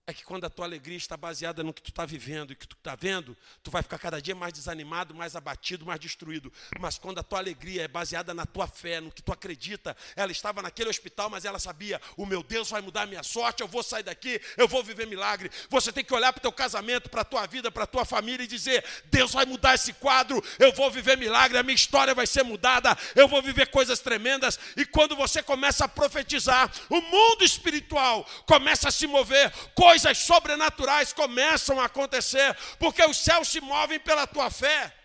É 0.08 0.14
que 0.14 0.24
quando 0.24 0.46
a 0.46 0.50
tua 0.50 0.66
alegria 0.66 0.98
está 0.98 1.16
baseada 1.16 1.64
no 1.64 1.72
que 1.72 1.82
tu 1.82 1.92
está 1.92 2.06
vivendo 2.06 2.52
e 2.52 2.56
que 2.56 2.68
tu 2.68 2.76
está 2.76 2.96
vendo, 2.96 3.38
tu 3.62 3.70
vai 3.70 3.84
ficar 3.84 4.00
cada 4.00 4.20
dia 4.20 4.34
mais 4.34 4.52
desanimado, 4.52 5.14
mais 5.14 5.36
abatido, 5.36 5.86
mais 5.86 6.00
destruído. 6.00 6.52
Mas 6.80 6.98
quando 6.98 7.20
a 7.20 7.24
tua 7.24 7.38
alegria 7.38 7.84
é 7.84 7.88
baseada 7.88 8.34
na 8.34 8.46
tua 8.46 8.68
fé, 8.68 9.00
no 9.00 9.12
que 9.12 9.22
tu 9.22 9.32
acredita, 9.32 9.96
ela 10.16 10.32
estava 10.32 10.62
naquele 10.62 10.90
hospital, 10.90 11.30
mas 11.30 11.46
ela 11.46 11.60
sabia: 11.60 12.02
o 12.18 12.26
meu 12.26 12.42
Deus 12.42 12.70
vai 12.70 12.82
mudar 12.82 13.04
a 13.04 13.06
minha 13.06 13.22
sorte, 13.22 13.62
eu 13.62 13.68
vou 13.68 13.84
sair 13.84 14.02
daqui, 14.02 14.42
eu 14.58 14.68
vou 14.68 14.84
viver 14.84 15.06
milagre. 15.06 15.52
Você 15.70 15.92
tem 15.92 16.04
que 16.04 16.14
olhar 16.14 16.34
para 16.34 16.40
o 16.40 16.42
teu 16.42 16.52
casamento, 16.52 17.08
para 17.08 17.22
a 17.22 17.26
tua 17.26 17.46
vida, 17.46 17.72
para 17.72 17.84
a 17.84 17.88
tua 17.88 18.04
família 18.04 18.44
e 18.44 18.48
dizer: 18.48 18.84
Deus 19.06 19.32
vai 19.32 19.46
mudar 19.46 19.76
esse 19.76 19.94
quadro, 19.94 20.44
eu 20.58 20.74
vou 20.74 20.90
viver 20.90 21.16
milagre, 21.16 21.60
a 21.60 21.64
minha 21.64 21.76
história 21.76 22.16
vai 22.16 22.26
ser 22.26 22.44
mudada, 22.44 22.98
eu 23.16 23.28
vou 23.28 23.42
viver 23.42 23.68
coisas 23.68 24.00
tremendas. 24.00 24.60
E 24.76 24.84
quando 24.84 25.16
você 25.16 25.44
começa 25.44 25.86
a 25.86 25.88
profetizar, 25.88 26.72
o 26.90 27.00
mundo 27.00 27.44
espiritual 27.44 28.28
começa 28.48 28.90
a 28.90 28.92
se 28.92 29.06
mover, 29.06 29.52
coisas 29.76 29.91
coisas 29.92 30.20
sobrenaturais 30.20 31.12
começam 31.12 31.78
a 31.78 31.86
acontecer, 31.86 32.56
porque 32.80 33.04
os 33.04 33.18
céus 33.18 33.50
se 33.50 33.60
movem 33.60 34.00
pela 34.00 34.26
tua 34.26 34.50
fé. 34.50 34.96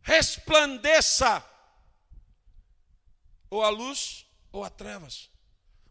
Resplandeça, 0.00 1.44
ou 3.50 3.64
a 3.64 3.68
luz 3.68 4.26
ou 4.52 4.62
a 4.62 4.70
trevas. 4.70 5.28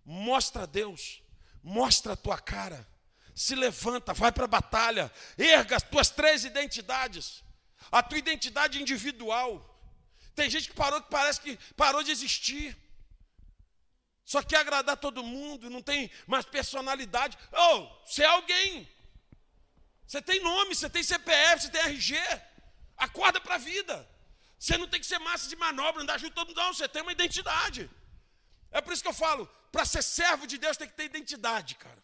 Mostra 0.06 0.64
a 0.64 0.66
Deus, 0.66 1.22
mostra 1.62 2.14
a 2.14 2.16
tua 2.16 2.40
cara. 2.40 2.88
Se 3.36 3.54
levanta, 3.54 4.14
vai 4.14 4.32
para 4.32 4.46
a 4.46 4.48
batalha, 4.48 5.12
erga 5.38 5.76
as 5.76 5.84
tuas 5.84 6.10
três 6.10 6.46
identidades. 6.46 7.44
A 7.92 8.02
tua 8.02 8.18
identidade 8.18 8.82
individual. 8.82 9.52
Tem 10.36 10.50
gente 10.50 10.70
que 10.70 10.76
parou 10.76 11.02
que 11.02 11.10
parece 11.10 11.42
que 11.42 11.58
parou 11.76 12.02
de 12.02 12.12
existir. 12.12 12.78
Só 14.32 14.44
quer 14.44 14.58
agradar 14.58 14.96
todo 14.96 15.24
mundo, 15.24 15.72
não 15.72 15.82
tem 15.82 16.12
mais 16.28 16.46
personalidade. 16.46 17.36
Oh, 17.52 17.78
você 18.06 18.22
é 18.22 18.28
alguém. 18.28 18.88
Você 20.06 20.22
tem 20.22 20.40
nome, 20.40 20.76
você 20.76 20.88
tem 20.88 21.02
CPF, 21.02 21.64
você 21.64 21.70
tem 21.72 21.82
RG. 21.82 22.16
Acorda 22.96 23.42
para 23.42 23.56
a 23.56 23.58
vida. 23.58 24.08
Você 24.60 24.78
não 24.78 24.88
tem 24.88 25.00
que 25.00 25.08
ser 25.08 25.18
massa 25.18 25.50
de 25.50 25.56
manobra, 25.56 26.04
andar 26.04 26.20
junto 26.20 26.36
todo 26.36 26.50
mundo, 26.50 26.62
não. 26.62 26.72
Você 26.72 26.88
tem 26.88 27.02
uma 27.02 27.12
identidade. 27.12 27.90
É 28.70 28.80
por 28.80 28.94
isso 28.94 29.02
que 29.02 29.10
eu 29.10 29.14
falo, 29.14 29.48
para 29.72 29.84
ser 29.84 30.04
servo 30.04 30.46
de 30.46 30.60
Deus 30.60 30.78
tem 30.78 30.88
que 30.88 30.94
ter 30.94 31.06
identidade, 31.06 31.74
cara. 31.74 32.04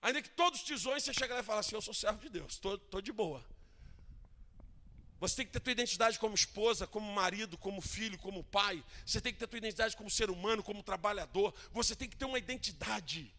Ainda 0.00 0.22
que 0.22 0.30
todos 0.30 0.60
os 0.60 0.64
tisões 0.64 1.04
você 1.04 1.12
chega 1.12 1.34
lá 1.34 1.40
e 1.40 1.44
fala 1.44 1.60
assim, 1.60 1.74
eu 1.74 1.82
sou 1.82 1.92
servo 1.92 2.20
de 2.20 2.30
Deus, 2.30 2.54
estou 2.54 3.02
de 3.02 3.12
boa. 3.12 3.44
Você 5.20 5.36
tem 5.36 5.46
que 5.46 5.52
ter 5.52 5.60
tua 5.60 5.72
identidade 5.72 6.18
como 6.18 6.34
esposa, 6.34 6.86
como 6.86 7.12
marido, 7.12 7.58
como 7.58 7.80
filho, 7.80 8.16
como 8.18 8.44
pai. 8.44 8.84
Você 9.04 9.20
tem 9.20 9.32
que 9.32 9.38
ter 9.38 9.48
tua 9.48 9.58
identidade 9.58 9.96
como 9.96 10.08
ser 10.08 10.30
humano, 10.30 10.62
como 10.62 10.82
trabalhador. 10.82 11.52
Você 11.72 11.96
tem 11.96 12.08
que 12.08 12.16
ter 12.16 12.24
uma 12.24 12.38
identidade. 12.38 13.34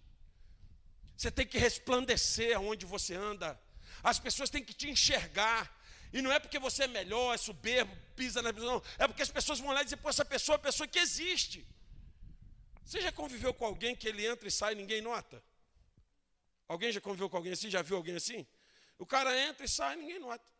Você 1.15 1.32
tem 1.32 1.47
que 1.47 1.57
resplandecer 1.57 2.55
aonde 2.55 2.86
você 2.86 3.15
anda. 3.15 3.59
As 4.03 4.19
pessoas 4.19 4.49
têm 4.49 4.63
que 4.63 4.73
te 4.73 4.89
enxergar. 4.89 5.73
E 6.11 6.21
não 6.21 6.32
é 6.32 6.39
porque 6.39 6.59
você 6.59 6.84
é 6.84 6.88
melhor, 6.88 7.34
é 7.34 7.38
soberbo, 7.38 7.95
pisa 8.15 8.41
na 8.41 8.51
visão, 8.51 8.73
não. 8.73 8.84
É 8.97 9.07
porque 9.07 9.21
as 9.21 9.30
pessoas 9.30 9.59
vão 9.59 9.71
lá 9.71 9.82
e 9.82 9.84
dizer, 9.86 9.97
pô, 9.97 10.09
essa 10.09 10.25
pessoa 10.25 10.55
é 10.55 10.57
uma 10.57 10.63
pessoa 10.63 10.88
que 10.88 10.99
existe. 10.99 11.65
Você 12.84 12.99
já 12.99 13.11
conviveu 13.11 13.53
com 13.53 13.65
alguém 13.65 13.95
que 13.95 14.07
ele 14.07 14.25
entra 14.25 14.47
e 14.47 14.51
sai 14.51 14.73
e 14.73 14.75
ninguém 14.75 15.01
nota? 15.01 15.41
Alguém 16.67 16.91
já 16.91 16.99
conviveu 16.99 17.30
com 17.30 17.38
alguém 17.38 17.53
assim? 17.53 17.69
Já 17.69 17.82
viu 17.82 17.97
alguém 17.97 18.15
assim? 18.15 18.45
O 18.97 19.05
cara 19.05 19.38
entra 19.47 19.65
e 19.65 19.69
sai 19.69 19.95
e 19.95 19.97
ninguém 19.97 20.19
nota. 20.19 20.59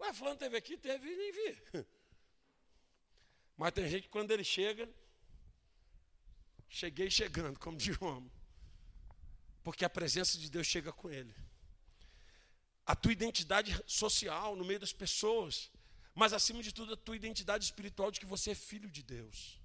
Ué, 0.00 0.12
fulano 0.12 0.36
teve 0.36 0.56
aqui, 0.56 0.76
teve 0.76 1.08
e 1.08 1.16
nem 1.16 1.32
vi. 1.32 1.62
Mas 3.56 3.72
tem 3.72 3.88
gente 3.88 4.04
que 4.04 4.08
quando 4.08 4.30
ele 4.30 4.42
chega, 4.42 4.88
cheguei 6.68 7.10
chegando, 7.10 7.58
como 7.58 7.76
de 7.76 7.92
homem. 8.02 8.32
Porque 9.62 9.84
a 9.84 9.90
presença 9.90 10.38
de 10.38 10.50
Deus 10.50 10.66
chega 10.66 10.92
com 10.92 11.10
ele. 11.10 11.34
A 12.86 12.96
tua 12.96 13.12
identidade 13.12 13.78
social 13.86 14.56
no 14.56 14.64
meio 14.64 14.80
das 14.80 14.92
pessoas, 14.92 15.70
mas 16.14 16.32
acima 16.32 16.62
de 16.62 16.72
tudo 16.72 16.94
a 16.94 16.96
tua 16.96 17.14
identidade 17.14 17.64
espiritual 17.64 18.10
de 18.10 18.18
que 18.18 18.26
você 18.26 18.52
é 18.52 18.54
filho 18.54 18.90
de 18.90 19.02
Deus 19.02 19.59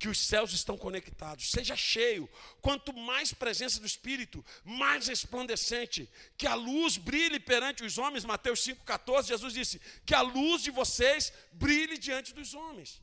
que 0.00 0.08
os 0.08 0.18
céus 0.18 0.54
estão 0.54 0.78
conectados. 0.78 1.50
Seja 1.50 1.76
cheio. 1.76 2.26
Quanto 2.62 2.90
mais 2.94 3.34
presença 3.34 3.78
do 3.78 3.86
Espírito, 3.86 4.42
mais 4.64 5.08
resplandecente. 5.08 6.08
Que 6.38 6.46
a 6.46 6.54
luz 6.54 6.96
brilhe 6.96 7.38
perante 7.38 7.84
os 7.84 7.98
homens. 7.98 8.24
Mateus 8.24 8.60
5,14, 8.60 9.26
Jesus 9.26 9.52
disse: 9.52 9.78
Que 10.06 10.14
a 10.14 10.22
luz 10.22 10.62
de 10.62 10.70
vocês 10.70 11.30
brilhe 11.52 11.98
diante 11.98 12.32
dos 12.32 12.54
homens. 12.54 13.02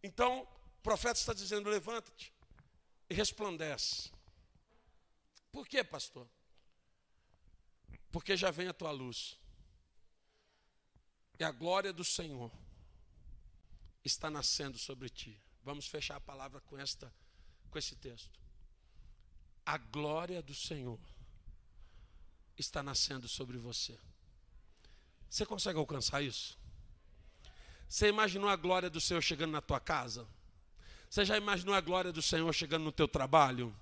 Então, 0.00 0.42
o 0.78 0.82
profeta 0.82 1.18
está 1.18 1.34
dizendo: 1.34 1.68
levanta-te 1.68 2.32
e 3.10 3.14
resplandece. 3.14 4.08
Por 5.50 5.66
quê, 5.66 5.82
pastor? 5.82 6.28
Porque 8.12 8.36
já 8.36 8.52
vem 8.52 8.68
a 8.68 8.72
tua 8.72 8.92
luz. 8.92 9.36
E 11.36 11.42
a 11.42 11.50
glória 11.50 11.92
do 11.92 12.04
Senhor 12.04 12.52
está 14.04 14.30
nascendo 14.30 14.78
sobre 14.78 15.08
ti. 15.08 15.42
Vamos 15.66 15.88
fechar 15.88 16.14
a 16.14 16.20
palavra 16.20 16.60
com 16.60 16.78
esta 16.78 17.12
com 17.72 17.76
esse 17.76 17.96
texto. 17.96 18.38
A 19.66 19.76
glória 19.76 20.40
do 20.40 20.54
Senhor 20.54 21.00
está 22.56 22.84
nascendo 22.84 23.26
sobre 23.26 23.58
você. 23.58 23.98
Você 25.28 25.44
consegue 25.44 25.76
alcançar 25.76 26.22
isso? 26.22 26.56
Você 27.88 28.06
imaginou 28.06 28.48
a 28.48 28.54
glória 28.54 28.88
do 28.88 29.00
Senhor 29.00 29.20
chegando 29.20 29.50
na 29.50 29.60
tua 29.60 29.80
casa? 29.80 30.24
Você 31.10 31.24
já 31.24 31.36
imaginou 31.36 31.74
a 31.74 31.80
glória 31.80 32.12
do 32.12 32.22
Senhor 32.22 32.52
chegando 32.52 32.84
no 32.84 32.92
teu 32.92 33.08
trabalho? 33.08 33.74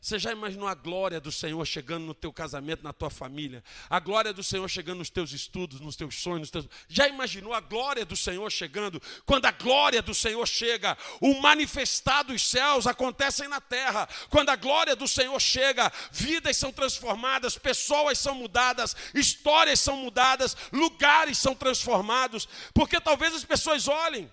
Você 0.00 0.18
já 0.18 0.32
imaginou 0.32 0.66
a 0.66 0.74
glória 0.74 1.20
do 1.20 1.30
Senhor 1.30 1.62
chegando 1.66 2.06
no 2.06 2.14
teu 2.14 2.32
casamento, 2.32 2.82
na 2.82 2.92
tua 2.92 3.10
família? 3.10 3.62
A 3.88 4.00
glória 4.00 4.32
do 4.32 4.42
Senhor 4.42 4.66
chegando 4.66 4.98
nos 4.98 5.10
teus 5.10 5.32
estudos, 5.32 5.78
nos 5.78 5.94
teus 5.94 6.14
sonhos, 6.14 6.40
nos 6.40 6.50
teus... 6.50 6.68
Já 6.88 7.06
imaginou 7.06 7.52
a 7.52 7.60
glória 7.60 8.04
do 8.06 8.16
Senhor 8.16 8.50
chegando? 8.50 9.00
Quando 9.26 9.44
a 9.44 9.50
glória 9.50 10.00
do 10.00 10.14
Senhor 10.14 10.46
chega, 10.48 10.96
o 11.20 11.38
manifestar 11.42 12.22
dos 12.22 12.40
céus 12.40 12.86
acontece 12.86 13.46
na 13.46 13.60
terra. 13.60 14.08
Quando 14.30 14.48
a 14.48 14.56
glória 14.56 14.96
do 14.96 15.06
Senhor 15.06 15.38
chega, 15.38 15.92
vidas 16.10 16.56
são 16.56 16.72
transformadas, 16.72 17.58
pessoas 17.58 18.18
são 18.18 18.34
mudadas, 18.34 18.96
histórias 19.14 19.80
são 19.80 19.98
mudadas, 19.98 20.56
lugares 20.72 21.36
são 21.36 21.54
transformados, 21.54 22.48
porque 22.72 22.98
talvez 22.98 23.34
as 23.34 23.44
pessoas 23.44 23.86
olhem 23.86 24.32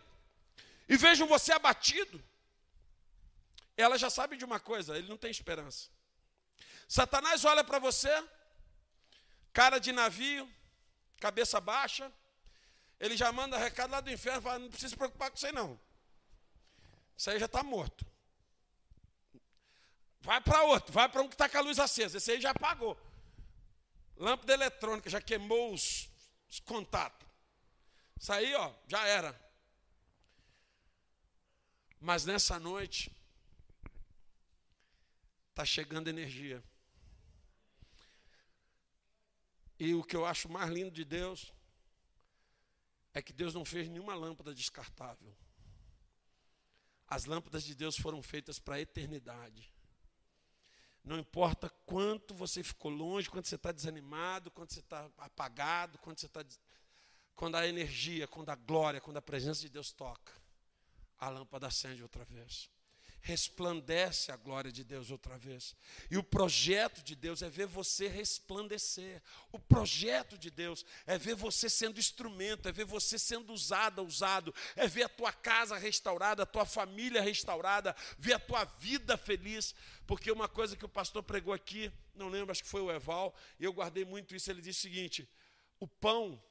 e 0.88 0.96
vejam 0.96 1.28
você 1.28 1.52
abatido 1.52 2.24
ela 3.78 3.98
já 3.98 4.10
sabe 4.10 4.36
de 4.36 4.44
uma 4.44 4.60
coisa: 4.60 4.98
ele 4.98 5.08
não 5.08 5.18
tem 5.18 5.30
esperança. 5.30 5.90
Satanás 6.88 7.46
olha 7.46 7.64
para 7.64 7.80
você, 7.80 8.10
cara 9.54 9.78
de 9.78 9.92
navio, 9.92 10.50
cabeça 11.20 11.60
baixa, 11.62 12.12
ele 13.00 13.16
já 13.16 13.32
manda 13.32 13.58
recado 13.58 13.92
lá 13.92 14.02
do 14.02 14.10
inferno, 14.10 14.42
fala, 14.42 14.60
não 14.60 14.70
precisa 14.70 14.90
se 14.90 14.98
preocupar 14.98 15.30
com 15.30 15.38
isso 15.38 15.46
aí 15.46 15.52
não. 15.52 15.80
Isso 17.16 17.30
aí 17.30 17.40
já 17.40 17.46
está 17.46 17.62
morto. 17.62 18.06
Vai 20.22 20.42
para 20.42 20.64
outro, 20.64 20.92
vai 20.92 21.08
para 21.08 21.22
um 21.22 21.28
que 21.28 21.36
está 21.36 21.48
com 21.48 21.58
a 21.58 21.62
luz 21.62 21.80
acesa, 21.80 22.18
esse 22.18 22.32
aí 22.32 22.42
já 22.42 22.52
apagou. 22.52 22.98
Lâmpada 24.16 24.54
eletrônica, 24.54 25.10
já 25.10 25.22
queimou 25.22 25.74
os, 25.74 26.10
os 26.50 26.60
contatos. 26.60 27.28
Isso 28.20 28.34
aí, 28.34 28.54
ó, 28.56 28.74
já 28.88 29.06
era. 29.06 29.40
Mas 32.00 32.26
nessa 32.26 32.60
noite, 32.60 33.12
está 35.58 35.66
chegando 35.66 36.08
energia. 36.08 36.64
E 39.80 39.96
o 39.96 40.04
que 40.04 40.16
eu 40.16 40.24
acho 40.24 40.48
mais 40.48 40.70
lindo 40.70 40.92
de 40.92 41.04
Deus 41.04 41.52
é 43.12 43.24
que 43.24 43.34
Deus 43.34 43.56
não 43.56 43.66
fez 43.66 43.90
nenhuma 43.90 44.14
lâmpada 44.14 44.54
descartável. 44.54 45.36
As 47.08 47.26
lâmpadas 47.26 47.64
de 47.64 47.74
Deus 47.74 47.98
foram 47.98 48.22
feitas 48.22 48.60
para 48.60 48.76
a 48.76 48.82
eternidade. 48.82 49.74
Não 51.04 51.18
importa 51.18 51.70
quanto 51.88 52.36
você 52.36 52.62
ficou 52.62 52.92
longe, 52.92 53.30
quanto 53.30 53.48
você 53.48 53.56
está 53.56 53.72
desanimado, 53.72 54.52
quanto 54.52 54.74
você 54.74 54.82
está 54.82 55.10
apagado, 55.18 55.98
quanto 55.98 56.20
você 56.20 56.28
está. 56.28 56.46
Quando 57.36 57.56
a 57.56 57.68
energia, 57.68 58.28
quando 58.28 58.50
a 58.50 58.56
glória, 58.56 59.02
quando 59.02 59.18
a 59.18 59.22
presença 59.22 59.62
de 59.62 59.70
Deus 59.70 59.92
toca, 59.92 60.34
a 61.18 61.30
lâmpada 61.30 61.66
acende 61.66 62.04
outra 62.04 62.26
vez 62.26 62.70
resplandece 63.22 64.32
a 64.32 64.38
glória 64.38 64.72
de 64.72 64.84
Deus 64.84 65.12
outra 65.12 65.38
vez. 65.38 65.76
E 66.10 66.18
o 66.18 66.24
projeto 66.24 67.04
de 67.04 67.16
Deus 67.16 67.42
é 67.42 67.50
ver 67.50 67.66
você 67.68 68.08
resplandecer. 68.08 69.22
O 69.52 69.60
projeto 69.60 70.38
de 70.38 70.50
Deus 70.50 70.86
é 71.06 71.18
ver 71.18 71.36
você 71.36 71.70
sendo 71.70 72.00
instrumento, 72.00 72.70
é 72.70 72.72
ver 72.72 72.86
você 72.86 73.20
sendo 73.20 73.52
usada, 73.52 74.02
usado, 74.02 74.54
é 74.76 74.88
ver 74.88 75.04
a 75.04 75.10
tua 75.10 75.34
casa 75.34 75.78
restaurada, 75.78 76.44
a 76.44 76.46
tua 76.46 76.66
família 76.66 77.22
restaurada, 77.22 77.96
ver 78.18 78.34
a 78.34 78.40
tua 78.40 78.64
vida 78.64 79.18
feliz. 79.18 79.76
Porque 80.06 80.32
uma 80.32 80.48
coisa 80.48 80.76
que 80.76 80.86
o 80.86 80.90
pastor 80.90 81.22
pregou 81.24 81.54
aqui, 81.54 81.92
não 82.16 82.30
lembro, 82.30 82.52
acho 82.52 82.64
que 82.64 82.70
foi 82.70 82.82
o 82.82 82.92
Eval, 82.92 83.36
e 83.60 83.66
eu 83.66 83.74
guardei 83.74 84.06
muito 84.06 84.36
isso, 84.36 84.50
ele 84.50 84.62
disse 84.62 84.80
o 84.80 84.82
seguinte: 84.84 85.30
o 85.80 85.88
pão, 85.88 86.42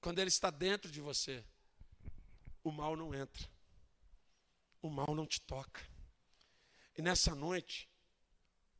quando 0.00 0.18
ele 0.20 0.28
está 0.28 0.50
dentro 0.50 0.90
de 0.90 1.00
você, 1.00 1.44
o 2.62 2.70
mal 2.70 2.94
não 2.94 3.14
entra 3.14 3.48
o 4.82 4.88
mal 4.90 5.14
não 5.14 5.26
te 5.26 5.40
toca. 5.40 5.80
E 6.96 7.02
nessa 7.02 7.34
noite, 7.34 7.88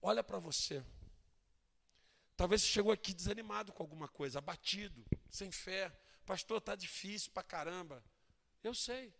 olha 0.00 0.22
para 0.22 0.38
você. 0.38 0.84
Talvez 2.36 2.62
você 2.62 2.68
chegou 2.68 2.92
aqui 2.92 3.12
desanimado 3.12 3.72
com 3.72 3.82
alguma 3.82 4.08
coisa, 4.08 4.38
abatido, 4.38 5.04
sem 5.30 5.50
fé. 5.50 5.90
Pastor, 6.24 6.58
está 6.58 6.74
difícil 6.74 7.30
para 7.32 7.42
caramba. 7.42 8.04
Eu 8.62 8.74
sei. 8.74 9.14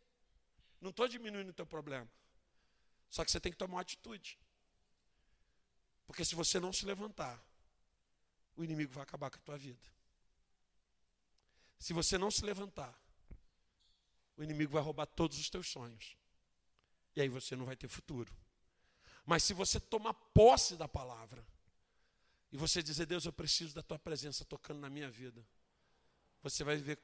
Não 0.80 0.90
estou 0.90 1.06
diminuindo 1.06 1.50
o 1.50 1.54
teu 1.54 1.66
problema. 1.66 2.10
Só 3.10 3.24
que 3.24 3.30
você 3.30 3.40
tem 3.40 3.52
que 3.52 3.58
tomar 3.58 3.74
uma 3.74 3.80
atitude. 3.82 4.38
Porque 6.06 6.24
se 6.24 6.34
você 6.34 6.58
não 6.58 6.72
se 6.72 6.84
levantar, 6.86 7.42
o 8.56 8.64
inimigo 8.64 8.92
vai 8.92 9.02
acabar 9.02 9.30
com 9.30 9.36
a 9.36 9.42
tua 9.42 9.58
vida. 9.58 9.86
Se 11.78 11.92
você 11.92 12.18
não 12.18 12.30
se 12.30 12.44
levantar, 12.44 12.94
o 14.36 14.42
inimigo 14.42 14.72
vai 14.72 14.82
roubar 14.82 15.06
todos 15.06 15.38
os 15.38 15.48
teus 15.48 15.68
sonhos. 15.68 16.16
E 17.14 17.20
aí 17.20 17.28
você 17.28 17.56
não 17.56 17.64
vai 17.64 17.76
ter 17.76 17.88
futuro. 17.88 18.32
Mas 19.26 19.42
se 19.42 19.52
você 19.52 19.78
tomar 19.78 20.14
posse 20.14 20.76
da 20.76 20.88
palavra, 20.88 21.44
e 22.52 22.56
você 22.56 22.82
dizer, 22.82 23.06
Deus, 23.06 23.24
eu 23.24 23.32
preciso 23.32 23.74
da 23.74 23.82
tua 23.82 23.98
presença 23.98 24.44
tocando 24.44 24.80
na 24.80 24.90
minha 24.90 25.08
vida, 25.08 25.44
você 26.42 26.64
vai 26.64 26.76
ver 26.76 26.98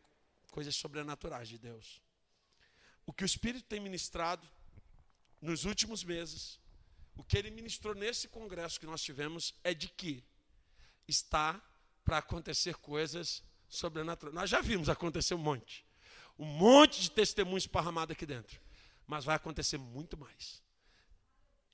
coisas 0.51 0.75
sobrenaturais 0.75 1.49
de 1.49 1.59
Deus. 1.59 2.03
O 3.05 3.13
que 3.13 3.23
o 3.23 3.27
Espírito 3.27 3.65
tem 3.69 3.79
ministrado 3.79 4.49
nos 5.41 5.65
últimos 5.65 6.03
meses, 6.03 6.59
o 7.15 7.23
que 7.23 7.39
ele 7.39 7.51
ministrou 7.51 7.95
nesse 7.95 8.27
congresso 8.27 8.81
que 8.81 8.87
nós 8.87 9.03
tivemos, 9.03 9.55
é 9.63 9.73
de 9.73 9.89
que 9.89 10.25
está 11.07 11.63
para 12.05 12.19
acontecer 12.19 12.75
coisas 12.77 13.43
sobrenaturais. 13.69 14.35
Nós 14.35 14.51
já 14.51 14.61
vimos 14.61 14.89
acontecer 14.89 15.35
um 15.35 15.39
monte. 15.39 15.85
Um 16.39 16.45
monte 16.45 17.01
de 17.01 17.11
testemunhos 17.11 17.65
esparramados 17.65 18.13
aqui 18.13 18.27
dentro 18.27 18.66
mas 19.07 19.25
vai 19.25 19.37
acontecer 19.37 19.79
muito 19.79 20.17
mais. 20.19 20.63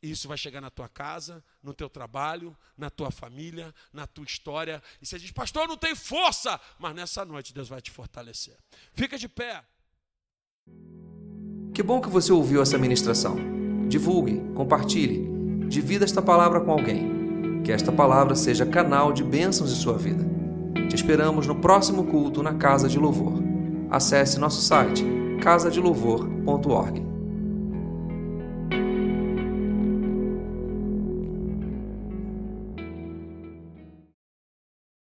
Isso 0.03 0.26
vai 0.26 0.37
chegar 0.37 0.61
na 0.61 0.68
tua 0.68 0.89
casa, 0.89 1.45
no 1.62 1.72
teu 1.72 1.89
trabalho, 1.89 2.57
na 2.76 2.91
tua 2.91 3.12
família, 3.12 3.72
na 3.93 4.05
tua 4.05 4.24
história. 4.24 4.83
E 5.01 5.07
você 5.07 5.16
diz, 5.16 5.30
pastor, 5.30 5.62
eu 5.62 5.68
não 5.68 5.76
tenho 5.76 5.95
força. 5.95 6.61
Mas 6.76 6.93
nessa 6.93 7.24
noite 7.24 7.55
Deus 7.55 7.68
vai 7.68 7.80
te 7.80 7.91
fortalecer. 7.93 8.59
Fica 8.93 9.16
de 9.16 9.28
pé. 9.28 9.62
Que 11.72 11.83
bom 11.85 12.01
que 12.01 12.09
você 12.09 12.33
ouviu 12.33 12.61
essa 12.61 12.76
ministração. 12.76 13.37
Divulgue, 13.89 14.41
compartilhe, 14.55 15.68
divida 15.68 16.05
esta 16.05 16.20
palavra 16.20 16.61
com 16.61 16.72
alguém. 16.72 17.62
Que 17.62 17.70
esta 17.70 17.93
palavra 17.93 18.35
seja 18.35 18.66
canal 18.66 19.12
de 19.12 19.22
bênçãos 19.22 19.70
em 19.70 19.76
sua 19.76 19.97
vida. 19.97 20.24
Te 20.89 20.97
esperamos 20.97 21.47
no 21.47 21.61
próximo 21.61 22.07
culto 22.09 22.43
na 22.43 22.55
Casa 22.55 22.89
de 22.89 22.99
Louvor. 22.99 23.41
Acesse 23.89 24.39
nosso 24.39 24.61
site 24.61 25.05
casadelouvor.org. 25.41 27.12